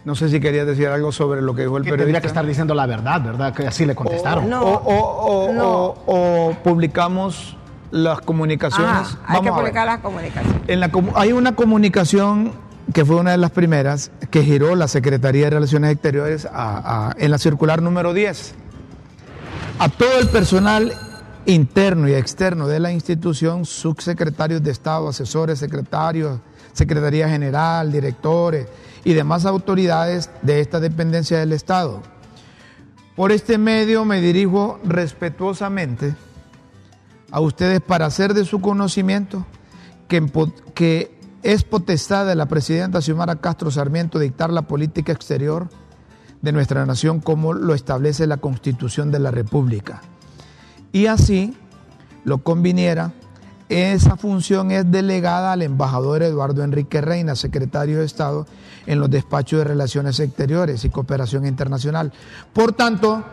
No 0.06 0.16
sé 0.16 0.30
si 0.30 0.40
quería 0.40 0.64
decir 0.64 0.88
algo 0.88 1.12
sobre 1.12 1.42
lo 1.42 1.54
que 1.54 1.64
dijo 1.64 1.76
el 1.78 1.84
Que 1.84 1.90
periodista. 1.92 2.06
tendría 2.06 2.22
que 2.22 2.28
estar 2.28 2.46
diciendo 2.46 2.74
la 2.74 2.86
verdad, 2.86 3.22
¿verdad? 3.22 3.54
Que 3.54 3.68
así 3.68 3.86
le 3.86 3.94
contestaron. 3.94 4.50
No. 4.50 4.62
O, 4.62 4.74
o- 4.74 5.48
o- 5.50 5.54
No. 5.54 5.68
o- 5.68 6.50
o 6.52 6.54
publicamos 6.64 7.58
las 7.92 8.22
comunicaciones. 8.22 8.90
Ajá, 8.90 9.20
hay 9.28 9.42
que 9.42 9.50
Vamos 9.50 9.52
a 9.52 9.56
ver. 9.56 9.60
publicar 9.64 9.86
las 9.86 10.00
comunicaciones. 10.00 10.62
En 10.70 10.80
la 10.80 10.90
comu- 10.92 11.12
hay 11.16 11.34
una 11.34 11.56
comunicación 11.56 12.54
que 12.94 13.06
fue 13.06 13.18
una 13.18 13.32
de 13.32 13.38
las 13.38 13.52
primeras 13.52 14.12
que 14.32 14.44
giró 14.44 14.76
la 14.76 14.88
Secretaría 14.88 15.46
de 15.46 15.50
Relaciones 15.52 15.92
Exteriores 15.92 16.48
en 17.18 17.32
la 17.32 17.38
circular 17.38 17.82
número 17.82 18.14
10. 18.14 18.54
A 19.80 19.90
todo 19.90 20.20
el 20.20 20.28
personal 20.30 20.94
interno 21.46 22.08
y 22.08 22.14
externo 22.14 22.68
de 22.68 22.80
la 22.80 22.92
institución, 22.92 23.66
subsecretarios 23.66 24.64
de 24.64 24.72
Estado, 24.72 25.08
asesores, 25.08 25.60
secretarios, 25.60 26.40
Secretaría 26.74 27.30
General, 27.30 27.92
directores 27.92 28.68
y 29.04 29.14
demás 29.14 29.46
autoridades 29.46 30.30
de 30.42 30.60
esta 30.60 30.80
dependencia 30.80 31.40
del 31.40 31.54
Estado. 31.54 32.02
Por 33.16 33.32
este 33.32 33.58
medio 33.58 34.06
me 34.06 34.22
dirijo 34.22 34.80
respetuosamente 34.84 36.16
a 37.32 37.40
ustedes 37.40 37.82
para 37.82 38.06
hacer 38.06 38.34
de 38.34 38.46
su 38.46 38.62
conocimiento 38.62 39.46
que 40.08 41.17
es 41.44 41.64
potestad 41.64 42.26
de 42.26 42.36
la 42.36 42.48
presidenta 42.48 43.02
Xiomara 43.02 43.38
Castro 43.38 43.72
Sarmiento 43.72 44.20
dictar 44.20 44.52
la 44.52 44.64
política 44.64 45.12
exterior 45.12 45.70
de 46.42 46.52
nuestra 46.52 46.86
nación 46.86 47.20
como 47.20 47.54
lo 47.54 47.74
establece 47.74 48.28
la 48.28 48.38
Constitución 48.38 49.12
de 49.12 49.20
la 49.20 49.32
República. 49.32 50.02
Y 50.92 51.08
así 51.08 51.56
lo 52.24 52.40
conviniera, 52.40 53.14
esa 53.70 54.16
función 54.16 54.72
es 54.72 54.90
delegada 54.90 55.52
al 55.52 55.62
embajador 55.62 56.24
Eduardo 56.24 56.64
Enrique 56.64 57.02
Reina, 57.02 57.36
secretario 57.36 58.00
de 58.00 58.06
Estado 58.06 58.46
en 58.86 59.00
los 59.00 59.10
despachos 59.10 59.60
de 59.60 59.66
Relaciones 59.66 60.20
Exteriores 60.20 60.86
y 60.86 60.90
Cooperación 60.90 61.46
Internacional. 61.46 62.14
Por 62.54 62.72
tanto, 62.72 63.26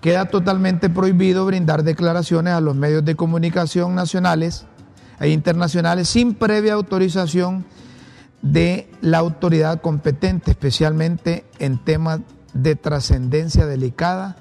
queda 0.00 0.26
totalmente 0.26 0.88
prohibido 0.88 1.44
brindar 1.44 1.82
declaraciones 1.82 2.54
a 2.54 2.60
los 2.60 2.76
medios 2.76 3.04
de 3.04 3.14
comunicación 3.14 3.94
nacionales 3.94 4.64
e 5.20 5.30
internacionales 5.30 6.08
sin 6.08 6.34
previa 6.34 6.74
autorización 6.74 7.64
de 8.42 8.88
la 9.00 9.18
autoridad 9.18 9.80
competente, 9.80 10.52
especialmente 10.52 11.44
en 11.58 11.82
temas 11.84 12.20
de 12.54 12.76
trascendencia 12.76 13.66
delicada 13.66 14.36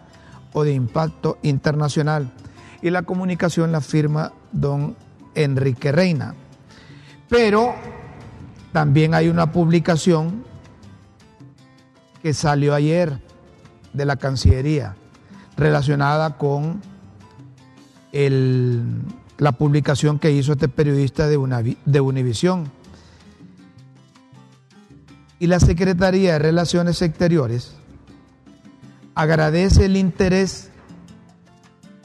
o 0.54 0.64
de 0.64 0.74
impacto 0.74 1.38
internacional. 1.42 2.32
Y 2.82 2.92
la 2.92 3.04
comunicación 3.04 3.72
la 3.72 3.82
firma 3.82 4.34
don 4.52 4.96
Enrique 5.36 5.92
Reina. 5.92 6.36
Pero 7.28 7.74
también 8.72 9.14
hay 9.14 9.30
una 9.30 9.52
publicación 9.52 10.44
que 12.22 12.34
salió 12.34 12.74
ayer 12.76 13.20
de 13.94 14.06
la 14.06 14.16
Cancillería 14.16 14.96
relacionada 15.58 16.38
con 16.38 16.82
el- 18.12 19.02
la 19.38 19.52
publicación 19.52 20.20
que 20.20 20.32
hizo 20.32 20.54
este 20.54 20.68
periodista 20.68 21.28
de, 21.28 21.38
Unavi- 21.38 21.78
de 21.86 22.02
Univisión. 22.02 22.72
Y 25.40 25.48
la 25.48 25.60
Secretaría 25.60 26.34
de 26.34 26.40
Relaciones 26.40 27.02
Exteriores 27.02 27.76
agradece 29.14 29.86
el 29.86 29.96
interés 29.98 30.70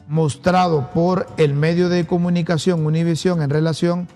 mostrado 0.09 0.91
por 0.91 1.27
el 1.39 1.55
medio 1.55 1.89
de 1.89 2.07
comunicación 2.07 2.85
Univisión 2.85 3.41
en 3.41 3.49
relación 3.49 4.09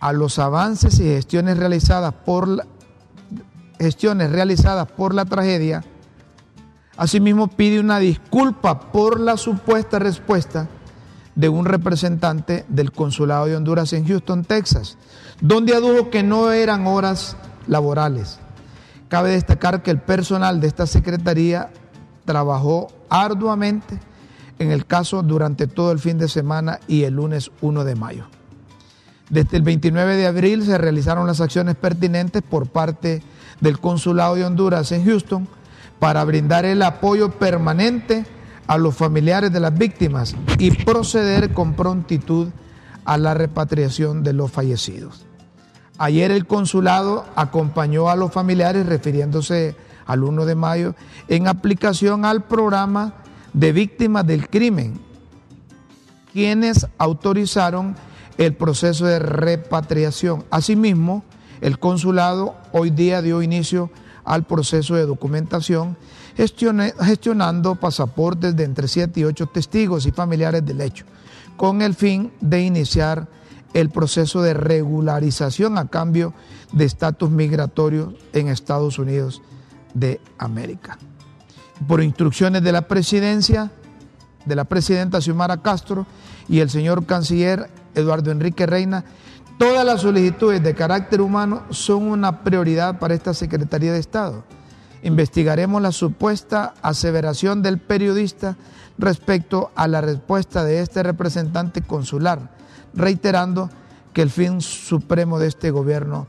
a 0.00 0.12
los 0.12 0.38
avances 0.40 0.98
y 0.98 1.04
gestiones 1.04 1.58
realizadas 1.58 2.12
por 2.12 2.48
la, 2.48 2.66
gestiones 3.78 4.32
realizadas 4.32 4.90
por 4.90 5.14
la 5.14 5.26
tragedia. 5.26 5.84
Asimismo 6.96 7.48
pide 7.48 7.78
una 7.78 7.98
disculpa 7.98 8.90
por 8.90 9.20
la 9.20 9.36
supuesta 9.36 10.00
respuesta 10.00 10.68
de 11.34 11.48
un 11.48 11.64
representante 11.64 12.64
del 12.68 12.92
consulado 12.92 13.46
de 13.46 13.56
Honduras 13.56 13.92
en 13.92 14.06
Houston, 14.06 14.44
Texas, 14.44 14.98
donde 15.40 15.74
adujo 15.74 16.10
que 16.10 16.22
no 16.22 16.52
eran 16.52 16.86
horas 16.86 17.36
laborales. 17.66 18.38
Cabe 19.08 19.30
destacar 19.30 19.82
que 19.82 19.90
el 19.90 20.00
personal 20.00 20.60
de 20.60 20.68
esta 20.68 20.86
secretaría 20.86 21.70
trabajó 22.24 22.88
arduamente 23.08 23.98
en 24.58 24.70
el 24.70 24.86
caso 24.86 25.22
durante 25.22 25.66
todo 25.66 25.90
el 25.90 25.98
fin 25.98 26.18
de 26.18 26.28
semana 26.28 26.78
y 26.86 27.04
el 27.04 27.14
lunes 27.14 27.50
1 27.60 27.84
de 27.84 27.94
mayo. 27.94 28.26
Desde 29.30 29.56
el 29.56 29.62
29 29.62 30.16
de 30.16 30.26
abril 30.26 30.64
se 30.64 30.76
realizaron 30.76 31.26
las 31.26 31.40
acciones 31.40 31.76
pertinentes 31.76 32.42
por 32.42 32.68
parte 32.68 33.22
del 33.60 33.78
Consulado 33.78 34.34
de 34.34 34.44
Honduras 34.44 34.92
en 34.92 35.04
Houston 35.04 35.48
para 35.98 36.24
brindar 36.24 36.64
el 36.64 36.82
apoyo 36.82 37.30
permanente 37.30 38.26
a 38.70 38.78
los 38.78 38.94
familiares 38.94 39.52
de 39.52 39.58
las 39.58 39.76
víctimas 39.76 40.36
y 40.56 40.70
proceder 40.70 41.52
con 41.52 41.74
prontitud 41.74 42.50
a 43.04 43.18
la 43.18 43.34
repatriación 43.34 44.22
de 44.22 44.32
los 44.32 44.52
fallecidos. 44.52 45.26
Ayer 45.98 46.30
el 46.30 46.46
consulado 46.46 47.24
acompañó 47.34 48.08
a 48.08 48.14
los 48.14 48.30
familiares 48.30 48.86
refiriéndose 48.86 49.74
al 50.06 50.22
1 50.22 50.44
de 50.44 50.54
mayo 50.54 50.94
en 51.26 51.48
aplicación 51.48 52.24
al 52.24 52.44
programa 52.44 53.14
de 53.54 53.72
víctimas 53.72 54.24
del 54.24 54.48
crimen, 54.48 55.00
quienes 56.32 56.86
autorizaron 56.96 57.96
el 58.38 58.54
proceso 58.54 59.04
de 59.04 59.18
repatriación. 59.18 60.44
Asimismo, 60.52 61.24
el 61.60 61.80
consulado 61.80 62.54
hoy 62.70 62.90
día 62.90 63.20
dio 63.20 63.42
inicio 63.42 63.90
al 64.24 64.44
proceso 64.44 64.94
de 64.94 65.06
documentación, 65.06 65.96
gestionando 66.36 67.74
pasaportes 67.74 68.56
de 68.56 68.64
entre 68.64 68.88
7 68.88 69.20
y 69.20 69.24
8 69.24 69.46
testigos 69.46 70.06
y 70.06 70.12
familiares 70.12 70.64
del 70.64 70.80
hecho, 70.80 71.04
con 71.56 71.82
el 71.82 71.94
fin 71.94 72.32
de 72.40 72.62
iniciar 72.62 73.28
el 73.74 73.90
proceso 73.90 74.42
de 74.42 74.54
regularización 74.54 75.78
a 75.78 75.88
cambio 75.88 76.34
de 76.72 76.84
estatus 76.84 77.30
migratorio 77.30 78.14
en 78.32 78.48
Estados 78.48 78.98
Unidos 78.98 79.42
de 79.94 80.20
América. 80.38 80.98
Por 81.86 82.02
instrucciones 82.02 82.62
de 82.62 82.72
la 82.72 82.82
presidencia, 82.82 83.70
de 84.44 84.56
la 84.56 84.64
presidenta 84.64 85.20
Xiomara 85.20 85.62
Castro 85.62 86.06
y 86.48 86.60
el 86.60 86.70
señor 86.70 87.06
canciller 87.06 87.70
Eduardo 87.94 88.30
Enrique 88.30 88.66
Reina, 88.66 89.04
todas 89.58 89.84
las 89.84 90.02
solicitudes 90.02 90.62
de 90.62 90.74
carácter 90.74 91.20
humano 91.20 91.62
son 91.70 92.08
una 92.08 92.42
prioridad 92.42 92.98
para 92.98 93.14
esta 93.14 93.34
Secretaría 93.34 93.92
de 93.92 93.98
Estado. 93.98 94.44
Investigaremos 95.02 95.80
la 95.80 95.92
supuesta 95.92 96.74
aseveración 96.82 97.62
del 97.62 97.78
periodista 97.78 98.56
respecto 98.98 99.70
a 99.74 99.88
la 99.88 100.00
respuesta 100.00 100.62
de 100.62 100.80
este 100.80 101.02
representante 101.02 101.80
consular, 101.80 102.50
reiterando 102.94 103.70
que 104.12 104.22
el 104.22 104.30
fin 104.30 104.60
supremo 104.60 105.38
de 105.38 105.48
este 105.48 105.70
gobierno 105.70 106.26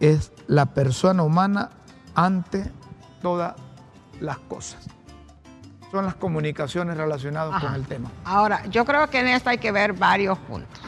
es 0.00 0.32
la 0.46 0.66
persona 0.66 1.22
humana 1.22 1.70
ante 2.14 2.70
todas 3.22 3.54
las 4.20 4.38
cosas. 4.38 4.84
Son 5.90 6.04
las 6.04 6.14
comunicaciones 6.14 6.96
relacionadas 6.96 7.62
con 7.62 7.74
el 7.74 7.86
tema. 7.86 8.10
Ahora, 8.24 8.64
yo 8.66 8.84
creo 8.84 9.08
que 9.08 9.20
en 9.20 9.28
esto 9.28 9.50
hay 9.50 9.58
que 9.58 9.72
ver 9.72 9.92
varios 9.92 10.38
puntos. 10.38 10.80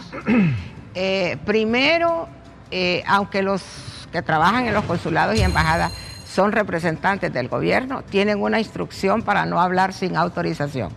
Eh, 0.96 1.38
primero, 1.44 2.28
eh, 2.70 3.02
aunque 3.08 3.42
los 3.42 3.64
que 4.12 4.22
trabajan 4.22 4.66
en 4.66 4.74
los 4.74 4.84
consulados 4.84 5.34
y 5.34 5.42
embajadas 5.42 5.92
son 6.34 6.50
representantes 6.50 7.32
del 7.32 7.46
gobierno, 7.48 8.02
tienen 8.02 8.42
una 8.42 8.58
instrucción 8.58 9.22
para 9.22 9.46
no 9.46 9.60
hablar 9.60 9.92
sin 9.92 10.16
autorización. 10.16 10.90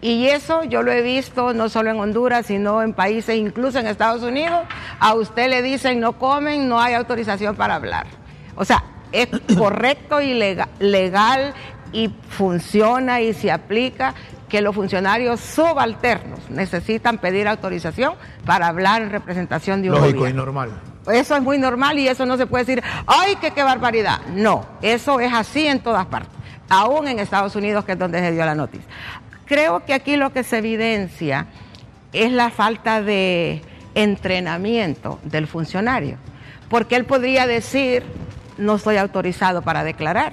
Y 0.00 0.26
eso 0.26 0.62
yo 0.62 0.82
lo 0.82 0.92
he 0.92 1.02
visto 1.02 1.52
no 1.52 1.68
solo 1.68 1.90
en 1.90 1.98
Honduras, 1.98 2.46
sino 2.46 2.80
en 2.80 2.92
países, 2.92 3.36
incluso 3.36 3.80
en 3.80 3.88
Estados 3.88 4.22
Unidos. 4.22 4.60
A 5.00 5.14
usted 5.14 5.48
le 5.50 5.62
dicen 5.62 5.98
no 5.98 6.12
comen, 6.18 6.68
no 6.68 6.80
hay 6.80 6.94
autorización 6.94 7.56
para 7.56 7.74
hablar. 7.74 8.06
O 8.54 8.64
sea, 8.64 8.84
es 9.10 9.28
correcto 9.58 10.20
y 10.20 10.34
lega- 10.34 10.68
legal 10.78 11.54
y 11.92 12.10
funciona 12.28 13.20
y 13.20 13.32
se 13.34 13.50
aplica 13.50 14.14
que 14.48 14.60
los 14.62 14.74
funcionarios 14.76 15.40
subalternos 15.40 16.38
necesitan 16.50 17.18
pedir 17.18 17.48
autorización 17.48 18.14
para 18.46 18.68
hablar 18.68 19.02
en 19.02 19.10
representación 19.10 19.82
de 19.82 19.88
un 19.90 19.96
Lógico 19.96 20.18
gobierno. 20.20 20.42
y 20.42 20.44
normal. 20.44 20.70
Eso 21.12 21.36
es 21.36 21.42
muy 21.42 21.58
normal 21.58 21.98
y 21.98 22.08
eso 22.08 22.24
no 22.26 22.36
se 22.36 22.46
puede 22.46 22.64
decir, 22.64 22.82
¡ay, 23.06 23.36
qué, 23.40 23.50
qué 23.50 23.62
barbaridad! 23.62 24.20
No, 24.34 24.64
eso 24.82 25.20
es 25.20 25.32
así 25.32 25.66
en 25.66 25.80
todas 25.80 26.06
partes, 26.06 26.30
aún 26.68 27.08
en 27.08 27.18
Estados 27.18 27.54
Unidos, 27.56 27.84
que 27.84 27.92
es 27.92 27.98
donde 27.98 28.20
se 28.20 28.32
dio 28.32 28.44
la 28.46 28.54
noticia. 28.54 28.86
Creo 29.46 29.84
que 29.84 29.92
aquí 29.92 30.16
lo 30.16 30.32
que 30.32 30.42
se 30.44 30.58
evidencia 30.58 31.46
es 32.12 32.32
la 32.32 32.48
falta 32.50 33.02
de 33.02 33.60
entrenamiento 33.94 35.18
del 35.24 35.46
funcionario, 35.46 36.16
porque 36.70 36.96
él 36.96 37.04
podría 37.04 37.46
decir, 37.46 38.02
no 38.56 38.76
estoy 38.76 38.96
autorizado 38.96 39.60
para 39.62 39.84
declarar, 39.84 40.32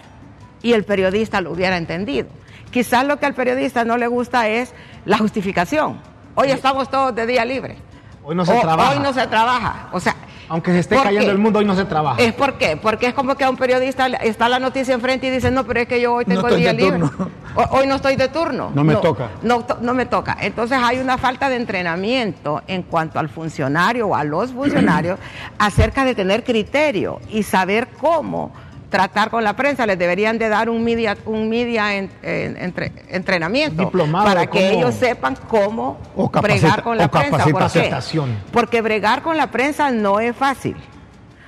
y 0.63 0.73
el 0.73 0.83
periodista 0.85 1.41
lo 1.41 1.51
hubiera 1.51 1.75
entendido. 1.77 2.27
Quizás 2.71 3.05
lo 3.05 3.17
que 3.19 3.25
al 3.25 3.33
periodista 3.33 3.83
no 3.83 3.97
le 3.97 4.07
gusta 4.07 4.47
es 4.47 4.73
la 5.05 5.17
justificación. 5.17 5.99
Hoy 6.35 6.51
estamos 6.51 6.89
todos 6.89 7.13
de 7.13 7.25
día 7.25 7.43
libre. 7.43 7.77
Hoy 8.23 8.35
no 8.35 8.45
se 8.45 8.53
O- 8.57 8.61
trabaja. 8.61 8.91
Hoy 8.91 8.99
no 8.99 9.11
se 9.11 9.27
trabaja. 9.27 9.89
O 9.91 9.99
sea, 9.99 10.15
Aunque 10.51 10.71
se 10.73 10.79
esté 10.79 10.95
¿por 10.95 11.05
cayendo 11.05 11.27
qué? 11.27 11.31
el 11.31 11.37
mundo, 11.37 11.59
hoy 11.59 11.65
no 11.65 11.75
se 11.75 11.85
trabaja. 11.85 12.21
¿Es 12.21 12.33
por 12.33 12.57
qué? 12.57 12.75
Porque 12.75 13.07
es 13.07 13.13
como 13.13 13.35
que 13.35 13.45
a 13.45 13.49
un 13.49 13.55
periodista 13.55 14.07
está 14.07 14.49
la 14.49 14.59
noticia 14.59 14.93
enfrente 14.93 15.27
y 15.27 15.29
dice, 15.29 15.49
no, 15.49 15.63
pero 15.65 15.79
es 15.79 15.87
que 15.87 16.01
yo 16.01 16.13
hoy 16.15 16.25
No 16.27 16.35
tengo 16.35 16.47
estoy 16.49 16.61
día 16.61 16.73
libre. 16.73 16.99
turno. 16.99 17.29
Hoy 17.69 17.87
no 17.87 17.95
estoy 17.95 18.17
de 18.17 18.27
turno. 18.27 18.69
No 18.75 18.83
me 18.83 18.95
toca. 18.97 19.29
No, 19.43 19.65
no 19.79 19.93
me 19.93 20.05
toca. 20.05 20.35
Entonces 20.41 20.77
hay 20.83 20.97
una 20.99 21.17
falta 21.17 21.47
de 21.47 21.55
entrenamiento 21.55 22.61
en 22.67 22.83
cuanto 22.83 23.17
al 23.17 23.29
funcionario 23.29 24.07
o 24.09 24.15
a 24.15 24.25
los 24.25 24.51
funcionarios 24.51 25.19
acerca 25.57 26.03
de 26.03 26.15
tener 26.15 26.43
criterio 26.43 27.21
y 27.29 27.43
saber 27.43 27.87
cómo 27.99 28.51
tratar 28.91 29.31
con 29.31 29.43
la 29.43 29.55
prensa. 29.55 29.87
Les 29.87 29.97
deberían 29.97 30.37
de 30.37 30.49
dar 30.49 30.69
un 30.69 30.83
media, 30.83 31.17
un 31.25 31.49
media 31.49 31.95
en- 31.95 32.11
en- 32.21 32.57
entre- 32.57 32.91
entrenamiento 33.09 33.81
Diplomado 33.85 34.25
para 34.25 34.45
que 34.45 34.59
cómo- 34.69 34.79
ellos 34.81 34.93
sepan 34.95 35.35
cómo 35.47 35.97
capacita- 36.29 36.41
bregar 36.41 36.83
con 36.83 36.97
la 36.97 37.07
prensa. 37.09 37.37
¿Por 37.51 37.71
qué? 37.71 37.79
Porque 38.51 38.81
bregar 38.81 39.23
con 39.23 39.37
la 39.37 39.47
prensa 39.47 39.89
no 39.89 40.19
es 40.19 40.35
fácil. 40.35 40.75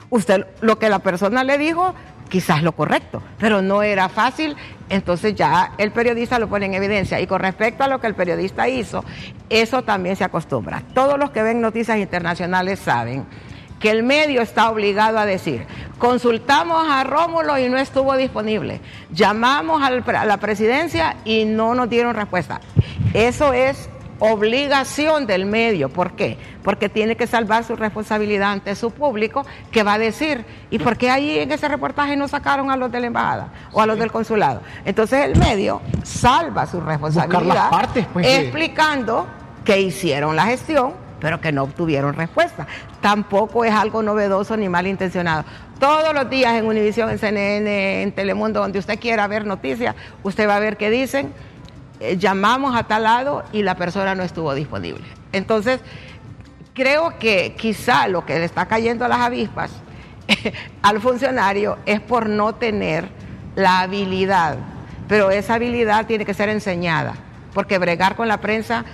Usted 0.10 0.47
lo 0.62 0.79
que 0.79 0.89
la 0.89 0.99
persona 0.99 1.43
le 1.43 1.58
dijo, 1.58 1.93
quizás 2.29 2.63
lo 2.63 2.71
correcto, 2.71 3.21
pero 3.39 3.62
no 3.62 3.84
era 3.84 4.10
fácil, 4.10 4.56
entonces 4.89 5.36
ya 5.36 5.73
el 5.77 5.91
periodista 5.91 6.39
lo 6.39 6.47
pone 6.47 6.65
en 6.67 6.73
evidencia. 6.75 7.19
Y 7.19 7.27
con 7.27 7.41
respecto 7.41 7.84
a 7.84 7.88
lo 7.88 7.99
que 7.99 8.08
el 8.08 8.15
periodista 8.15 8.67
hizo, 8.69 9.03
eso 9.49 9.84
también 9.84 10.15
se 10.15 10.23
acostumbra. 10.23 10.82
Todos 10.93 11.19
los 11.19 11.32
que 11.32 11.43
ven 11.43 11.62
noticias 11.62 11.97
internacionales 11.97 12.79
saben 12.79 13.25
que 13.84 13.91
el 13.91 14.02
medio 14.02 14.41
está 14.41 14.69
obligado 14.69 15.19
a 15.19 15.26
decir, 15.26 15.67
consultamos 15.98 16.88
a 16.89 17.04
Rómulo 17.04 17.60
y 17.60 17.67
no 17.67 17.78
estuvo 17.78 18.15
disponible, 18.15 18.80
llamamos 19.12 19.84
a 19.84 19.89
la 20.24 20.38
presidencia 20.38 21.17
y 21.26 21.43
no 21.43 21.76
nos 21.76 21.89
dieron 21.89 22.15
respuesta. 22.15 22.62
Eso 23.13 23.52
es 23.52 23.89
obligación 24.19 25.28
del 25.28 25.46
medio. 25.46 25.89
¿Por 25.89 26.13
qué? 26.13 26.38
Porque 26.63 26.88
tiene 26.88 27.17
que 27.17 27.28
salvar 27.28 27.65
su 27.65 27.76
responsabilidad 27.76 28.54
ante 28.54 28.74
su 28.76 28.91
público 28.91 29.46
que 29.69 29.84
va 29.84 29.96
a 29.96 30.00
decir, 30.00 30.46
¿y 30.69 30.80
por 30.80 30.96
qué 30.96 31.10
ahí 31.10 31.39
en 31.39 31.52
ese 31.52 31.67
reportaje 31.67 32.15
no 32.15 32.30
sacaron 32.30 32.72
a 32.72 32.78
los 32.78 32.89
de 32.89 33.02
la 33.02 33.08
embajada 33.08 33.52
o 33.74 33.82
a 33.82 33.86
los 33.86 34.00
del 34.00 34.13
consulado? 34.13 34.62
Entonces 34.86 35.26
el 35.26 35.38
medio 35.38 35.82
salva 36.04 36.67
su 36.67 36.80
responsabilidad 36.80 37.69
partes, 37.69 38.08
pues, 38.13 38.26
explicando 38.28 39.28
que 39.65 39.82
hicieron 39.82 40.38
la 40.38 40.46
gestión 40.46 41.04
pero 41.24 41.39
que 41.39 41.54
no 41.54 41.63
obtuvieron 41.63 42.15
respuesta. 42.15 42.67
Tampoco 43.04 43.66
es 43.66 43.74
algo 43.74 44.02
novedoso 44.02 44.56
ni 44.56 44.70
malintencionado. 44.70 45.44
Todos 45.78 46.13
los 46.13 46.30
días 46.30 46.54
en 46.54 46.66
Univisión, 46.66 47.10
en 47.10 47.20
CNN, 47.20 48.02
en 48.02 48.13
Telemundo, 48.13 48.62
donde 48.62 48.80
usted 48.80 48.98
quiera 48.98 49.28
ver 49.28 49.46
noticias, 49.46 49.94
usted 50.24 50.48
va 50.48 50.56
a 50.56 50.60
ver 50.62 50.78
que 50.78 50.89
dicen, 50.89 51.34
eh, 52.00 52.16
llamamos 52.16 52.78
a 52.78 52.84
tal 52.84 53.04
lado 53.04 53.44
y 53.52 53.62
la 53.62 53.76
persona 53.76 54.16
no 54.16 54.24
estuvo 54.24 54.56
disponible. 54.56 55.04
Entonces, 55.34 55.82
creo 56.74 57.20
que 57.20 57.56
quizá 57.58 58.08
lo 58.08 58.26
que 58.26 58.39
le 58.39 58.46
está 58.46 58.68
cayendo 58.68 59.04
a 59.04 59.10
las 59.10 59.20
avispas 59.20 59.72
al 60.82 61.02
funcionario 61.02 61.80
es 61.86 62.00
por 62.00 62.30
no 62.30 62.56
tener 62.56 63.10
la 63.58 63.82
habilidad, 63.82 64.56
pero 65.10 65.30
esa 65.30 65.56
habilidad 65.56 66.06
tiene 66.06 66.24
que 66.24 66.34
ser 66.34 66.48
enseñada, 66.48 67.16
porque 67.54 67.80
bregar 67.80 68.16
con 68.16 68.30
la 68.30 68.38
prensa, 68.38 68.86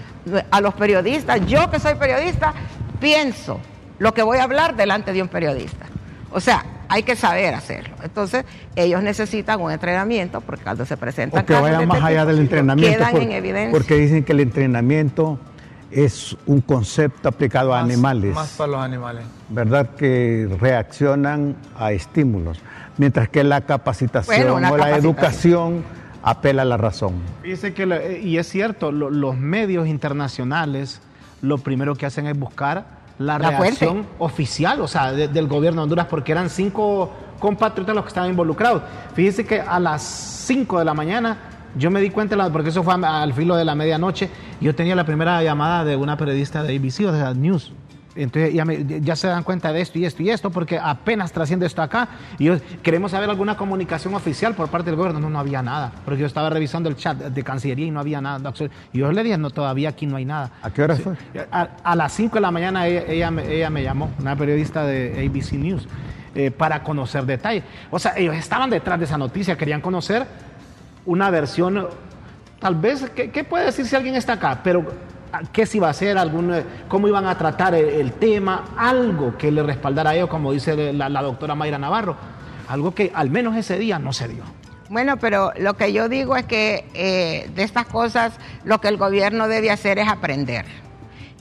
a 0.50 0.62
los 0.62 0.74
periodistas, 0.74 1.46
yo 1.46 1.70
que 1.70 1.80
soy 1.80 1.94
periodista, 1.94 2.56
pienso 3.00 3.60
lo 4.00 4.14
que 4.14 4.24
voy 4.24 4.38
a 4.40 4.44
hablar 4.44 4.76
delante 4.76 5.14
de 5.14 5.22
un 5.22 5.28
periodista. 5.28 5.86
O 6.32 6.40
sea, 6.40 6.64
hay 6.90 7.04
que 7.04 7.16
saber 7.16 7.54
hacerlo. 7.54 7.96
Entonces, 8.04 8.46
ellos 8.76 9.02
necesitan 9.04 9.62
un 9.62 9.72
entrenamiento, 9.72 10.42
porque 10.42 10.64
cuando 10.64 10.86
se 10.86 10.98
presentan 10.98 11.44
O 11.44 11.46
que 11.46 11.54
vayan 11.54 11.88
más 11.88 11.98
este 11.98 12.08
allá 12.10 12.26
del 12.26 12.40
entrenamiento. 12.40 12.98
quedan 12.98 13.12
por- 13.12 13.22
en 13.22 13.32
evidencia. 13.32 13.72
Porque 13.72 13.96
dicen 13.96 14.24
que 14.24 14.32
el 14.34 14.40
entrenamiento 14.42 15.40
es 15.92 16.38
un 16.46 16.62
concepto 16.62 17.30
aplicado 17.30 17.74
a 17.74 17.80
animales. 17.80 18.34
Más 18.36 18.50
para 18.58 18.72
los 18.72 18.82
animales. 18.82 19.24
¿verdad? 19.50 19.90
Que 19.96 20.48
reaccionan 20.60 21.56
a 21.78 21.92
estímulos, 21.92 22.60
mientras 22.98 23.28
que 23.30 23.44
la 23.44 23.62
capacitación 23.62 24.52
Bueno, 24.52 24.72
o 24.72 24.78
la 24.78 24.96
educación 24.96 25.84
apela 26.22 26.62
a 26.62 26.66
la 26.66 26.78
razón. 26.78 27.14
Fíjese 27.42 27.74
que, 27.74 27.84
eh, 27.84 28.22
y 28.24 28.38
es 28.38 28.48
cierto, 28.48 28.92
lo- 28.92 29.10
los 29.10 29.36
medios 29.38 29.88
internacionales 29.88 31.02
lo 31.42 31.58
primero 31.58 31.96
que 31.96 32.06
hacen 32.06 32.28
es 32.28 32.38
buscar 32.38 32.99
la, 33.20 33.38
La 33.38 33.50
reacción 33.60 34.06
oficial, 34.18 34.82
o 34.82 34.88
sea, 34.88 35.12
de- 35.12 35.28
del 35.28 35.48
gobierno 35.48 35.82
de 35.82 35.84
Honduras, 35.84 36.08
porque 36.10 36.32
eran 36.32 36.50
cinco 36.50 37.12
compatriotas 37.40 37.94
los 37.96 38.04
que 38.04 38.10
estaban 38.10 38.30
involucrados. 38.30 38.82
Fíjese 39.14 39.46
que 39.46 39.62
a 39.62 39.80
las 39.80 40.02
5 40.02 40.80
de 40.80 40.86
la 40.86 40.94
mañana 40.94 41.38
yo 41.78 41.92
me 41.92 42.02
di 42.02 42.10
cuenta, 42.10 42.50
porque 42.52 42.70
eso 42.70 42.82
fue 42.84 42.94
al 42.94 43.34
filo 43.34 43.56
de 43.56 43.64
la 43.64 43.76
medianoche, 43.76 44.30
yo 44.60 44.74
tenía 44.74 44.96
la 44.96 45.06
primera 45.06 45.42
llamada 45.44 45.86
de 45.86 45.96
una 45.96 46.18
periodista 46.18 46.64
de 46.64 46.76
ABC, 46.76 47.06
o 47.08 47.12
sea, 47.14 47.34
News. 47.34 47.72
Entonces 48.16 48.54
ya, 48.54 48.66
me- 48.66 48.84
ya 49.02 49.16
se 49.16 49.28
dan 49.28 49.44
cuenta 49.44 49.72
de 49.72 49.82
esto 49.82 50.00
y 50.00 50.06
esto 50.06 50.24
y 50.24 50.30
esto, 50.30 50.50
porque 50.50 50.80
apenas 50.80 51.32
trasciende 51.32 51.66
esto 51.66 51.82
acá. 51.82 52.08
Y 52.38 52.46
yo, 52.46 52.56
queremos 52.82 53.12
saber 53.12 53.30
alguna 53.30 53.56
comunicación 53.56 54.14
oficial 54.16 54.56
por 54.56 54.70
parte 54.70 54.90
del 54.90 54.96
gobierno. 54.98 55.20
No, 55.20 55.30
no 55.30 55.40
había 55.40 55.62
nada, 55.62 55.92
porque 56.06 56.22
yo 56.22 56.28
estaba 56.28 56.50
revisando 56.50 56.90
el 56.90 56.96
chat 56.96 57.18
de 57.18 57.44
Cancillería 57.44 57.86
y 57.86 57.92
no 57.92 58.00
había 58.00 58.20
nada. 58.20 58.52
Y 58.92 58.98
yo 59.00 59.12
le 59.12 59.24
dije, 59.24 59.38
no, 59.38 59.52
todavía 59.52 59.90
aquí 59.90 60.06
no 60.08 60.18
hay 60.18 60.26
nada. 60.26 60.52
¿A 60.62 60.72
qué 60.72 60.82
hora 60.84 60.96
fue? 60.96 61.14
A, 61.52 61.70
a 61.84 61.96
las 61.96 62.12
5 62.14 62.36
de 62.36 62.42
la 62.42 62.52
mañana 62.52 62.88
ella, 62.88 63.04
ella, 63.08 63.32
me- 63.32 63.52
ella 63.54 63.70
me 63.70 63.84
llamó, 63.84 64.12
una 64.20 64.36
periodista 64.36 64.84
de 64.84 65.26
ABC 65.28 65.54
News, 65.54 65.88
eh, 66.36 66.52
para 66.52 66.84
conocer 66.84 67.26
detalles. 67.26 67.64
O 67.92 68.00
sea, 68.00 68.14
ellos 68.18 68.36
estaban 68.36 68.70
detrás 68.70 68.98
de 69.00 69.06
esa 69.06 69.18
noticia, 69.18 69.56
querían 69.58 69.82
conocer 69.82 70.26
una 71.06 71.30
versión, 71.30 71.88
tal 72.60 72.76
vez, 72.76 73.10
¿qué, 73.16 73.32
qué 73.32 73.44
puede 73.44 73.66
decir 73.66 73.86
si 73.86 73.96
alguien 73.96 74.16
está 74.16 74.34
acá? 74.34 74.60
Pero, 74.64 74.82
¿a- 74.82 75.09
¿qué 75.52 75.66
se 75.66 75.78
iba 75.78 75.88
a 75.88 75.92
hacer? 75.92 76.18
Algún, 76.18 76.54
eh, 76.54 76.64
¿Cómo 76.88 77.08
iban 77.08 77.26
a 77.26 77.38
tratar 77.38 77.76
el, 77.76 78.14
tema? 78.14 78.66
Algo 78.78 79.38
que 79.38 79.52
le 79.52 79.64
respaldara 79.64 80.12
a 80.12 80.16
ellos, 80.16 80.30
como 80.30 80.52
dice 80.52 80.94
la, 80.94 81.10
la 81.10 81.22
doctora 81.22 81.56
Mayra 81.56 81.78
Navarro. 81.78 82.16
Algo 82.68 82.94
que 82.94 83.12
al 83.14 83.30
menos 83.30 83.56
ese 83.56 83.78
día 83.80 84.00
no 84.00 84.14
se 84.14 84.28
dio. 84.28 84.44
Bueno, 84.90 85.18
pero 85.18 85.52
lo 85.58 85.76
que 85.76 85.94
yo 85.94 86.10
digo 86.10 86.36
es 86.36 86.46
que 86.46 86.86
eh, 86.96 87.50
de 87.54 87.64
estas 87.64 87.86
cosas 87.86 88.34
lo 88.64 88.82
que 88.82 88.88
el 88.88 88.98
gobierno 88.98 89.48
debe 89.48 89.70
hacer 89.70 90.00
es 90.00 90.08
aprender. 90.08 90.66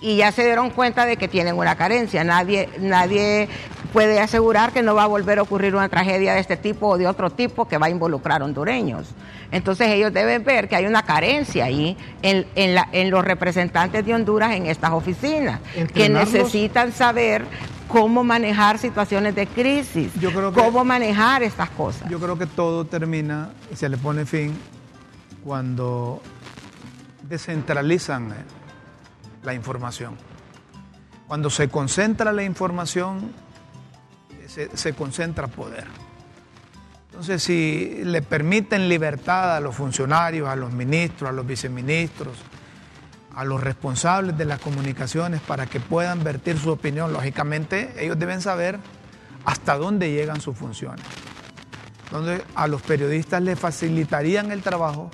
Y 0.00 0.16
ya 0.16 0.30
se 0.30 0.44
dieron 0.44 0.70
cuenta 0.70 1.06
de 1.06 1.16
que 1.16 1.26
tienen 1.28 1.56
una 1.56 1.74
carencia. 1.76 2.22
Nadie, 2.22 2.68
nadie 2.78 3.48
puede 3.92 4.20
asegurar 4.20 4.72
que 4.72 4.82
no 4.82 4.94
va 4.94 5.04
a 5.04 5.06
volver 5.06 5.38
a 5.38 5.42
ocurrir 5.42 5.74
una 5.74 5.88
tragedia 5.88 6.34
de 6.34 6.40
este 6.40 6.56
tipo 6.56 6.86
o 6.88 6.98
de 6.98 7.06
otro 7.08 7.30
tipo 7.30 7.66
que 7.66 7.78
va 7.78 7.86
a 7.86 7.90
involucrar 7.90 8.42
hondureños. 8.42 9.08
Entonces 9.50 9.88
ellos 9.88 10.12
deben 10.12 10.44
ver 10.44 10.68
que 10.68 10.76
hay 10.76 10.86
una 10.86 11.02
carencia 11.02 11.64
ahí 11.64 11.96
en, 12.22 12.46
en 12.54 12.74
la- 12.74 12.88
en 12.92 13.10
los 13.10 13.24
representantes 13.24 14.04
de 14.04 14.14
Honduras 14.14 14.54
en 14.54 14.66
estas 14.66 14.90
oficinas, 14.92 15.58
que 15.94 16.08
necesitan 16.08 16.92
saber 16.92 17.44
cómo 17.88 18.22
manejar 18.22 18.76
situaciones 18.78 19.34
de 19.34 19.46
crisis, 19.46 20.12
Yo 20.20 20.30
creo 20.30 20.52
que- 20.52 20.60
cómo 20.60 20.84
manejar 20.84 21.42
estas 21.42 21.70
cosas. 21.70 22.08
Yo 22.10 22.20
creo 22.20 22.38
que 22.38 22.46
todo 22.46 22.84
termina 22.84 23.48
y 23.72 23.76
se 23.76 23.88
le 23.88 23.96
pone 23.96 24.26
fin 24.26 24.54
cuando 25.42 26.20
descentralizan 27.22 28.32
eh, 28.32 28.34
la 29.42 29.54
información. 29.54 30.16
Cuando 31.26 31.50
se 31.50 31.68
concentra 31.68 32.32
la 32.32 32.42
información, 32.42 33.32
se, 34.46 34.76
se 34.76 34.92
concentra 34.94 35.46
poder. 35.46 35.86
Entonces, 37.10 37.42
si 37.42 38.02
le 38.04 38.22
permiten 38.22 38.88
libertad 38.88 39.56
a 39.56 39.60
los 39.60 39.74
funcionarios, 39.74 40.48
a 40.48 40.56
los 40.56 40.72
ministros, 40.72 41.28
a 41.28 41.32
los 41.32 41.46
viceministros, 41.46 42.36
a 43.34 43.44
los 43.44 43.60
responsables 43.60 44.36
de 44.38 44.44
las 44.44 44.60
comunicaciones 44.60 45.40
para 45.40 45.66
que 45.66 45.80
puedan 45.80 46.24
vertir 46.24 46.58
su 46.58 46.70
opinión, 46.70 47.12
lógicamente 47.12 47.92
ellos 47.98 48.18
deben 48.18 48.40
saber 48.40 48.78
hasta 49.44 49.76
dónde 49.76 50.10
llegan 50.10 50.40
sus 50.40 50.56
funciones. 50.56 51.04
Entonces, 52.04 52.42
a 52.54 52.66
los 52.66 52.82
periodistas 52.82 53.42
les 53.42 53.58
facilitarían 53.58 54.50
el 54.50 54.62
trabajo 54.62 55.10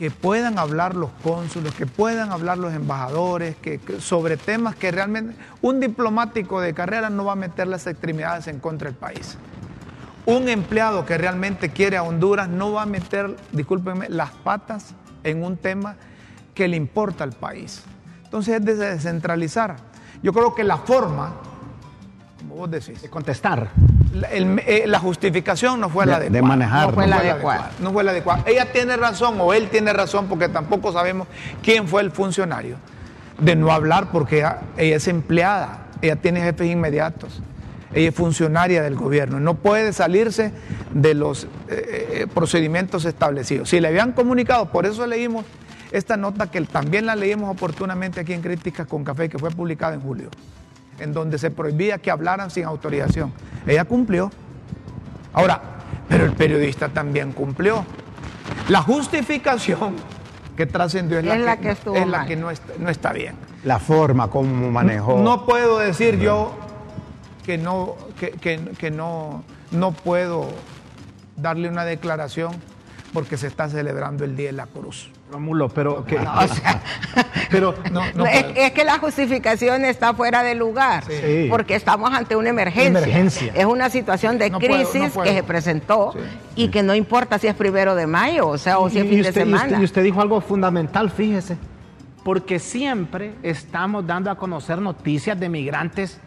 que 0.00 0.10
puedan 0.10 0.58
hablar 0.58 0.96
los 0.96 1.10
cónsules, 1.22 1.74
que 1.74 1.84
puedan 1.84 2.32
hablar 2.32 2.56
los 2.56 2.72
embajadores, 2.72 3.54
que, 3.56 3.78
sobre 4.00 4.38
temas 4.38 4.74
que 4.74 4.90
realmente 4.90 5.36
un 5.60 5.78
diplomático 5.78 6.58
de 6.62 6.72
carrera 6.72 7.10
no 7.10 7.26
va 7.26 7.32
a 7.32 7.36
meter 7.36 7.66
las 7.66 7.86
extremidades 7.86 8.46
en 8.46 8.60
contra 8.60 8.88
del 8.88 8.96
país. 8.96 9.36
un 10.24 10.48
empleado 10.48 11.04
que 11.04 11.18
realmente 11.18 11.68
quiere 11.68 11.98
a 11.98 12.02
Honduras 12.02 12.48
no 12.48 12.72
va 12.72 12.82
a 12.82 12.86
meter, 12.86 13.36
discúlpenme, 13.52 14.08
las 14.08 14.30
patas 14.30 14.94
en 15.22 15.44
un 15.44 15.58
tema 15.58 15.96
que 16.54 16.66
le 16.66 16.78
importa 16.78 17.22
al 17.22 17.32
país. 17.32 17.82
Entonces 18.24 18.54
es 18.54 18.64
de 18.64 18.76
descentralizar. 18.76 19.76
Yo 20.22 20.32
creo 20.32 20.54
que 20.54 20.64
la 20.64 20.78
forma, 20.78 21.34
como 22.50 22.62
vos 22.62 22.70
decís, 22.70 23.00
De 23.00 23.08
contestar. 23.08 23.68
la, 24.12 24.28
el- 24.28 24.58
eh, 24.66 24.84
la 24.86 24.98
justificación 24.98 25.80
no 25.80 25.88
fue 25.88 26.04
la 26.04 26.18
De- 26.18 26.26
adecuada. 26.26 26.42
de 26.42 26.48
manejar. 26.48 26.86
No 26.88 26.94
fue 26.94 27.06
la 27.06 27.16
adecuada. 27.16 27.70
No 27.80 27.92
fue 27.92 28.04
la 28.04 28.10
adecuada. 28.10 28.42
Ella 28.46 28.72
tiene 28.72 28.96
razón 28.96 29.36
o 29.40 29.54
él 29.54 29.68
tiene 29.70 29.92
razón 29.92 30.26
porque 30.28 30.48
tampoco 30.48 30.92
sabemos 30.92 31.28
quién 31.62 31.86
fue 31.86 32.02
el 32.02 32.10
funcionario 32.10 32.76
de 33.38 33.54
no 33.54 33.70
hablar 33.70 34.10
porque 34.10 34.38
ella, 34.38 34.58
ella 34.76 34.96
es 34.96 35.06
empleada, 35.06 35.86
ella 36.02 36.16
tiene 36.16 36.40
jefes 36.42 36.68
inmediatos, 36.68 37.40
ella 37.94 38.08
es 38.08 38.14
funcionaria 38.14 38.82
del 38.82 38.96
gobierno, 38.96 39.38
no 39.40 39.54
puede 39.54 39.92
salirse 39.92 40.52
de 40.92 41.14
los 41.14 41.44
eh, 41.44 41.48
eh, 41.68 42.26
procedimientos 42.34 43.04
establecidos. 43.04 43.68
Si 43.70 43.78
le 43.80 43.88
habían 43.88 44.10
comunicado, 44.12 44.66
por 44.70 44.86
eso 44.86 45.06
leímos 45.06 45.46
esta 45.92 46.16
nota 46.16 46.50
que 46.50 46.60
también 46.62 47.06
la 47.06 47.14
leímos 47.16 47.48
oportunamente 47.50 48.20
aquí 48.20 48.32
en 48.32 48.42
Críticas 48.42 48.86
con 48.88 49.04
Café, 49.04 49.28
que 49.28 49.38
fue 49.38 49.50
publicada 49.50 49.94
en 49.94 50.00
julio, 50.00 50.28
en 51.00 51.12
donde 51.12 51.38
se 51.38 51.50
prohibía 51.50 51.98
que 51.98 52.10
hablaran 52.10 52.50
sin 52.50 52.64
autorización. 52.64 53.32
Ella 53.66 53.84
cumplió. 53.84 54.30
Ahora, 55.32 55.60
pero 56.08 56.24
el 56.24 56.32
periodista 56.32 56.88
también 56.88 57.32
cumplió. 57.32 57.84
La 58.68 58.82
justificación 58.82 59.94
que 60.56 60.66
trascendió 60.66 61.18
es, 61.20 61.26
Es 61.26 61.40
la 61.40 61.56
que 61.56 61.70
estuvo 61.70 61.96
es 61.96 62.06
la 62.06 62.18
mal. 62.18 62.26
que 62.28 62.36
no 62.36 62.50
está, 62.50 62.72
no 62.78 62.90
está 62.90 63.12
bien. 63.12 63.34
La 63.64 63.78
forma 63.78 64.28
como 64.28 64.70
manejó. 64.70 65.18
No 65.18 65.46
puedo 65.46 65.78
decir 65.78 66.18
yo 66.18 66.52
que 67.44 67.58
no, 67.58 67.96
que, 68.18 68.30
que- 68.32 68.60
que 68.78 68.90
no, 68.90 69.42
no 69.70 69.92
puedo 69.92 70.48
darle 71.36 71.68
una 71.68 71.84
declaración 71.84 72.52
porque 73.12 73.36
se 73.36 73.46
está 73.46 73.68
celebrando 73.68 74.24
el 74.24 74.36
Día 74.36 74.48
de 74.48 74.52
la 74.52 74.66
Cruz. 74.66 75.10
Rómulo, 75.30 75.68
pero 75.68 76.04
que, 76.04 76.16
O 76.18 76.48
sea, 76.48 76.82
pero 77.50 77.74
No, 77.92 78.02
no 78.14 78.26
es, 78.26 78.72
que 78.72 78.84
la 78.84 78.98
justificación 78.98 79.84
está 79.84 80.12
fuera 80.14 80.42
de 80.42 80.54
lugar, 80.54 81.04
Sí. 81.04 81.46
porque 81.48 81.74
estamos 81.74 82.12
ante 82.12 82.36
una 82.36 82.48
emergencia. 82.48 82.88
Emergencia. 83.00 83.52
Es 83.54 83.64
una 83.66 83.90
situación 83.90 84.38
de 84.38 84.50
No 84.50 84.58
puedo, 84.58 84.74
crisis 84.74 85.02
no 85.02 85.08
puedo. 85.10 85.24
que 85.28 85.34
se 85.36 85.42
presentó 85.42 86.14
y 86.56 86.68
que 86.68 86.82
no 86.82 86.94
importa 86.94 87.38
si 87.38 87.46
es 87.46 87.54
primero 87.54 87.94
de 87.94 88.06
mayo, 88.06 88.48
o 88.48 88.58
sea, 88.58 88.78
o 88.78 88.90
si 88.90 88.98
es 88.98 89.04
y 89.04 89.08
fin 89.08 89.22
de 89.22 89.28
y 89.28 89.32
semana. 89.32 89.64
usted- 89.66 89.80
y 89.80 89.84
usted 89.84 90.02
dijo 90.02 90.20
algo 90.20 90.40
fundamental, 90.40 91.10
fíjese, 91.10 91.56
porque 92.24 92.58
siempre 92.58 93.34
estamos 93.42 94.06
dando 94.06 94.30
a 94.30 94.36
conocer 94.36 94.78
noticias 94.78 95.38
de 95.38 95.48
migrantes 95.48 96.20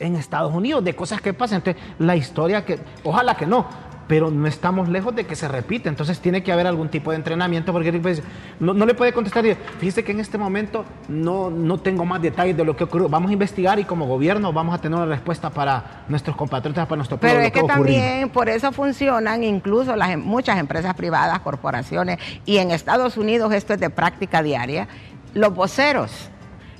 en 0.00 0.14
Estados 0.16 0.54
Unidos, 0.54 0.84
de 0.84 0.94
cosas 0.94 1.20
que 1.20 1.32
pasan. 1.32 1.56
Entonces, 1.64 1.82
la 1.98 2.14
historia 2.16 2.64
que, 2.64 2.78
ojalá 3.02 3.34
que 3.36 3.46
no, 3.46 3.66
pero 4.08 4.30
no 4.30 4.48
estamos 4.48 4.88
lejos 4.88 5.14
de 5.14 5.24
que 5.24 5.36
se 5.36 5.46
repita. 5.46 5.88
Entonces, 5.88 6.18
tiene 6.18 6.42
que 6.42 6.50
haber 6.50 6.66
algún 6.66 6.88
tipo 6.88 7.10
de 7.10 7.18
entrenamiento, 7.18 7.72
porque 7.72 7.92
pues, 7.92 8.22
no, 8.58 8.74
no 8.74 8.86
le 8.86 8.94
puede 8.94 9.12
contestar, 9.12 9.46
y, 9.46 9.54
fíjese 9.54 10.02
que 10.02 10.12
en 10.12 10.20
este 10.20 10.38
momento 10.38 10.84
no, 11.08 11.50
no 11.50 11.78
tengo 11.78 12.04
más 12.04 12.20
detalles 12.20 12.56
de 12.56 12.64
lo 12.64 12.74
que 12.74 12.84
ocurrió. 12.84 13.08
Vamos 13.08 13.30
a 13.30 13.32
investigar 13.34 13.78
y 13.78 13.84
como 13.84 14.06
gobierno 14.06 14.52
vamos 14.52 14.74
a 14.74 14.80
tener 14.80 14.96
una 14.96 15.06
respuesta 15.06 15.50
para 15.50 16.04
nuestros 16.08 16.34
compatriotas, 16.34 16.86
para 16.86 16.96
nuestro 16.96 17.18
pueblo. 17.18 17.36
Pero 17.36 17.46
es 17.46 17.52
que 17.52 17.60
ocurrir. 17.60 17.98
también 18.00 18.30
por 18.30 18.48
eso 18.48 18.72
funcionan 18.72 19.44
incluso 19.44 19.94
las 19.94 20.10
em- 20.10 20.20
muchas 20.20 20.58
empresas 20.58 20.94
privadas, 20.94 21.38
corporaciones, 21.40 22.18
y 22.46 22.56
en 22.56 22.70
Estados 22.70 23.16
Unidos 23.18 23.52
esto 23.52 23.74
es 23.74 23.80
de 23.80 23.90
práctica 23.90 24.42
diaria, 24.42 24.88
los 25.34 25.54
voceros. 25.54 26.30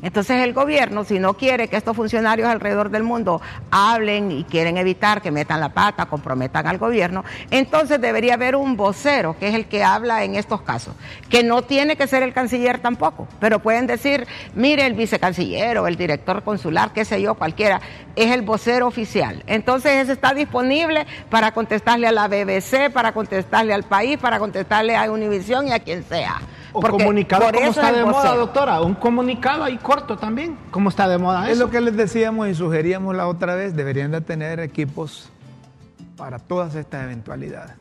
Entonces 0.03 0.43
el 0.43 0.53
gobierno, 0.53 1.05
si 1.05 1.19
no 1.19 1.35
quiere 1.35 1.69
que 1.69 1.77
estos 1.77 1.97
funcionarios 1.97 2.49
alrededor 2.49 2.91
del 2.91 3.03
mundo 3.03 3.41
hablen 3.71 4.31
y 4.31 4.45
quieren 4.45 4.77
evitar 4.77 5.21
que 5.21 5.31
metan 5.31 5.61
la 5.61 5.71
pata, 5.71 6.07
comprometan 6.07 6.67
al 6.67 6.79
gobierno, 6.79 7.25
entonces 7.51 8.01
debería 8.01 8.35
haber 8.35 8.55
un 8.57 8.77
vocero, 8.77 9.37
que 9.39 9.49
es 9.49 9.55
el 9.55 9.67
que 9.67 9.83
habla 9.83 10.25
en 10.25 10.37
estos 10.37 10.63
casos, 10.63 10.95
que 11.29 11.43
no 11.43 11.63
tiene 11.63 11.97
que 11.97 12.07
ser 12.07 12.23
el 12.23 12.33
canciller 12.33 12.79
tampoco, 12.79 13.27
pero 13.41 13.59
pueden 13.59 13.87
decir, 13.87 14.27
mire, 14.55 14.87
el 14.87 14.95
vicecanciller 14.95 15.79
o 15.79 15.87
el 15.89 15.97
director 15.97 16.43
consular, 16.43 16.93
qué 16.93 17.05
sé 17.05 17.21
yo, 17.21 17.35
cualquiera, 17.35 17.81
es 18.15 18.31
el 18.31 18.43
vocero 18.43 18.87
oficial. 18.87 19.43
Entonces 19.47 19.93
ese 19.93 20.13
está 20.13 20.35
disponible 20.35 21.07
para 21.31 21.53
contestarle 21.53 22.07
a 22.07 22.13
la 22.13 22.29
BBC, 22.29 22.91
para 22.93 23.13
contestarle 23.13 23.75
al 23.75 23.85
país, 23.85 24.19
para 24.19 24.39
contestarle 24.39 24.97
a 24.97 25.11
Univisión 25.11 25.69
y 25.69 25.73
a 25.73 25.81
quien 25.81 26.05
sea. 26.05 26.41
O 26.73 26.81
Porque 26.81 26.99
comunicado 26.99 27.45
por 27.45 27.55
como 27.55 27.71
está 27.71 27.93
de 27.93 28.05
moda, 28.05 28.13
vocero. 28.23 28.37
doctora. 28.37 28.81
Un 28.83 28.95
comunicado 28.95 29.65
ahí 29.65 29.79
corto 29.79 30.17
también. 30.19 30.59
¿Cómo 30.71 30.91
está 30.91 31.09
de 31.09 31.17
moda 31.19 31.47
Es 31.47 31.57
eso? 31.57 31.65
lo 31.65 31.71
que 31.71 31.81
les 31.81 31.97
decíamos 31.97 32.49
y 32.49 32.55
sugeríamos 32.55 33.17
la 33.17 33.27
otra 33.27 33.55
vez, 33.55 33.75
deberían 33.75 34.11
de 34.11 34.21
tener 34.21 34.61
equipos 34.61 35.31
para 36.17 36.39
todas 36.39 36.75
estas 36.75 37.05
eventualidades. 37.05 37.73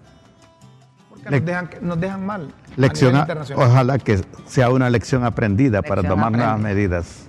Porque 1.10 1.30
Le- 1.30 1.38
nos 1.40 1.46
dejan, 1.46 1.70
nos 1.82 2.00
dejan 2.00 2.26
mal. 2.26 2.42
a 2.42 2.46
nivel 2.46 2.74
Lección, 2.78 3.26
ojalá 3.56 3.98
que 4.00 4.22
sea 4.46 4.70
una 4.70 4.90
lección 4.90 5.26
aprendida 5.26 5.82
para 5.82 6.02
Lección 6.02 6.20
tomar 6.20 6.32
nuevas 6.32 6.60
medidas 6.60 7.24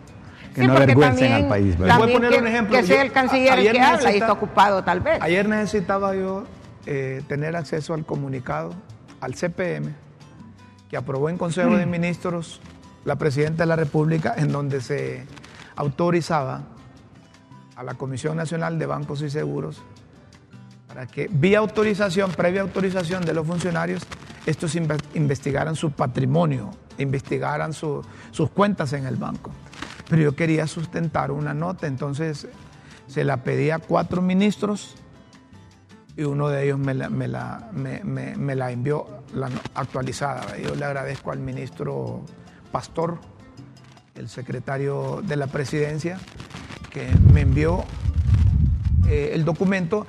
que 0.55 0.61
Sí, 0.63 0.67
no 0.67 0.75
avergüencen 0.75 1.33
al 1.33 1.49
país. 1.49 1.79
¿verdad? 1.79 1.99
Voy 1.99 2.11
a 2.11 2.13
poner 2.15 2.31
que, 2.33 2.39
un 2.39 2.47
ejemplo. 2.47 2.77
que 2.77 2.85
sea 2.85 3.03
el 3.03 3.13
canciller 3.13 3.53
el 3.55 3.59
ayer 3.61 3.73
que 3.73 3.81
habla 3.81 4.13
y 4.13 4.17
está 4.19 4.33
ocupado 4.33 4.83
tal 4.85 5.01
vez. 5.01 5.21
Ayer 5.23 5.49
necesitaba 5.49 6.15
yo 6.15 6.45
eh, 6.87 7.23
tener 7.29 7.57
acceso 7.57 7.95
al 7.95 8.05
comunicado, 8.05 8.73
al 9.21 9.35
CPM, 9.35 9.93
que 10.89 10.97
aprobó 10.97 11.29
en 11.29 11.39
Consejo 11.39 11.77
de 11.77 11.87
Ministros 11.87 12.61
la 13.05 13.17
Presidenta 13.17 13.63
de 13.63 13.67
la 13.69 13.77
República, 13.77 14.35
en 14.37 14.51
donde 14.53 14.81
se 14.81 15.25
autorizaba 15.77 16.63
a 17.77 17.83
la 17.83 17.95
Comisión 17.95 18.37
Nacional 18.37 18.79
de 18.79 18.87
Bancos 18.87 19.23
y 19.23 19.31
Seguros 19.31 19.81
para 20.89 21.07
que 21.07 21.29
vía 21.31 21.59
autorización, 21.59 22.33
previa 22.33 22.63
autorización 22.63 23.25
de 23.25 23.35
los 23.35 23.47
funcionarios, 23.47 24.03
estos 24.47 24.75
inve- 24.75 24.99
investigaran 25.15 25.77
su 25.77 25.91
patrimonio, 25.93 26.71
investigaran 26.97 27.73
su- 27.75 28.03
sus 28.31 28.51
cuentas 28.51 28.95
en 28.95 29.07
el 29.07 29.17
banco. 29.17 29.51
Pero 30.09 30.23
yo 30.23 30.35
quería 30.35 30.67
sustentar 30.67 31.31
una 31.31 31.53
nota, 31.53 31.87
entonces 31.87 32.49
se 33.07 33.25
la 33.25 33.45
pedí 33.45 33.71
a 33.71 33.79
cuatro 33.79 34.23
ministros 34.23 34.97
y 36.19 36.25
uno 36.25 36.49
de 36.49 36.65
ellos 36.65 36.79
me 36.81 36.95
la, 36.95 37.09
me 37.09 37.29
la- 37.29 37.71
me- 37.73 38.55
la 38.57 38.73
envió 38.73 39.07
actualizada. 39.75 40.59
Yo 40.59 40.75
le 40.75 40.85
agradezco 40.85 41.31
al 41.31 41.39
ministro 41.39 42.23
Pastor, 42.73 43.19
el 44.17 44.29
secretario 44.29 45.23
de 45.25 45.37
la 45.37 45.47
presidencia, 45.47 46.19
que 46.91 47.07
me 47.33 47.43
envió 47.43 47.85
eh, 49.09 49.31
el 49.35 49.45
documento. 49.45 50.09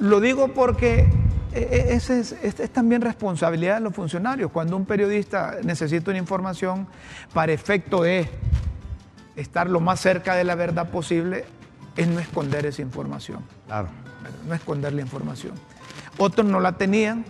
Lo 0.00 0.18
digo 0.20 0.48
porque 0.52 1.08
eh, 1.52 1.86
es, 1.90 2.10
es- 2.10 2.32
es 2.42 2.70
también 2.70 3.00
responsabilidad 3.02 3.76
de 3.76 3.82
los 3.82 3.94
funcionarios. 3.94 4.50
Cuando 4.50 4.76
un 4.76 4.84
periodista 4.84 5.58
necesita 5.62 6.10
una 6.10 6.18
información 6.18 6.88
para 7.32 7.52
efecto 7.52 8.02
de 8.02 8.28
estar 9.36 9.70
lo 9.70 9.78
más 9.78 10.00
cerca 10.00 10.34
de 10.34 10.42
la 10.42 10.56
verdad 10.56 10.90
posible, 10.90 11.44
es 11.96 12.08
no 12.08 12.18
esconder 12.18 12.66
esa 12.66 12.82
información 12.82 13.38
Claro. 13.68 13.88
No 14.46 14.54
esconder 14.54 14.92
la 14.92 15.02
información. 15.02 15.54
Otros 16.18 16.46
no 16.46 16.60
la 16.60 16.72
tenían, 16.72 17.24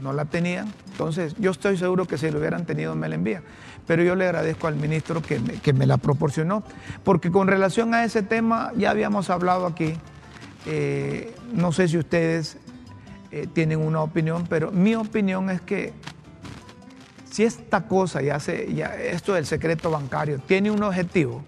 no 0.00 0.12
la 0.12 0.24
tenían, 0.24 0.72
entonces 0.90 1.34
yo 1.38 1.50
estoy 1.50 1.76
seguro 1.76 2.06
que 2.06 2.18
si 2.18 2.30
lo 2.30 2.38
hubieran 2.38 2.66
tenido 2.66 2.94
me 2.94 3.08
la 3.08 3.14
envían. 3.14 3.42
Pero 3.86 4.02
yo 4.02 4.14
le 4.14 4.26
agradezco 4.26 4.66
al 4.68 4.76
ministro 4.76 5.22
que 5.22 5.40
me, 5.40 5.54
que 5.54 5.72
me 5.72 5.86
la 5.86 5.96
proporcionó, 5.96 6.62
porque 7.04 7.30
con 7.30 7.48
relación 7.48 7.94
a 7.94 8.04
ese 8.04 8.22
tema 8.22 8.72
ya 8.76 8.90
habíamos 8.90 9.30
hablado 9.30 9.66
aquí, 9.66 9.94
eh, 10.66 11.34
no 11.52 11.72
sé 11.72 11.88
si 11.88 11.98
ustedes 11.98 12.58
eh, 13.30 13.48
tienen 13.52 13.80
una 13.80 14.02
opinión, 14.02 14.46
pero 14.48 14.70
mi 14.70 14.94
opinión 14.94 15.50
es 15.50 15.60
que 15.60 15.92
si 17.30 17.44
esta 17.44 17.88
cosa, 17.88 18.20
ya 18.20 18.38
se, 18.38 18.72
ya 18.74 18.94
esto 18.94 19.32
del 19.32 19.46
secreto 19.46 19.90
bancario, 19.90 20.38
tiene 20.38 20.70
un 20.70 20.82
objetivo, 20.82 21.42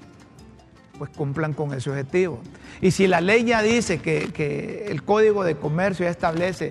pues 0.98 1.10
cumplan 1.10 1.52
con 1.52 1.72
ese 1.72 1.90
objetivo. 1.90 2.40
Y 2.80 2.90
si 2.90 3.06
la 3.06 3.20
ley 3.20 3.44
ya 3.44 3.62
dice 3.62 3.98
que, 3.98 4.32
que 4.32 4.86
el 4.88 5.02
Código 5.02 5.44
de 5.44 5.56
Comercio 5.56 6.04
ya 6.04 6.10
establece 6.10 6.70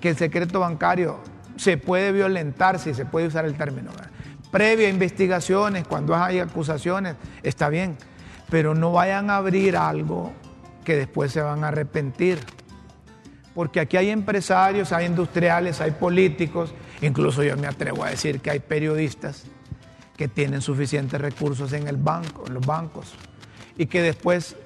que 0.00 0.10
el 0.10 0.16
secreto 0.16 0.60
bancario 0.60 1.18
se 1.56 1.76
puede 1.76 2.12
violentar, 2.12 2.78
si 2.78 2.94
se 2.94 3.04
puede 3.04 3.28
usar 3.28 3.44
el 3.44 3.54
término, 3.56 3.90
¿verdad? 3.90 4.10
previo 4.54 4.86
a 4.86 4.90
investigaciones, 4.90 5.84
cuando 5.84 6.14
hay 6.14 6.38
acusaciones, 6.38 7.16
está 7.42 7.68
bien, 7.68 7.96
pero 8.50 8.72
no 8.72 8.92
vayan 8.92 9.28
a 9.28 9.38
abrir 9.38 9.76
algo 9.76 10.32
que 10.84 10.94
después 10.94 11.32
se 11.32 11.40
van 11.40 11.64
a 11.64 11.68
arrepentir. 11.68 12.38
Porque 13.52 13.80
aquí 13.80 13.96
hay 13.96 14.10
empresarios, 14.10 14.92
hay 14.92 15.06
industriales, 15.06 15.80
hay 15.80 15.90
políticos, 15.90 16.72
incluso 17.02 17.42
yo 17.42 17.56
me 17.56 17.66
atrevo 17.66 18.04
a 18.04 18.10
decir 18.10 18.38
que 18.38 18.52
hay 18.52 18.60
periodistas 18.60 19.46
que 20.16 20.28
tienen 20.28 20.60
suficientes 20.60 21.20
recursos 21.20 21.72
en 21.72 21.88
el 21.88 21.96
banco, 21.96 22.44
en 22.46 22.54
los 22.54 22.64
bancos, 22.64 23.12
y 23.76 23.86
que 23.86 24.02
después, 24.02 24.56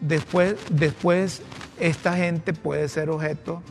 después, 0.00 0.56
después 0.70 1.42
esta 1.78 2.16
gente 2.16 2.52
puede 2.52 2.88
ser 2.88 3.10
objeto 3.10 3.62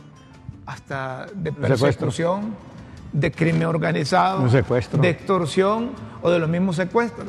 hasta 0.66 1.26
de 1.34 1.50
secuestro. 1.50 1.78
persecución, 1.78 2.54
de 3.12 3.32
crimen 3.32 3.64
organizado, 3.64 4.46
de 4.48 5.08
extorsión 5.08 5.90
o 6.22 6.30
de 6.30 6.38
los 6.38 6.48
mismos 6.48 6.76
secuestros. 6.76 7.28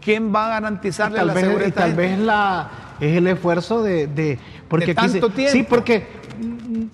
¿Quién 0.00 0.34
va 0.34 0.46
a 0.46 0.60
garantizarle 0.60 1.18
tal 1.18 1.26
la 1.28 1.34
vez, 1.34 1.44
seguridad? 1.44 1.68
y 1.68 1.72
tal 1.72 1.94
vez 1.94 2.18
la, 2.18 2.70
es 3.00 3.16
el 3.16 3.26
esfuerzo 3.28 3.82
de... 3.82 4.08
de 4.08 4.38
porque 4.68 4.86
De 4.86 4.92
aquí 4.92 5.08
se- 5.08 5.20
tanto 5.20 5.30
tiempo. 5.34 5.52
Sí, 5.52 5.62
porque 5.62 6.06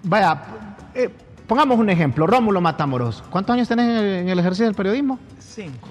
vaya, 0.03 0.39
eh, 0.95 1.09
pongamos 1.47 1.79
un 1.79 1.89
ejemplo, 1.89 2.27
Rómulo 2.27 2.61
Matamoros. 2.61 3.25
¿Cuántos 3.31 3.55
años 3.55 3.67
tenés 3.67 3.89
en 3.89 3.97
el, 3.97 4.05
en 4.21 4.29
el 4.29 4.39
ejercicio 4.39 4.67
del 4.67 4.75
periodismo? 4.75 5.19
Cinco. 5.39 5.89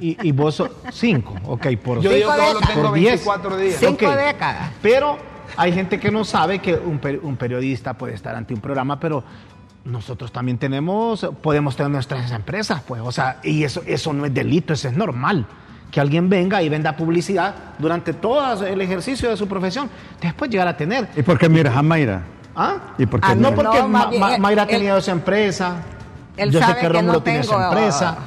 Y, 0.00 0.16
y 0.22 0.32
vos 0.32 0.54
sos 0.54 0.70
cinco, 0.92 1.34
ok, 1.44 1.66
por 1.82 2.00
Yo 2.00 2.10
digo 2.12 2.30
que 2.30 2.36
solo 2.36 2.46
décadas. 2.60 2.68
tengo 2.74 2.88
Por 2.88 2.94
diez. 2.98 3.10
24 3.12 3.56
días. 3.56 3.76
Cinco 3.80 4.10
décadas. 4.10 4.70
Pero 4.80 5.18
hay 5.56 5.72
gente 5.72 5.98
que 5.98 6.10
no 6.10 6.24
sabe 6.24 6.60
que 6.60 6.74
un, 6.74 6.98
per- 6.98 7.20
un 7.22 7.36
periodista 7.36 7.94
puede 7.94 8.14
estar 8.14 8.34
ante 8.36 8.54
un 8.54 8.60
programa, 8.60 9.00
pero 9.00 9.24
nosotros 9.84 10.30
también 10.30 10.58
tenemos, 10.58 11.26
podemos 11.42 11.74
tener 11.74 11.90
nuestras 11.90 12.30
empresas, 12.30 12.82
pues, 12.86 13.00
o 13.02 13.10
sea, 13.10 13.38
y 13.42 13.64
eso, 13.64 13.82
eso 13.86 14.12
no 14.12 14.24
es 14.26 14.34
delito, 14.34 14.72
eso 14.72 14.88
es 14.88 14.96
normal. 14.96 15.46
Que 15.90 16.00
alguien 16.00 16.28
venga 16.28 16.62
y 16.62 16.68
venda 16.68 16.94
publicidad 16.94 17.54
durante 17.78 18.12
todo 18.12 18.66
el 18.66 18.80
ejercicio 18.82 19.30
de 19.30 19.36
su 19.38 19.48
profesión, 19.48 19.88
después 20.20 20.50
llegar 20.50 20.68
a 20.68 20.76
tener. 20.76 21.08
¿Y 21.16 21.22
por 21.22 21.38
qué 21.38 21.48
miras 21.48 21.74
a 21.74 21.82
Mayra? 21.82 22.22
¿Ah? 22.54 22.74
¿Y 22.98 23.06
por 23.06 23.20
qué 23.20 23.28
Ah, 23.30 23.34
no, 23.34 23.54
porque 23.54 23.78
No, 23.80 23.88
Ma- 23.88 24.06
bien, 24.06 24.20
Ma- 24.20 24.34
él- 24.34 24.40
Mayra 24.42 24.66
tenido 24.66 24.98
esa 24.98 25.12
empresa. 25.12 25.76
él 26.36 26.50
Yo 26.50 26.58
sé 26.58 26.66
sabe 26.66 26.74
que 26.76 26.80
que 26.82 26.88
Rómulo 26.92 27.12
no 27.14 27.22
tiene 27.22 27.42
su 27.42 27.54
empresa. 27.54 28.18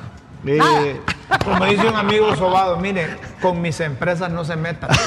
Eh. 0.46 1.00
Como 1.44 1.66
dice 1.66 1.88
un 1.88 1.96
amigo 1.96 2.36
Sobado, 2.36 2.78
mire, 2.78 3.08
con 3.42 3.62
mis 3.62 3.80
empresas 3.80 4.32
no 4.32 4.44
se 4.44 4.56
metan. 4.56 4.90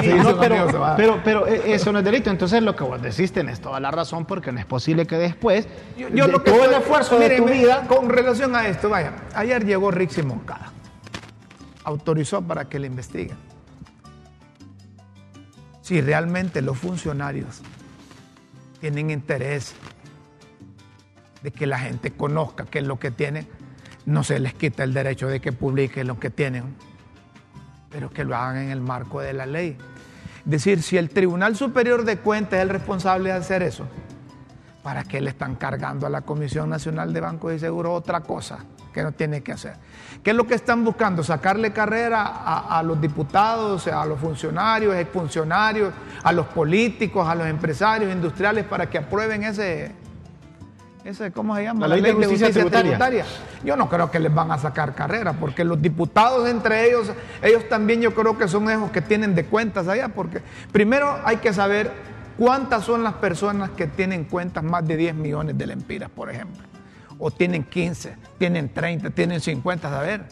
Sí, 0.00 0.14
no, 0.14 0.38
pero, 0.38 0.66
pero, 0.96 1.20
pero 1.22 1.46
eh, 1.46 1.74
eso 1.74 1.92
no 1.92 1.98
es 1.98 2.04
delito. 2.04 2.30
Entonces 2.30 2.62
lo 2.62 2.74
que 2.74 2.84
vos 2.84 3.00
decís 3.02 3.32
tenés 3.32 3.60
toda 3.60 3.78
la 3.80 3.90
razón 3.90 4.24
porque 4.24 4.50
no 4.50 4.58
es 4.58 4.64
posible 4.64 5.06
que 5.06 5.16
después 5.16 5.68
Yo, 5.96 6.08
yo 6.08 6.26
de 6.26 6.32
lo 6.32 6.42
que 6.42 6.50
todo 6.50 6.64
el 6.64 6.72
esfuerzo 6.72 7.18
mire, 7.18 7.34
de 7.34 7.36
tu 7.36 7.46
vida 7.46 7.86
Con 7.86 8.08
relación 8.08 8.56
a 8.56 8.66
esto, 8.66 8.88
vaya, 8.88 9.12
ayer 9.34 9.64
llegó 9.64 9.90
Rixi 9.90 10.22
Moncada. 10.22 10.72
Autorizó 11.84 12.40
para 12.40 12.66
que 12.66 12.78
le 12.78 12.86
investiguen. 12.86 13.36
Si 15.82 16.00
realmente 16.00 16.62
los 16.62 16.78
funcionarios 16.78 17.60
tienen 18.80 19.10
interés 19.10 19.74
de 21.42 21.50
que 21.50 21.66
la 21.66 21.78
gente 21.78 22.12
conozca 22.12 22.64
qué 22.64 22.78
es 22.78 22.86
lo 22.86 22.98
que 22.98 23.10
tienen, 23.10 23.46
no 24.06 24.24
se 24.24 24.38
les 24.38 24.54
quita 24.54 24.84
el 24.84 24.94
derecho 24.94 25.28
de 25.28 25.40
que 25.40 25.52
publiquen 25.52 26.06
lo 26.06 26.18
que 26.18 26.30
tienen, 26.30 26.76
pero 27.90 28.10
que 28.10 28.24
lo 28.24 28.36
hagan 28.36 28.58
en 28.58 28.70
el 28.70 28.80
marco 28.80 29.20
de 29.20 29.32
la 29.32 29.46
ley. 29.46 29.76
Es 30.44 30.50
decir, 30.50 30.82
si 30.82 30.96
el 30.96 31.10
Tribunal 31.10 31.56
Superior 31.56 32.04
de 32.04 32.18
Cuentas 32.18 32.54
es 32.54 32.62
el 32.62 32.70
responsable 32.70 33.30
de 33.30 33.36
hacer 33.36 33.62
eso, 33.62 33.86
¿Para 34.82 35.04
qué 35.04 35.20
le 35.20 35.30
están 35.30 35.56
cargando 35.56 36.06
a 36.06 36.10
la 36.10 36.22
Comisión 36.22 36.70
Nacional 36.70 37.12
de 37.12 37.20
Bancos 37.20 37.52
y 37.52 37.58
Seguros 37.58 37.92
otra 37.92 38.20
cosa 38.20 38.60
que 38.94 39.02
no 39.02 39.12
tiene 39.12 39.42
que 39.42 39.52
hacer? 39.52 39.74
¿Qué 40.22 40.30
es 40.30 40.36
lo 40.36 40.46
que 40.46 40.54
están 40.54 40.84
buscando? 40.84 41.22
Sacarle 41.22 41.70
carrera 41.70 42.22
a, 42.22 42.78
a 42.78 42.82
los 42.82 42.98
diputados, 42.98 43.86
a 43.88 44.06
los 44.06 44.18
funcionarios, 44.18 44.94
exfuncionarios, 44.94 45.92
a 46.22 46.32
los 46.32 46.46
políticos, 46.46 47.28
a 47.28 47.34
los 47.34 47.46
empresarios 47.46 48.10
industriales 48.10 48.64
para 48.64 48.88
que 48.88 48.96
aprueben 48.96 49.44
ese, 49.44 49.92
¿cómo 51.34 51.56
se 51.56 51.62
llama? 51.64 51.86
La 51.86 51.96
ley 51.96 52.02
de 52.02 52.12
justicia 52.26 52.50
tributaria. 52.50 53.24
Yo 53.64 53.76
no 53.76 53.88
creo 53.88 54.10
que 54.10 54.18
les 54.18 54.32
van 54.32 54.52
a 54.52 54.58
sacar 54.58 54.94
carrera, 54.94 55.32
porque 55.34 55.64
los 55.64 55.80
diputados 55.80 56.48
entre 56.48 56.88
ellos, 56.88 57.10
ellos 57.42 57.68
también 57.68 58.00
yo 58.00 58.14
creo 58.14 58.36
que 58.36 58.48
son 58.48 58.70
esos 58.70 58.90
que 58.90 59.00
tienen 59.00 59.34
de 59.34 59.44
cuentas 59.44 59.88
allá, 59.88 60.08
porque 60.08 60.42
primero 60.72 61.18
hay 61.24 61.38
que 61.38 61.52
saber 61.52 61.90
cuántas 62.38 62.84
son 62.84 63.02
las 63.02 63.14
personas 63.14 63.70
que 63.70 63.86
tienen 63.86 64.24
cuentas 64.24 64.64
más 64.64 64.86
de 64.86 64.96
10 64.96 65.14
millones 65.14 65.58
de 65.58 65.66
lempiras, 65.66 66.10
por 66.10 66.30
ejemplo, 66.30 66.62
o 67.18 67.30
tienen 67.30 67.64
15, 67.64 68.16
tienen 68.38 68.72
30, 68.72 69.10
tienen 69.10 69.40
50, 69.40 69.90
saber 69.90 70.24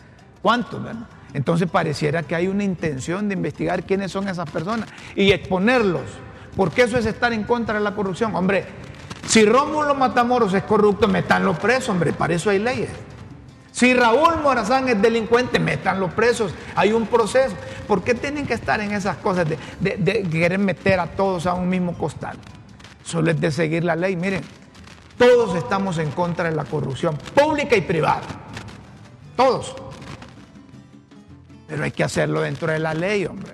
cuántos, 0.43 0.83
¿verdad? 0.83 1.07
Entonces 1.35 1.71
pareciera 1.71 2.23
que 2.23 2.35
hay 2.35 2.49
una 2.49 2.65
intención 2.65 3.29
de 3.29 3.35
investigar 3.35 3.85
quiénes 3.85 4.11
son 4.11 4.29
esas 4.29 4.51
personas 4.51 4.89
y 5.15 5.31
exponerlos, 5.33 6.03
porque 6.57 6.83
eso 6.83 6.97
es 6.97 7.05
estar 7.05 7.33
en 7.33 7.45
contra 7.45 7.75
de 7.75 7.81
la 7.85 7.95
corrupción. 7.95 8.35
Hombre, 8.35 8.65
si 9.29 9.45
Rómulo 9.45 9.95
Matamoros 9.95 10.53
es 10.55 10.63
corrupto, 10.65 11.07
metanlo 11.07 11.55
preso, 11.55 11.93
hombre, 11.93 12.13
para 12.13 12.35
eso 12.35 12.51
hay 12.51 12.59
leyes. 12.59 12.91
Si 13.71 13.95
Raúl 13.95 14.41
Morazán 14.43 14.89
es 14.89 15.01
delincuente, 15.01 15.61
métanlo 15.61 16.09
presos. 16.09 16.53
Hay 16.75 16.93
un 16.93 17.07
proceso. 17.07 17.55
¿Por 17.87 18.03
qué 18.03 18.15
tienen 18.15 18.45
que 18.47 18.55
estar 18.55 18.81
en 18.81 18.91
esas 18.93 19.19
cosas 19.19 19.49
de, 19.49 19.57
de- 19.79 19.97
de 19.99 20.23
querer 20.25 20.59
meter 20.59 20.99
a 20.99 21.07
todos 21.07 21.47
a 21.47 21.55
un 21.55 21.69
mismo 21.69 21.97
costal? 21.97 22.37
Solo 23.05 23.31
es 23.31 23.41
de 23.41 23.53
seguir 23.53 23.85
la 23.85 23.95
ley. 23.95 24.17
Miren, 24.17 24.43
todos 25.17 25.55
estamos 25.57 25.99
en 25.99 26.11
contra 26.11 26.51
de 26.51 26.57
la 26.57 26.65
corrupción 26.65 27.17
pública 27.35 27.77
y 27.77 27.83
privada. 27.83 28.23
Todos. 29.37 29.77
Pero 31.69 31.85
hay 31.85 31.93
que 31.93 32.03
hacerlo 32.03 32.41
dentro 32.41 32.73
de 32.73 32.79
la 32.81 32.95
ley, 32.95 33.27
hombre. 33.27 33.53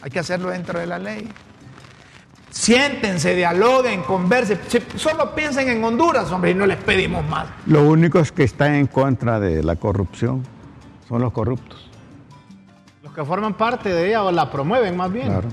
Hay 0.00 0.10
que 0.10 0.20
hacerlo 0.20 0.50
dentro 0.50 0.78
de 0.78 0.86
la 0.86 0.98
ley. 0.98 1.28
Siéntense, 2.50 3.34
dialoguen, 3.34 4.02
conversen. 4.02 4.60
Si- 4.66 4.82
Solo 4.96 5.34
piensen 5.34 5.68
en 5.68 5.82
Honduras, 5.84 6.30
hombre, 6.32 6.50
y 6.50 6.54
no 6.54 6.66
les 6.66 6.76
pedimos 6.78 7.24
más. 7.28 7.46
Los 7.66 7.82
únicos 7.82 8.32
que 8.32 8.42
están 8.44 8.74
en 8.74 8.86
contra 8.86 9.38
de 9.40 9.62
la 9.62 9.76
corrupción 9.76 10.42
son 11.08 11.20
los 11.22 11.32
corruptos. 11.32 11.86
los 13.02 13.14
que 13.14 13.24
forman 13.24 13.54
parte 13.54 13.88
de 13.88 14.08
ella 14.08 14.22
o 14.22 14.30
la 14.30 14.50
promueven 14.50 14.96
más 14.96 15.10
bien. 15.12 15.26
Claro. 15.26 15.48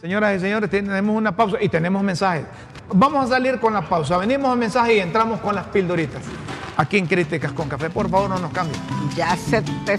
Señoras 0.00 0.36
y 0.36 0.40
señores, 0.40 0.68
tenemos 0.70 1.14
una 1.16 1.36
pausa 1.36 1.56
y 1.60 1.68
tenemos 1.68 2.02
mensajes. 2.02 2.44
Vamos 2.92 3.26
a 3.26 3.28
salir 3.28 3.60
con 3.60 3.74
la 3.74 3.82
pausa. 3.82 4.16
Venimos 4.16 4.50
a 4.50 4.56
mensaje 4.56 4.96
y 4.96 5.00
entramos 5.00 5.40
con 5.40 5.54
las 5.54 5.66
pildoritas. 5.66 6.22
Aquí 6.76 6.98
en 6.98 7.06
Críticas 7.06 7.52
con 7.52 7.68
Café. 7.68 7.90
Por 7.90 8.08
favor, 8.08 8.30
no 8.30 8.38
nos 8.38 8.52
cambien. 8.52 8.80
Ya 9.16 9.36
se 9.36 9.60
te... 9.62 9.98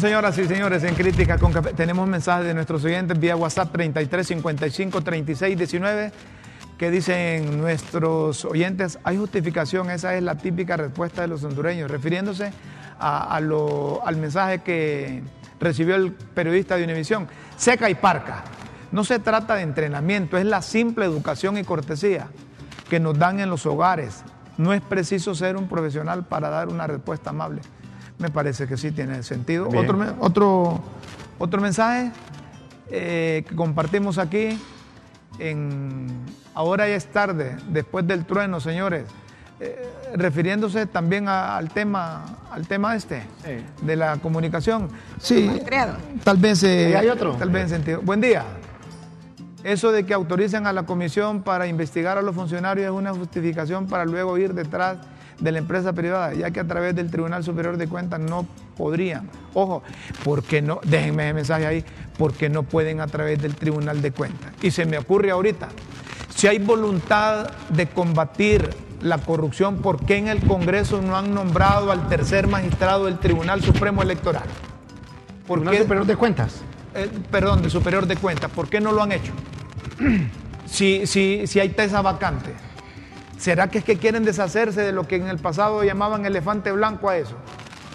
Señoras 0.00 0.36
y 0.36 0.44
señores, 0.44 0.84
en 0.84 0.94
Críticas 0.94 1.40
con 1.40 1.54
Café. 1.54 1.72
Tenemos 1.72 2.06
mensajes 2.06 2.44
de 2.44 2.52
nuestros 2.52 2.84
oyentes 2.84 3.18
vía 3.18 3.34
WhatsApp 3.34 3.72
33 3.72 4.26
55 4.26 5.00
36 5.00 5.56
19 5.56 6.12
que 6.76 6.90
dicen 6.90 7.58
nuestros 7.58 8.44
oyentes, 8.44 8.98
hay 9.04 9.16
justificación, 9.16 9.90
esa 9.90 10.14
es 10.14 10.22
la 10.22 10.34
típica 10.34 10.76
respuesta 10.76 11.22
de 11.22 11.28
los 11.28 11.42
hondureños, 11.44 11.90
refiriéndose 11.90 12.52
a, 12.98 13.34
a 13.34 13.36
al 13.36 14.16
mensaje 14.18 14.58
que 14.58 15.22
recibió 15.58 15.94
el 15.96 16.12
periodista 16.12 16.76
de 16.76 16.84
Univisión, 16.84 17.26
seca 17.56 17.88
y 17.88 17.94
parca. 17.94 18.44
No 18.92 19.02
se 19.02 19.18
trata 19.18 19.54
de 19.54 19.62
entrenamiento, 19.62 20.36
es 20.36 20.44
la 20.44 20.60
simple 20.60 21.06
educación 21.06 21.56
y 21.56 21.64
cortesía 21.64 22.28
que 22.90 23.00
nos 23.00 23.18
dan 23.18 23.40
en 23.40 23.48
los 23.48 23.64
hogares. 23.64 24.24
No 24.58 24.74
es 24.74 24.82
preciso 24.82 25.34
ser 25.34 25.56
un 25.56 25.68
profesional 25.68 26.26
para 26.26 26.50
dar 26.50 26.68
una 26.68 26.86
respuesta 26.86 27.30
amable. 27.30 27.62
Me 28.18 28.30
parece 28.30 28.66
que 28.66 28.76
sí 28.76 28.92
tiene 28.92 29.22
sentido. 29.22 29.68
Bien. 29.68 29.84
Otro, 29.84 30.14
otro, 30.20 30.80
otro 31.38 31.60
mensaje 31.60 32.10
eh, 32.90 33.44
que 33.48 33.54
compartimos 33.54 34.18
aquí. 34.18 34.58
En, 35.38 36.06
ahora 36.54 36.88
ya 36.88 36.94
es 36.94 37.06
tarde, 37.12 37.56
después 37.68 38.06
del 38.06 38.24
trueno, 38.24 38.58
señores. 38.60 39.04
Eh, 39.60 39.90
refiriéndose 40.14 40.86
también 40.86 41.28
a- 41.28 41.56
al 41.56 41.70
tema 41.70 42.24
al 42.50 42.66
tema 42.66 42.94
este 42.94 43.22
Sí. 43.44 43.84
de 43.86 43.96
la 43.96 44.16
comunicación. 44.18 44.88
Sí, 45.20 45.50
tal 46.24 46.36
vez 46.38 46.62
eh, 46.62 46.94
hay 46.96 47.08
otro. 47.08 47.32
tal 47.34 47.50
vez 47.50 47.64
en 47.64 47.68
sentido. 47.70 48.00
Buen 48.02 48.20
día. 48.20 48.44
Eso 49.64 49.92
de 49.92 50.04
que 50.06 50.14
autoricen 50.14 50.66
a 50.66 50.72
la 50.72 50.84
comisión 50.84 51.42
para 51.42 51.66
investigar 51.66 52.16
a 52.18 52.22
los 52.22 52.34
funcionarios 52.34 52.86
es 52.86 52.92
una 52.92 53.12
justificación 53.12 53.86
para 53.86 54.04
luego 54.04 54.38
ir 54.38 54.54
detrás 54.54 54.98
de 55.38 55.52
la 55.52 55.58
empresa 55.58 55.92
privada, 55.92 56.34
ya 56.34 56.50
que 56.50 56.60
a 56.60 56.64
través 56.64 56.94
del 56.94 57.10
Tribunal 57.10 57.44
Superior 57.44 57.76
de 57.76 57.88
Cuentas 57.88 58.20
no 58.20 58.46
podrían. 58.76 59.28
Ojo, 59.54 59.82
porque 60.24 60.62
no, 60.62 60.80
déjenme 60.84 61.28
el 61.28 61.34
mensaje 61.34 61.66
ahí, 61.66 61.84
porque 62.18 62.48
no 62.48 62.62
pueden 62.62 63.00
a 63.00 63.06
través 63.06 63.40
del 63.40 63.54
Tribunal 63.54 64.02
de 64.02 64.12
Cuentas. 64.12 64.52
Y 64.62 64.70
se 64.70 64.86
me 64.86 64.98
ocurre 64.98 65.30
ahorita, 65.30 65.68
si 66.34 66.46
hay 66.46 66.58
voluntad 66.58 67.50
de 67.68 67.86
combatir 67.86 68.70
la 69.02 69.18
corrupción, 69.18 69.76
¿por 69.82 70.04
qué 70.04 70.16
en 70.16 70.28
el 70.28 70.40
Congreso 70.40 71.02
no 71.02 71.16
han 71.16 71.34
nombrado 71.34 71.92
al 71.92 72.08
tercer 72.08 72.46
magistrado 72.46 73.04
del 73.06 73.18
Tribunal 73.18 73.62
Supremo 73.62 74.02
Electoral? 74.02 74.44
¿Por 75.46 75.60
Tribunal 75.60 75.82
Superior 75.82 76.06
de 76.06 76.16
Cuentas? 76.16 76.62
Eh, 76.94 77.10
perdón, 77.30 77.62
de 77.62 77.70
Superior 77.70 78.06
de 78.06 78.16
Cuentas. 78.16 78.50
¿Por 78.50 78.68
qué 78.68 78.80
no 78.80 78.92
lo 78.92 79.02
han 79.02 79.12
hecho? 79.12 79.32
si, 80.66 81.06
si, 81.06 81.46
si 81.46 81.60
hay 81.60 81.68
tesa 81.70 82.00
vacante. 82.00 82.54
¿Será 83.38 83.68
que 83.68 83.78
es 83.78 83.84
que 83.84 83.96
quieren 83.96 84.24
deshacerse 84.24 84.82
de 84.82 84.92
lo 84.92 85.06
que 85.06 85.16
en 85.16 85.28
el 85.28 85.38
pasado 85.38 85.82
llamaban 85.84 86.24
elefante 86.24 86.72
blanco 86.72 87.08
a 87.08 87.18
eso? 87.18 87.36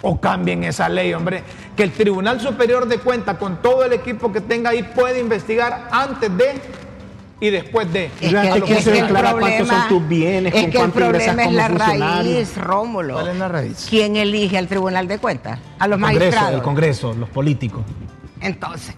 O 0.02 0.20
cambien 0.20 0.64
esa 0.64 0.90
ley, 0.90 1.14
hombre. 1.14 1.44
Que 1.76 1.84
el 1.84 1.92
Tribunal 1.92 2.40
Superior 2.40 2.88
de 2.88 2.98
Cuentas, 3.00 3.38
con 3.38 3.62
todo 3.62 3.86
el 3.86 3.94
equipo 3.94 4.32
que 4.32 4.42
tenga 4.42 4.72
ahí, 4.72 4.84
puede 4.84 5.20
investigar 5.20 5.90
antes 5.92 6.36
de 6.36 6.62
y 7.42 7.50
después 7.50 7.92
de. 7.92 8.06
Es 8.06 8.12
que, 8.20 8.28
el, 8.28 8.64
es 8.64 8.88
que 8.88 9.00
el 9.00 9.08
problema, 9.08 9.66
son 9.66 9.88
tus 9.90 10.08
bienes, 10.08 10.54
es 10.54 10.70
que 10.70 10.78
el 10.80 10.92
problema 10.92 11.44
es 11.44 11.52
la 11.52 11.68
raíz, 11.68 12.56
Rómulo. 12.56 13.16
¿Cuál 13.16 13.30
es 13.30 13.38
la 13.38 13.48
raíz? 13.48 13.88
¿Quién 13.90 14.16
elige 14.16 14.60
al 14.60 14.68
Tribunal 14.68 15.08
de 15.08 15.18
Cuentas? 15.18 15.60
A 15.80 15.88
los 15.88 15.98
el 15.98 16.02
magistrados. 16.02 16.54
el 16.54 16.62
Congreso, 16.62 17.14
los 17.14 17.30
políticos. 17.30 17.82
Entonces, 18.40 18.96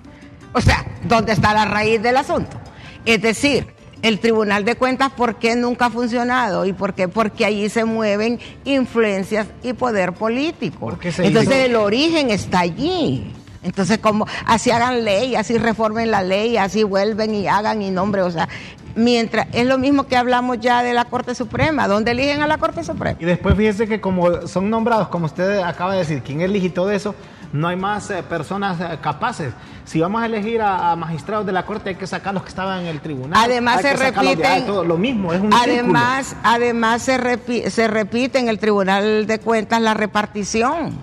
o 0.52 0.60
sea, 0.60 0.86
¿dónde 1.04 1.32
está 1.32 1.54
la 1.54 1.66
raíz 1.66 2.02
del 2.02 2.18
asunto? 2.18 2.58
Es 3.06 3.22
decir, 3.22 3.74
el 4.04 4.20
Tribunal 4.20 4.66
de 4.66 4.76
Cuentas, 4.76 5.12
¿por 5.14 5.38
qué 5.38 5.56
nunca 5.56 5.86
ha 5.86 5.90
funcionado? 5.90 6.66
¿Y 6.66 6.74
por 6.74 6.94
qué? 6.94 7.08
Porque 7.08 7.46
allí 7.46 7.70
se 7.70 7.86
mueven 7.86 8.38
influencias 8.66 9.48
y 9.64 9.74
poder 9.74 10.12
político. 10.12 10.96
Entonces 11.18 11.56
el 11.56 11.76
origen 11.76 12.30
está 12.30 12.60
allí. 12.60 13.32
Entonces, 13.64 13.98
como 14.00 14.28
así 14.46 14.72
hagan 14.72 15.06
ley, 15.06 15.36
así 15.36 15.58
reformen 15.58 16.12
la 16.12 16.22
ley, 16.22 16.58
así 16.58 16.84
vuelven 16.84 17.34
y 17.34 17.48
hagan 17.48 17.82
y 17.82 17.92
nombren, 17.92 18.26
o 18.26 18.32
sea, 18.32 18.50
mientras 18.94 19.48
es 19.54 19.66
lo 19.66 19.78
mismo 19.78 20.06
que 20.06 20.18
hablamos 20.18 20.60
ya 20.60 20.84
de 20.84 20.94
la 20.94 21.06
Corte 21.06 21.34
Suprema, 21.34 21.88
¿dónde 21.88 22.12
eligen 22.12 22.42
a 22.42 22.48
la 22.48 22.58
Corte 22.58 22.84
Suprema? 22.84 23.18
Y 23.22 23.26
después 23.26 23.56
fíjese 23.56 23.88
que 23.88 24.02
como 24.02 24.48
son 24.48 24.70
nombrados, 24.70 25.08
como 25.08 25.28
usted 25.28 25.60
acaba 25.60 25.94
de 25.94 26.00
decir, 26.00 26.22
¿quién 26.24 26.42
elige 26.42 26.70
todo 26.70 26.92
eso? 26.92 27.16
No 27.54 27.68
hay 27.68 27.78
más 27.78 28.10
eh, 28.10 28.24
personas 28.24 28.82
eh, 28.82 28.98
capaces. 29.02 29.54
Si 29.86 30.02
vamos 30.02 30.22
a 30.22 30.26
elegir 30.26 30.62
a, 30.62 30.96
magistrados 30.96 31.46
de 31.46 31.52
la 31.52 31.66
Corte, 31.66 31.90
hay 31.90 31.96
que 31.96 32.08
sacar 32.08 32.34
los 32.34 32.44
que 32.44 32.50
estaban 32.50 32.82
en 32.82 32.88
el 32.88 33.00
tribunal. 33.00 33.40
Además 33.42 33.82
se 33.82 33.94
repiten. 33.94 34.68
lo 34.68 34.98
mismo, 34.98 35.32
es 35.32 35.40
un 35.40 35.54
Además, 35.54 36.36
además 36.44 37.04
se, 37.04 37.70
se 37.70 37.88
repite 37.88 38.40
en 38.40 38.50
el 38.50 38.60
Tribunal 38.60 39.28
de 39.28 39.40
Cuentas 39.40 39.82
la 39.82 39.94
repartición. 39.94 40.98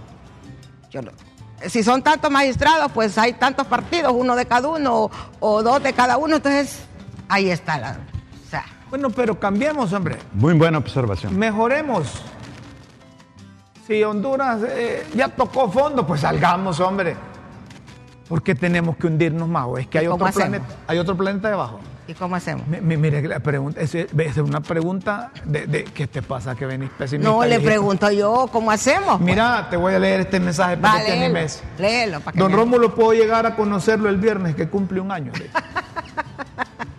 Yo 0.91 1.03
no, 1.03 1.13
si 1.69 1.83
son 1.83 2.03
tantos 2.03 2.31
magistrados, 2.31 2.91
pues 2.93 3.19
hay 3.19 3.35
tantos 3.35 3.67
partidos, 3.67 4.13
uno 4.15 4.35
de 4.35 4.47
cada 4.47 4.69
uno 4.69 5.11
o, 5.41 5.63
dos 5.63 5.83
de 5.83 5.93
cada 5.93 6.17
uno, 6.17 6.37
entonces 6.37 6.81
ahí 7.29 7.51
está 7.51 7.79
la... 7.79 7.99
bueno, 8.89 9.11
pero 9.11 9.39
cambiemos, 9.39 9.93
hombre. 9.93 10.19
Muy 10.33 10.55
buena 10.55 10.79
observación. 10.79 11.39
Mejoremos. 11.39 12.23
Si 13.91 14.05
Honduras 14.05 14.61
eh, 14.69 15.05
ya 15.17 15.27
tocó 15.27 15.69
fondo, 15.69 16.07
pues 16.07 16.21
salgamos, 16.21 16.79
hombre. 16.79 17.17
¿Por 18.29 18.41
qué 18.41 18.55
tenemos 18.55 18.97
que 18.97 19.09
hundirnos 19.09 19.49
más? 19.49 19.67
es 19.81 19.89
que 19.89 19.99
hay 19.99 20.07
otro, 20.07 20.31
planeta, 20.31 20.65
hay 20.87 20.99
otro 20.99 21.17
planeta 21.17 21.49
debajo? 21.49 21.81
¿Y 22.07 22.15
cómo 22.15 22.37
hacemos? 22.37 22.69
mire, 22.69 23.21
la 23.27 23.41
pregunta, 23.41 23.81
es, 23.81 23.93
es, 23.97 24.37
una 24.37 24.61
pregunta 24.61 25.33
de, 25.45 25.83
¿qué 25.93 26.07
te 26.07 26.23
pasa 26.23 26.55
que 26.55 26.67
venís 26.67 26.89
pesimista? 26.91 27.29
No, 27.29 27.45
le 27.45 27.59
pregunto 27.59 28.09
yo, 28.13 28.49
¿cómo 28.53 28.71
hacemos? 28.71 29.17
Pues? 29.17 29.23
Mira, 29.23 29.67
te 29.69 29.77
voy 29.77 29.93
a 29.93 29.99
leer 29.99 30.21
este 30.21 30.39
mensaje 30.39 30.77
para 30.77 31.01
que 31.01 31.07
te 31.07 31.25
animes. 31.25 31.61
Léelo, 31.77 32.21
para 32.21 32.39
Don 32.39 32.53
Rómulo, 32.53 32.95
puedo 32.95 33.13
llegar 33.13 33.45
a 33.45 33.57
conocerlo 33.57 34.09
el 34.09 34.19
viernes, 34.19 34.55
que 34.55 34.69
cumple 34.69 35.01
un 35.01 35.11
año. 35.11 35.33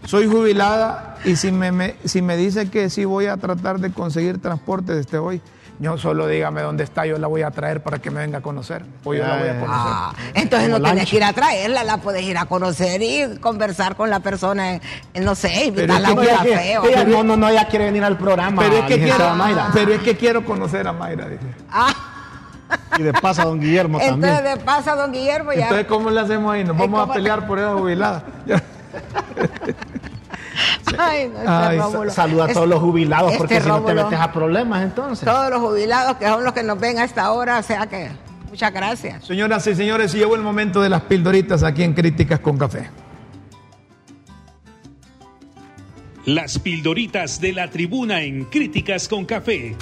Soy 0.04 0.28
jubilada 0.28 1.16
y 1.24 1.38
si 1.38 1.54
me, 1.54 1.96
si 2.04 2.22
me 2.22 2.36
dice 2.36 2.70
que 2.70 2.90
sí 2.90 3.06
voy 3.06 3.28
a 3.28 3.38
tratar 3.38 3.80
de 3.80 3.94
conseguir 3.94 4.42
transporte 4.42 4.94
desde 4.94 5.20
hoy, 5.20 5.42
yo 5.82 5.98
solo 5.98 6.28
dígame 6.28 6.62
dónde 6.62 6.84
está, 6.84 7.08
yo 7.08 7.18
la 7.18 7.26
voy 7.26 7.42
a 7.42 7.50
traer 7.50 7.82
para 7.82 7.98
que 7.98 8.12
me 8.12 8.20
venga 8.20 8.38
a 8.38 8.42
conocer. 8.42 8.86
O 9.04 9.16
yo 9.16 9.24
la 9.24 9.38
voy 9.38 9.50
a 9.50 9.60
conocer. 9.60 9.68
Ah, 9.68 10.14
entonces 10.36 10.70
no 10.70 10.80
tienes 10.80 11.10
que 11.10 11.16
ir 11.16 11.24
a 11.24 11.34
traerla, 11.34 11.84
la 11.84 11.98
puedes 11.98 12.22
ir 12.22 12.38
a 12.38 12.46
conocer 12.46 13.02
y 13.02 13.40
conversar 13.40 13.96
con 13.96 14.12
la 14.12 14.20
persona, 14.20 14.80
no 15.16 15.34
sé, 15.34 15.66
invitarla 15.66 16.10
a 16.10 16.12
un 16.12 16.24
café. 16.24 16.78
no, 17.08 17.24
no, 17.24 17.36
no, 17.36 17.50
ella 17.50 17.68
quiere 17.68 17.86
venir 17.86 18.04
al 18.04 18.16
programa. 18.16 18.62
Pero 18.62 18.78
es 18.78 18.86
que, 18.86 19.00
quiero, 19.02 19.36
pero 19.74 19.94
es 19.94 20.02
que 20.02 20.16
quiero 20.16 20.46
conocer 20.46 20.88
a 20.88 20.94
Mayra, 20.94 21.28
dice. 21.28 21.48
Ah. 21.72 21.94
Y 22.98 23.04
de 23.04 23.12
paso 23.12 23.42
a 23.42 23.46
don 23.46 23.60
Guillermo 23.60 24.00
también. 24.00 24.34
Entonces 24.34 24.58
de 24.58 24.64
paso 24.64 24.92
a 24.92 24.96
don 24.96 25.12
Guillermo 25.12 25.52
ya. 25.52 25.64
Entonces, 25.64 25.88
¿cómo 25.88 26.10
le 26.10 26.22
hacemos 26.22 26.54
ahí? 26.54 26.64
Nos 26.64 26.78
vamos 26.78 27.10
a 27.10 27.12
pelear 27.12 27.46
por 27.46 27.60
esa 27.60 27.74
jubilada. 27.74 28.24
Ay, 30.98 31.32
no, 31.78 32.10
Saluda 32.10 32.46
a 32.46 32.54
todos 32.54 32.68
los 32.68 32.80
jubilados 32.80 33.34
porque 33.38 33.56
este 33.56 33.66
si 33.66 33.70
no 33.70 33.84
te 33.84 33.94
metes 33.94 34.20
a 34.20 34.32
problemas 34.32 34.84
entonces. 34.84 35.26
Todos 35.26 35.50
los 35.50 35.60
jubilados 35.60 36.18
que 36.18 36.28
son 36.28 36.44
los 36.44 36.54
que 36.54 36.64
nos 36.64 36.80
ven 36.80 37.00
a 37.00 37.04
esta 37.04 37.32
hora, 37.32 37.60
o 37.60 37.64
sea 37.64 37.88
que 37.88 38.10
muchas 38.50 38.74
gracias. 38.74 39.26
Señoras 39.26 39.66
y 39.68 39.76
señores, 39.76 40.14
llegó 40.14 40.36
el 40.36 40.42
momento 40.42 40.82
de 40.82 40.90
las 40.90 41.02
pildoritas 41.04 41.64
aquí 41.64 41.84
en 41.84 41.94
Críticas 41.94 42.40
con 42.40 42.58
Café. 42.58 42.90
Las 46.26 46.60
pildoritas 46.60 47.42
de 47.42 47.54
la 47.54 47.70
tribuna 47.72 48.22
en 48.22 48.46
Críticas 48.46 49.08
con 49.08 49.26
Café. 49.26 49.76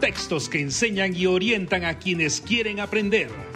Textos 0.00 0.48
que 0.48 0.60
enseñan 0.60 1.16
y 1.16 1.26
orientan 1.26 1.84
a 1.84 1.98
quienes 1.98 2.40
quieren 2.40 2.78
aprender. 2.78 3.49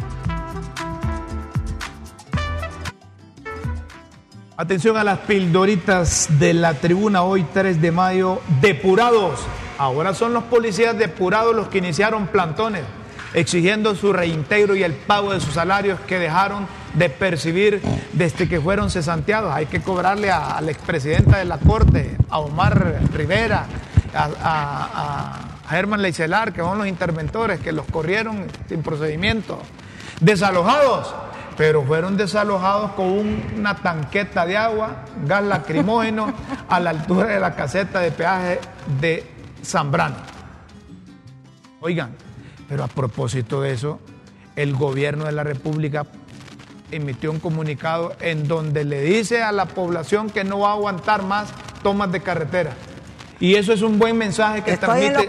Atención 4.57 4.97
a 4.97 5.03
las 5.03 5.19
pildoritas 5.19 6.29
de 6.39 6.55
la 6.55 6.75
tribuna 6.75 7.25
hoy 7.25 7.45
3 7.53 7.83
de 7.83 7.91
mayo, 7.91 8.41
depurados. 8.61 9.41
Ahora 9.79 10.15
son 10.15 10.33
los 10.33 10.45
policías 10.45 10.97
depurados 10.97 11.57
los 11.57 11.67
que 11.67 11.79
iniciaron 11.79 12.29
plantones, 12.29 12.85
exigiendo 13.33 13.97
su 13.97 14.13
reintegro 14.13 14.77
y 14.77 14.85
el 14.85 14.93
pago 14.93 15.33
de 15.33 15.41
sus 15.41 15.55
salarios 15.55 15.99
que 16.07 16.21
dejaron 16.21 16.69
de 16.95 17.11
percibir 17.11 17.83
desde 18.13 18.49
que 18.49 18.61
fueron 18.61 18.93
cesanteados. 18.93 19.53
Hay 19.53 19.67
que 19.67 19.81
cobrarle 19.81 20.31
a, 20.31 20.61
la 20.61 20.71
expresidenta 20.71 21.39
de 21.39 21.47
la 21.47 21.59
Corte, 21.59 22.17
a 22.31 22.39
Omar 22.39 23.01
Rivera, 23.13 23.67
a, 24.15 24.29
a, 24.41 25.65
a 25.65 25.69
Germán 25.69 26.01
Leicelar, 26.01 26.53
que 26.53 26.61
son 26.61 26.79
los 26.79 26.87
interventores 26.87 27.59
que 27.59 27.73
los 27.73 27.87
corrieron 27.87 28.47
sin 28.69 28.85
procedimiento. 28.85 29.59
Desalojados 30.21 31.13
pero 31.57 31.83
fueron 31.83 32.17
desalojados 32.17 32.93
con 32.93 33.43
una 33.57 33.77
tanqueta 33.77 34.47
de 34.47 34.57
agua, 34.57 35.05
gas 35.27 35.45
lacrimógeno, 35.45 36.33
a 36.69 36.81
la 36.81 36.91
altura 36.91 37.27
de 37.27 37.41
la 37.41 37.55
caseta 37.55 38.01
de 38.01 38.11
peaje 38.11 38.61
de 39.01 39.31
Zambrano. 39.65 40.17
Oigan, 41.81 42.17
pero 42.69 42.85
a 42.85 42.89
propósito 42.89 43.61
de 43.61 43.73
eso, 43.73 44.01
el 44.57 44.75
gobierno 44.75 45.25
de 45.25 45.33
la 45.33 45.45
República 45.45 46.07
emitió 46.91 47.31
un 47.31 47.41
comunicado 47.41 48.15
en 48.21 48.47
donde 48.47 48.85
le 48.85 49.01
dice 49.03 49.43
a 49.43 49.53
la 49.53 49.67
población 49.67 50.31
que 50.31 50.45
no 50.45 50.61
va 50.61 50.71
a 50.71 50.75
aguantar 50.75 51.25
más 51.25 51.53
tomas 51.83 52.11
de 52.13 52.21
carretera. 52.21 52.73
Y 53.41 53.57
eso 53.57 53.73
es 53.73 53.83
un 53.83 53.99
buen 53.99 54.17
mensaje 54.17 54.63
que, 54.63 54.77
transmite, 54.77 55.29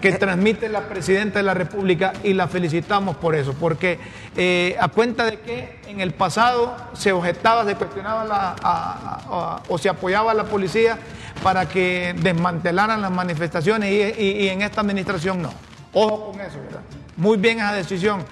que 0.00 0.12
transmite 0.12 0.68
la 0.68 0.82
presidenta 0.82 1.38
de 1.38 1.44
la 1.44 1.54
República 1.54 2.12
y 2.22 2.34
la 2.34 2.46
felicitamos 2.46 3.16
por 3.16 3.34
eso, 3.34 3.54
porque 3.54 3.98
eh, 4.36 4.76
a 4.78 4.88
cuenta 4.88 5.24
de 5.24 5.40
que 5.40 5.80
en 5.86 6.00
el 6.00 6.12
pasado 6.12 6.76
se 6.92 7.12
objetaba, 7.12 7.64
se 7.64 7.74
cuestionaba 7.74 9.62
o 9.68 9.78
se 9.78 9.88
apoyaba 9.88 10.32
a 10.32 10.34
la 10.34 10.44
policía 10.44 10.98
para 11.42 11.68
que 11.68 12.14
desmantelaran 12.18 13.00
las 13.00 13.10
manifestaciones 13.10 13.90
y, 14.18 14.48
en 14.48 14.62
esta 14.62 14.82
administración 14.82 15.40
no. 15.40 15.50
Ojo 15.94 16.32
con 16.32 16.40
eso, 16.40 16.58
¿verdad? 16.60 16.80
Muy 17.16 17.38
bien 17.38 17.58
esa 17.58 17.72
decisión. 17.72 18.24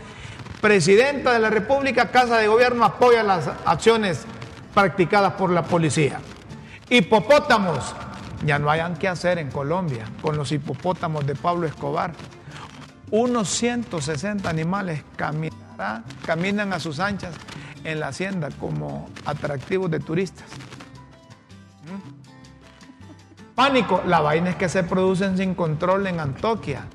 Presidenta 0.61 1.33
de 1.33 1.39
la 1.39 1.51
República, 1.51 2.11
Casa 2.11 2.39
de 2.39 2.49
Gobierno 2.49 2.85
apoya 2.85 3.23
las 3.23 3.49
acciones 3.64 4.25
practicadas 4.75 5.33
por 5.35 5.51
la 5.51 5.62
policía. 5.62 6.21
Hipopótamos 6.91 7.95
ya 8.47 8.59
no 8.59 8.70
hayan 8.70 8.97
que 8.97 9.09
hacer 9.09 9.38
en 9.38 9.51
Colombia 9.51 10.05
con 10.22 10.36
los 10.36 10.53
hipopótamos 10.53 11.26
de 11.26 11.34
Pablo 11.34 11.66
Escobar. 11.66 12.12
Unos 13.11 13.49
160 13.49 14.49
animales 14.49 15.03
caminan 16.24 16.72
a 16.72 16.80
sus 16.80 16.99
anchas 16.99 17.34
en 17.84 18.01
la 18.01 18.09
hacienda 18.09 18.49
como 18.59 19.09
atractivos 19.24 19.90
de 19.90 20.01
turistas. 20.01 20.47
¿Mm? 21.84 23.55
Pánico, 23.55 24.03
las 24.07 24.22
vainas 24.22 24.57
que 24.57 24.68
se 24.68 24.82
producen 24.82 25.36
sin 25.36 25.55
control 25.55 26.07
en 26.07 26.20
Antoquia 26.20 26.86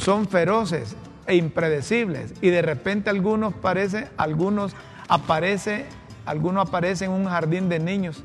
son 0.00 0.28
feroces 0.28 0.96
e 1.26 1.36
impredecibles 1.36 2.34
y 2.40 2.50
de 2.50 2.62
repente 2.62 3.10
algunos 3.10 3.54
parece, 3.54 4.08
algunos 4.16 4.72
aparece, 5.08 5.86
algunos 6.24 6.68
aparecen 6.68 7.10
en 7.10 7.16
un 7.20 7.26
jardín 7.26 7.68
de 7.68 7.80
niños 7.80 8.22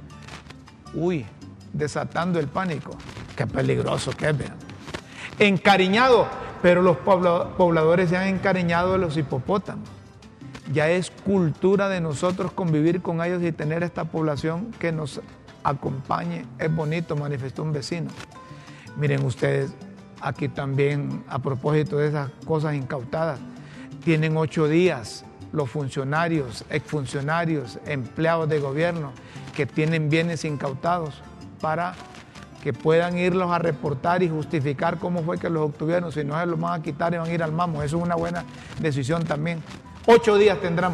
Uy, 0.93 1.25
desatando 1.73 2.39
el 2.39 2.47
pánico. 2.47 2.91
Qué 3.35 3.47
peligroso 3.47 4.11
que 4.11 4.29
es, 4.29 4.37
vean. 4.37 4.55
Encariñado, 5.39 6.27
pero 6.61 6.81
los 6.81 6.97
pobla- 6.97 7.55
pobladores 7.57 8.09
se 8.09 8.17
han 8.17 8.27
encariñado 8.27 8.93
de 8.93 8.97
los 8.99 9.17
hipopótamos. 9.17 9.87
Ya 10.71 10.89
es 10.89 11.11
cultura 11.11 11.89
de 11.89 11.99
nosotros 12.01 12.51
convivir 12.51 13.01
con 13.01 13.21
ellos 13.21 13.43
y 13.43 13.51
tener 13.51 13.83
esta 13.83 14.05
población 14.05 14.71
que 14.79 14.91
nos 14.91 15.21
acompañe. 15.63 16.45
Es 16.59 16.73
bonito, 16.73 17.15
manifestó 17.15 17.63
un 17.63 17.73
vecino. 17.73 18.09
Miren 18.97 19.25
ustedes, 19.25 19.73
aquí 20.21 20.47
también, 20.47 21.23
a 21.27 21.39
propósito 21.39 21.97
de 21.97 22.09
esas 22.09 22.29
cosas 22.45 22.75
incautadas, 22.75 23.39
tienen 24.03 24.37
ocho 24.37 24.67
días 24.67 25.25
los 25.51 25.69
funcionarios, 25.69 26.63
exfuncionarios, 26.69 27.79
empleados 27.85 28.47
de 28.47 28.59
gobierno 28.59 29.11
que 29.55 29.65
tienen 29.65 30.09
bienes 30.09 30.45
incautados 30.45 31.21
para 31.61 31.93
que 32.61 32.73
puedan 32.73 33.17
irlos 33.17 33.51
a 33.51 33.59
reportar 33.59 34.21
y 34.23 34.29
justificar 34.29 34.97
cómo 34.97 35.23
fue 35.23 35.37
que 35.37 35.49
los 35.49 35.63
obtuvieron. 35.63 36.11
Si 36.11 36.23
no, 36.23 36.39
se 36.39 36.45
los 36.45 36.59
van 36.59 36.79
a 36.79 36.83
quitar 36.83 37.13
y 37.13 37.17
van 37.17 37.27
a 37.27 37.31
ir 37.31 37.43
al 37.43 37.51
mamo. 37.51 37.81
Eso 37.81 37.97
es 37.97 38.03
una 38.03 38.15
buena 38.15 38.43
decisión 38.79 39.23
también. 39.23 39.63
Ocho 40.05 40.37
días 40.37 40.59
tendrán 40.59 40.93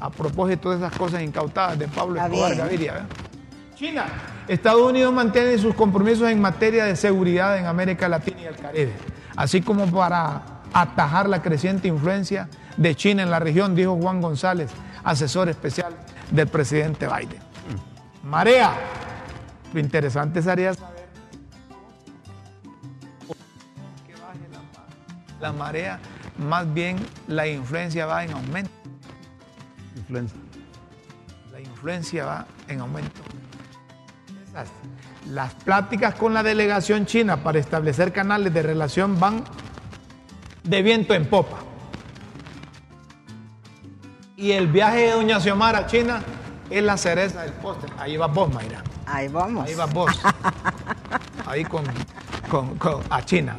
a 0.00 0.10
propósito 0.10 0.70
de 0.70 0.76
esas 0.76 0.96
cosas 0.96 1.22
incautadas 1.22 1.78
de 1.78 1.88
Pablo 1.88 2.20
Escobar. 2.20 2.56
Gaviria. 2.56 2.92
¿verdad? 2.92 3.08
China. 3.74 4.04
Estados 4.48 4.82
Unidos 4.82 5.12
mantiene 5.12 5.56
sus 5.58 5.74
compromisos 5.74 6.28
en 6.28 6.40
materia 6.40 6.84
de 6.84 6.96
seguridad 6.96 7.58
en 7.58 7.66
América 7.66 8.08
Latina 8.08 8.40
y 8.42 8.44
el 8.46 8.56
Caribe, 8.56 8.92
así 9.36 9.60
como 9.60 9.86
para 9.86 10.42
atajar 10.72 11.28
la 11.28 11.42
creciente 11.42 11.88
influencia 11.88 12.48
de 12.76 12.94
China 12.94 13.22
en 13.22 13.30
la 13.30 13.38
región, 13.38 13.74
dijo 13.74 13.96
Juan 13.96 14.20
González, 14.20 14.70
asesor 15.04 15.48
especial 15.48 15.94
del 16.30 16.48
presidente 16.48 17.06
Biden. 17.06 17.40
Marea. 18.24 18.72
Lo 19.72 19.80
interesante 19.80 20.42
sería 20.42 20.74
saber 20.74 21.08
que 24.06 24.12
baje 24.14 24.48
la, 24.50 24.58
ma- 24.58 25.40
la 25.40 25.52
marea, 25.52 25.98
más 26.38 26.72
bien 26.72 26.96
la 27.28 27.46
influencia 27.46 28.06
va 28.06 28.24
en 28.24 28.32
aumento. 28.32 28.70
Influenza. 29.96 30.34
La 31.52 31.60
influencia 31.60 32.24
va 32.26 32.46
en 32.68 32.80
aumento. 32.80 33.20
Las 35.30 35.54
pláticas 35.54 36.14
con 36.16 36.34
la 36.34 36.42
delegación 36.42 37.06
china 37.06 37.38
para 37.42 37.58
establecer 37.58 38.12
canales 38.12 38.52
de 38.52 38.62
relación 38.62 39.18
van 39.18 39.44
de 40.64 40.82
viento 40.82 41.14
en 41.14 41.26
popa. 41.26 41.58
Y 44.36 44.50
el 44.52 44.66
viaje 44.66 44.98
de 45.06 45.10
Doña 45.12 45.40
Xiomara 45.40 45.78
a 45.78 45.86
China 45.86 46.22
es 46.68 46.82
la 46.82 46.96
cereza 46.96 47.42
del 47.42 47.52
postre. 47.52 47.90
Ahí 47.98 48.16
va 48.16 48.26
vos, 48.26 48.52
Mayra. 48.52 48.82
Ahí 49.06 49.28
vamos. 49.28 49.66
Ahí 49.68 49.74
va 49.74 49.86
vos. 49.86 50.10
Ahí 51.46 51.64
con, 51.64 51.84
con- 52.48 52.76
con- 52.78 53.02
a 53.10 53.22
China. 53.24 53.56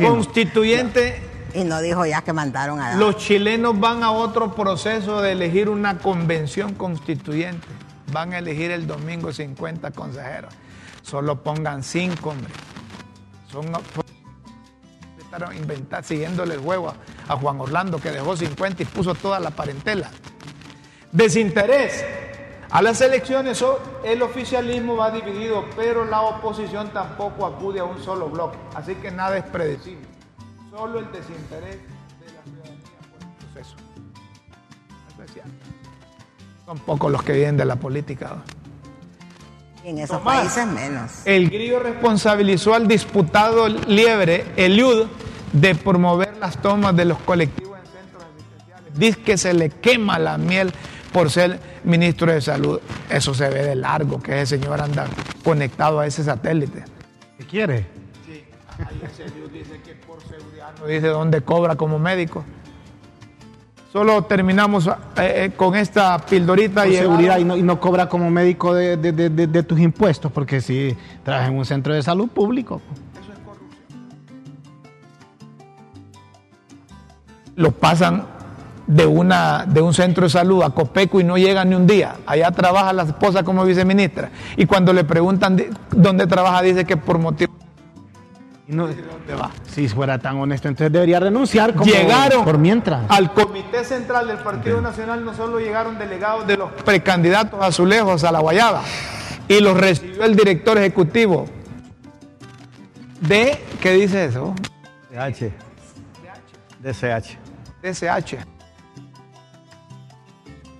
Constituyente 0.00 1.22
Y 1.54 1.62
no 1.64 1.80
dijo 1.80 2.04
ya 2.04 2.22
que 2.22 2.32
mandaron 2.32 2.80
a... 2.80 2.96
los 2.96 3.16
chilenos 3.16 3.78
van 3.78 4.02
a 4.02 4.10
otro 4.10 4.54
proceso 4.54 5.22
de 5.22 5.32
elegir 5.32 5.68
una 5.68 5.98
convención 5.98 6.74
constituyente. 6.74 7.66
Van 8.12 8.32
a 8.32 8.38
elegir 8.38 8.70
el 8.72 8.86
domingo 8.86 9.32
50 9.32 9.90
consejeros. 9.92 10.52
Solo 11.02 11.42
pongan 11.42 11.82
cinco, 11.82 12.30
hombre. 12.30 12.52
Son 13.50 13.66
intentaron 15.16 15.56
inventar, 15.56 16.02
siguiéndole 16.04 16.54
el 16.54 16.60
juego 16.60 16.88
a, 16.88 17.32
a 17.32 17.36
Juan 17.36 17.60
Orlando, 17.60 17.98
que 17.98 18.10
dejó 18.10 18.36
50 18.36 18.82
y 18.82 18.86
puso 18.86 19.14
toda 19.14 19.38
la 19.40 19.50
parentela. 19.50 20.10
Desinterés. 21.12 22.04
A 22.70 22.82
las 22.82 23.00
elecciones 23.00 23.64
el 24.04 24.22
oficialismo 24.22 24.96
va 24.96 25.10
dividido, 25.10 25.64
pero 25.76 26.04
la 26.04 26.22
oposición 26.22 26.88
tampoco 26.92 27.46
acude 27.46 27.80
a 27.80 27.84
un 27.84 28.02
solo 28.02 28.28
bloque. 28.28 28.58
Así 28.74 28.94
que 28.96 29.10
nada 29.10 29.36
es 29.36 29.44
predecible. 29.44 30.06
Solo 30.70 30.98
el 30.98 31.12
desinterés 31.12 31.76
de 32.20 32.26
la 32.34 32.42
ciudadanía 32.42 32.98
por 33.12 33.22
el 33.22 33.52
proceso. 33.52 33.76
Son 36.66 36.78
pocos 36.78 37.12
los 37.12 37.22
que 37.22 37.32
vienen 37.32 37.56
de 37.56 37.64
la 37.64 37.76
política. 37.76 38.36
en 39.84 39.98
esos 39.98 40.18
Tomás. 40.18 40.40
países 40.40 40.66
menos. 40.66 41.10
El 41.26 41.50
Grillo 41.50 41.78
responsabilizó 41.78 42.74
al 42.74 42.88
diputado 42.88 43.68
Liebre, 43.68 44.46
Eliud, 44.56 45.06
de 45.52 45.74
promover 45.74 46.36
las 46.38 46.60
tomas 46.60 46.96
de 46.96 47.04
los 47.04 47.18
colectivos 47.18 47.78
en 47.78 47.86
centros 47.92 48.24
asistenciales. 48.24 48.98
Dice 48.98 49.22
que 49.22 49.36
se 49.36 49.52
le 49.52 49.68
quema 49.70 50.18
la 50.18 50.38
miel 50.38 50.72
por 51.14 51.30
ser 51.30 51.60
ministro 51.84 52.32
de 52.32 52.40
salud. 52.40 52.80
Eso 53.08 53.32
se 53.34 53.48
ve 53.48 53.62
de 53.62 53.76
largo, 53.76 54.20
que 54.20 54.42
ese 54.42 54.58
señor 54.58 54.80
anda 54.80 55.06
conectado 55.44 56.00
a 56.00 56.06
ese 56.08 56.24
satélite. 56.24 56.84
¿Qué 57.38 57.44
quiere? 57.44 57.86
Sí, 58.26 58.42
ahí 58.80 59.00
ese 59.04 59.24
Eliud 59.26 59.48
dice 59.50 59.80
que 59.84 59.94
por 59.94 60.20
seguridad 60.22 60.72
no 60.80 60.86
dice 60.86 61.06
dónde 61.06 61.40
cobra 61.42 61.76
como 61.76 62.00
médico. 62.00 62.44
Solo 63.92 64.22
terminamos 64.24 64.88
eh, 64.88 64.92
eh, 65.16 65.52
con 65.56 65.76
esta 65.76 66.18
pildorita 66.18 66.82
Por 66.82 66.90
y 66.92 66.96
seguridad 66.96 67.38
y 67.38 67.44
no, 67.44 67.56
y 67.56 67.62
no 67.62 67.78
cobra 67.78 68.08
como 68.08 68.28
médico 68.28 68.74
de, 68.74 68.96
de- 68.96 69.12
de- 69.12 69.30
de- 69.30 69.46
de 69.46 69.62
tus 69.62 69.78
impuestos, 69.78 70.32
porque 70.32 70.60
si 70.60 70.96
trabajas 71.22 71.50
en 71.50 71.56
un 71.58 71.64
centro 71.64 71.94
de 71.94 72.02
salud 72.02 72.28
público. 72.28 72.82
los 77.56 77.72
pasan 77.74 78.26
de, 78.86 79.06
una, 79.06 79.64
de 79.66 79.80
un 79.80 79.94
centro 79.94 80.24
de 80.24 80.30
salud 80.30 80.62
a 80.62 80.70
Copeco 80.70 81.20
y 81.20 81.24
no 81.24 81.36
llegan 81.38 81.70
ni 81.70 81.74
un 81.76 81.86
día. 81.86 82.16
Allá 82.26 82.50
trabaja 82.50 82.92
la 82.92 83.04
esposa 83.04 83.42
como 83.42 83.64
viceministra. 83.64 84.30
Y 84.56 84.66
cuando 84.66 84.92
le 84.92 85.04
preguntan 85.04 85.56
dónde 85.90 86.26
trabaja, 86.26 86.60
dice 86.62 86.84
que 86.84 86.96
por 86.96 87.18
motivo 87.18 87.54
no- 88.66 88.86
de 88.86 89.34
va. 89.34 89.50
si 89.66 89.88
fuera 89.88 90.18
tan 90.18 90.36
honesto, 90.38 90.68
entonces 90.68 90.92
debería 90.92 91.20
renunciar 91.20 91.74
como 91.74 91.90
Llegaron 91.92 92.44
por 92.44 92.58
mientras. 92.58 93.02
al 93.10 93.32
Comité 93.32 93.84
Central 93.84 94.26
del 94.26 94.38
Partido 94.38 94.80
Nacional, 94.80 95.24
no 95.24 95.34
solo 95.34 95.58
llegaron 95.60 95.98
delegados 95.98 96.46
de 96.46 96.56
los 96.56 96.70
precandidatos 96.84 97.62
azulejos 97.62 98.24
a 98.24 98.32
la 98.32 98.40
Guayaba, 98.40 98.82
y 99.48 99.60
los 99.60 99.76
recibió 99.78 100.24
el 100.24 100.34
director 100.36 100.78
ejecutivo 100.78 101.46
de, 103.20 103.58
¿qué 103.80 103.92
dice 103.92 104.26
eso? 104.26 104.54
DH. 105.10 105.52
DCH. 106.82 107.38
DSH. 107.82 108.36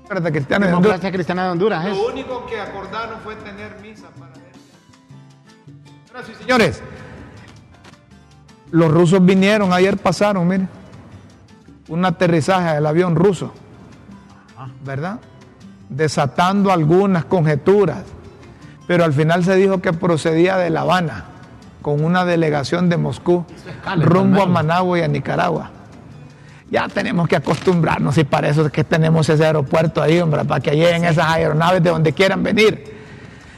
Espérate, 0.05 0.33
Cristiano 0.33 0.67
de 0.67 0.73
Honduras. 0.75 1.01
Cristiana 1.01 1.45
de 1.45 1.51
Honduras. 1.51 1.87
es. 1.87 1.97
Lo 1.97 2.07
único 2.09 2.45
que 2.45 2.61
acordaron 2.61 3.21
fue 3.25 3.37
tener 3.37 3.81
misa 3.81 4.09
para 4.19 4.35
y 6.23 6.35
señores, 6.35 6.81
los 8.71 8.93
rusos 8.93 9.25
vinieron, 9.25 9.73
ayer 9.73 9.97
pasaron, 9.97 10.47
miren, 10.47 10.69
un 11.89 12.05
aterrizaje 12.05 12.75
del 12.75 12.87
avión 12.87 13.17
ruso, 13.17 13.53
¿verdad? 14.85 15.19
Desatando 15.89 16.71
algunas 16.71 17.25
conjeturas, 17.25 18.05
pero 18.87 19.03
al 19.03 19.13
final 19.13 19.43
se 19.43 19.57
dijo 19.57 19.83
que 19.83 19.93
procedía 19.93 20.57
de 20.57 20.71
La 20.71 20.83
Habana, 20.83 21.25
con 21.83 22.05
una 22.05 22.25
delegación 22.25 22.89
de 22.89 22.97
Moscú, 22.97 23.45
rumbo 23.97 24.43
a 24.43 24.47
Managua 24.47 25.01
y 25.01 25.03
a 25.03 25.09
Nicaragua. 25.09 25.71
Ya 26.75 26.89
tenemos 26.89 27.29
que 27.29 27.37
acostumbrarnos 27.37 28.19
y 28.19 28.25
para 28.25 28.49
eso 28.49 28.67
es 28.67 28.73
que 28.73 28.83
tenemos 28.83 29.29
ese 29.29 29.47
aeropuerto 29.47 30.03
ahí, 30.03 30.19
hombre, 30.19 30.45
para 30.45 30.61
que 30.61 30.73
lleguen 30.73 31.05
esas 31.05 31.29
aeronaves 31.29 31.81
de 31.85 31.91
donde 31.91 32.13
quieran 32.13 32.43
venir. 32.43 32.93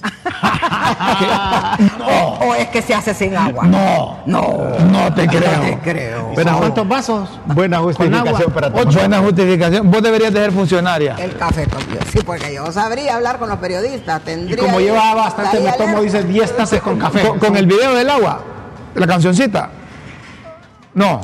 o, 2.08 2.46
o 2.46 2.56
es 2.56 2.68
que 2.70 2.82
se 2.82 2.94
hace 2.94 3.14
sin 3.14 3.36
agua. 3.36 3.66
No, 3.66 4.20
No, 4.26 4.58
no 4.92 5.14
te 5.14 5.28
creo. 5.28 5.52
no 5.58 5.62
te 5.64 5.78
creo. 5.80 6.24
Buena, 6.34 6.54
¿Cuántos 6.58 6.88
vasos? 6.88 7.30
buena 7.46 7.80
justificación 7.80 8.52
para 8.52 8.70
tomar. 8.72 8.94
Buena 8.94 9.20
justificación. 9.20 9.92
Vos 9.92 10.02
deberías 10.02 10.34
de 10.34 10.40
ser 10.42 10.52
funcionaria. 10.52 11.16
El 11.18 11.36
café 11.38 11.68
con 11.68 11.82
Sí, 12.12 12.20
porque 12.26 12.54
yo 12.54 12.72
sabría 12.72 13.16
hablar 13.16 13.38
con 13.40 13.50
los 13.50 13.58
periodistas. 13.60 14.22
Y 14.22 14.26
Tendría 14.26 14.58
como 14.58 14.80
lleva 14.80 15.14
bastante, 15.16 15.60
me 15.60 15.72
tomo, 15.74 15.98
alerta. 15.98 16.02
dice, 16.02 16.24
10 16.24 16.58
tazas 16.58 16.82
con 16.82 17.00
café. 17.00 17.22
Con, 17.28 17.40
con 17.40 17.56
el 17.58 17.66
video 17.66 17.94
del 17.96 18.10
agua, 18.10 18.42
la 18.96 19.08
cancioncita. 19.08 19.70
No, 20.94 21.22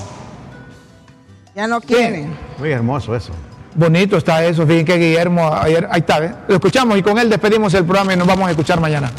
Ya 1.56 1.68
no 1.68 1.80
quieren. 1.82 2.36
Muy 2.58 2.72
hermoso 2.72 3.16
eso. 3.16 3.32
Bonito 3.76 4.18
está 4.18 4.44
eso. 4.46 4.66
Fíjense 4.66 4.86
que 4.86 4.98
Guillermo 4.98 5.54
ayer, 5.54 5.88
ahí 5.92 6.02
está, 6.02 6.20
¿ves? 6.20 6.32
Lo 6.48 6.56
escuchamos 6.56 6.98
y 6.98 7.02
con 7.02 7.18
él 7.18 7.30
despedimos 7.30 7.74
el 7.74 7.86
programa 7.86 8.14
y 8.14 8.18
nos 8.18 8.28
vamos 8.28 8.48
a 8.48 8.52
escuchar 8.52 8.80
mañana. 8.80 9.12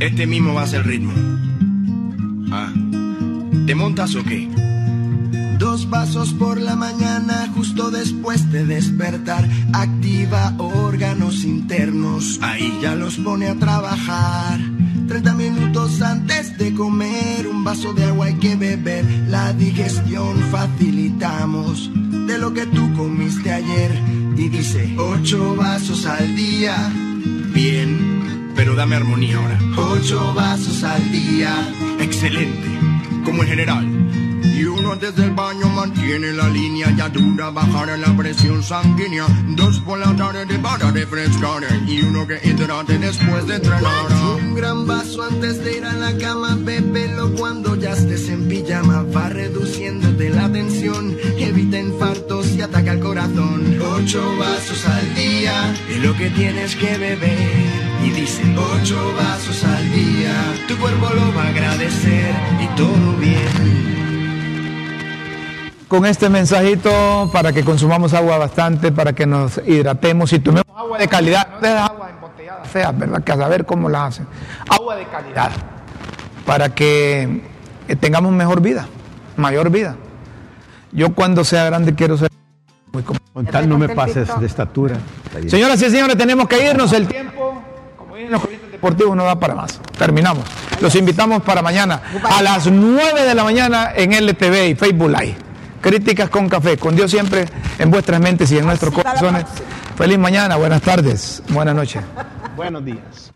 Este 0.00 0.26
mismo 0.26 0.54
va 0.54 0.62
a 0.62 0.66
ser 0.66 0.80
el 0.80 0.84
ritmo. 0.84 1.12
Ah, 2.52 2.72
¿te 3.66 3.74
montas 3.74 4.14
o 4.14 4.24
qué? 4.24 4.48
Dos 5.58 5.88
vasos 5.88 6.34
por 6.34 6.60
la 6.60 6.76
mañana 6.76 7.48
justo 7.54 7.90
después 7.90 8.50
de 8.50 8.64
despertar. 8.66 9.48
Activa 9.72 10.52
órganos 10.58 11.44
internos. 11.44 12.38
Ahí 12.42 12.78
ya 12.82 12.94
los 12.94 13.16
pone 13.16 13.48
a 13.48 13.54
trabajar. 13.54 14.58
30 15.08 15.34
minutos 15.34 16.02
antes 16.02 16.56
de 16.58 16.74
comer, 16.74 17.46
un 17.46 17.62
vaso 17.62 17.92
de 17.92 18.04
agua 18.04 18.26
hay 18.26 18.34
que 18.34 18.56
beber. 18.56 19.04
La 19.28 19.52
digestión 19.52 20.36
facilitamos 20.50 21.90
de 22.26 22.38
lo 22.38 22.52
que 22.52 22.66
tú 22.66 22.92
comiste 22.94 23.52
ayer. 23.52 23.92
Y 24.36 24.48
dice, 24.48 24.94
ocho 24.98 25.54
vasos 25.56 26.06
al 26.06 26.34
día. 26.34 26.92
Bien, 27.52 28.52
pero 28.56 28.74
dame 28.74 28.96
armonía 28.96 29.36
ahora. 29.38 29.58
Ocho 29.76 30.34
vasos 30.34 30.82
al 30.82 31.12
día. 31.12 31.54
Excelente, 32.00 32.68
como 33.24 33.42
en 33.42 33.48
general. 33.48 33.93
Y 34.84 34.86
uno 34.86 34.92
antes 34.92 35.16
del 35.16 35.30
baño 35.30 35.66
mantiene 35.70 36.34
la 36.34 36.46
línea 36.50 36.90
ya 36.94 37.08
dura, 37.08 37.48
bajar 37.48 37.98
la 37.98 38.14
presión 38.18 38.62
sanguínea. 38.62 39.24
Dos 39.56 39.80
por 39.80 39.98
la 39.98 40.14
tarde 40.14 40.58
para 40.58 40.90
refrescar. 40.90 41.62
Y 41.86 42.02
uno 42.02 42.26
que 42.26 42.38
hidrate 42.44 42.98
después 42.98 43.46
de 43.46 43.56
entrenar. 43.56 44.12
Un 44.42 44.54
gran 44.54 44.86
vaso 44.86 45.22
antes 45.22 45.64
de 45.64 45.78
ir 45.78 45.86
a 45.86 45.94
la 45.94 46.18
cama, 46.18 46.58
bébelo 46.60 47.32
cuando 47.32 47.76
ya 47.76 47.92
estés 47.92 48.28
en 48.28 48.46
pijama. 48.46 49.04
Va 49.04 49.30
reduciéndote 49.30 50.28
la 50.28 50.52
tensión, 50.52 51.16
evita 51.38 51.78
infartos 51.78 52.48
y 52.48 52.60
ataca 52.60 52.92
el 52.92 53.00
corazón. 53.00 53.78
Ocho 53.80 54.36
vasos 54.36 54.84
al 54.84 55.14
día 55.14 55.74
es 55.88 56.04
lo 56.04 56.14
que 56.14 56.28
tienes 56.28 56.76
que 56.76 56.98
beber. 56.98 57.38
Y 58.04 58.10
dice 58.10 58.42
ocho 58.54 59.14
vasos 59.16 59.64
al 59.64 59.92
día, 59.92 60.66
tu 60.68 60.76
cuerpo 60.76 61.08
lo 61.14 61.34
va 61.34 61.44
a 61.44 61.48
agradecer 61.48 62.34
y 62.60 62.76
todo 62.76 63.16
bien. 63.18 63.94
Con 65.94 66.06
este 66.06 66.28
mensajito 66.28 67.30
para 67.32 67.52
que 67.52 67.62
consumamos 67.62 68.14
agua 68.14 68.36
bastante, 68.36 68.90
para 68.90 69.12
que 69.12 69.26
nos 69.26 69.60
hidratemos 69.64 70.32
y 70.32 70.40
tomemos 70.40 70.66
agua 70.76 70.98
de 70.98 71.06
calidad. 71.06 71.46
No 71.52 71.60
de 71.60 71.68
esas 71.68 71.88
aguas 71.88 72.10
embotelladas 72.10 72.66
feas, 72.68 72.98
¿verdad? 72.98 73.22
Que 73.22 73.30
a 73.30 73.36
saber 73.36 73.64
cómo 73.64 73.88
las 73.88 74.08
hacen. 74.08 74.26
Agua 74.68 74.96
de 74.96 75.06
calidad. 75.06 75.52
Para 76.44 76.70
que 76.70 77.42
eh, 77.86 77.94
tengamos 77.94 78.32
mejor 78.32 78.60
vida, 78.60 78.88
mayor 79.36 79.70
vida. 79.70 79.94
Yo 80.90 81.14
cuando 81.14 81.44
sea 81.44 81.64
grande 81.66 81.94
quiero 81.94 82.18
ser 82.18 82.28
muy 82.92 83.04
Con 83.04 83.46
tal 83.46 83.68
no 83.68 83.78
me 83.78 83.88
pases 83.88 84.28
de 84.40 84.46
estatura. 84.46 84.96
Señoras 85.46 85.80
y 85.80 85.90
señores, 85.90 86.18
tenemos 86.18 86.48
que 86.48 86.70
irnos. 86.70 86.92
El 86.92 87.06
tiempo, 87.06 87.62
como 87.96 88.16
dicen 88.16 88.32
los 88.32 88.40
periodistas 88.40 88.72
deportivos, 88.72 89.16
no 89.16 89.22
da 89.22 89.38
para 89.38 89.54
más. 89.54 89.80
Terminamos. 89.96 90.42
Los 90.80 90.92
invitamos 90.96 91.40
para 91.44 91.62
mañana 91.62 92.02
a 92.24 92.42
las 92.42 92.66
9 92.66 93.22
de 93.22 93.34
la 93.36 93.44
mañana 93.44 93.92
en 93.94 94.12
LTV 94.12 94.70
y 94.70 94.74
Facebook 94.74 95.10
Live. 95.10 95.43
Críticas 95.84 96.30
con 96.30 96.48
café. 96.48 96.78
Con 96.78 96.96
Dios 96.96 97.10
siempre 97.10 97.44
en 97.78 97.90
vuestras 97.90 98.18
mentes 98.18 98.50
y 98.50 98.56
en 98.56 98.64
nuestros 98.64 98.94
corazones. 98.94 99.44
Feliz 99.96 100.18
mañana, 100.18 100.56
buenas 100.56 100.80
tardes, 100.80 101.42
buenas 101.50 101.74
noches. 101.74 102.02
Buenos 102.56 102.82
días. 102.82 103.33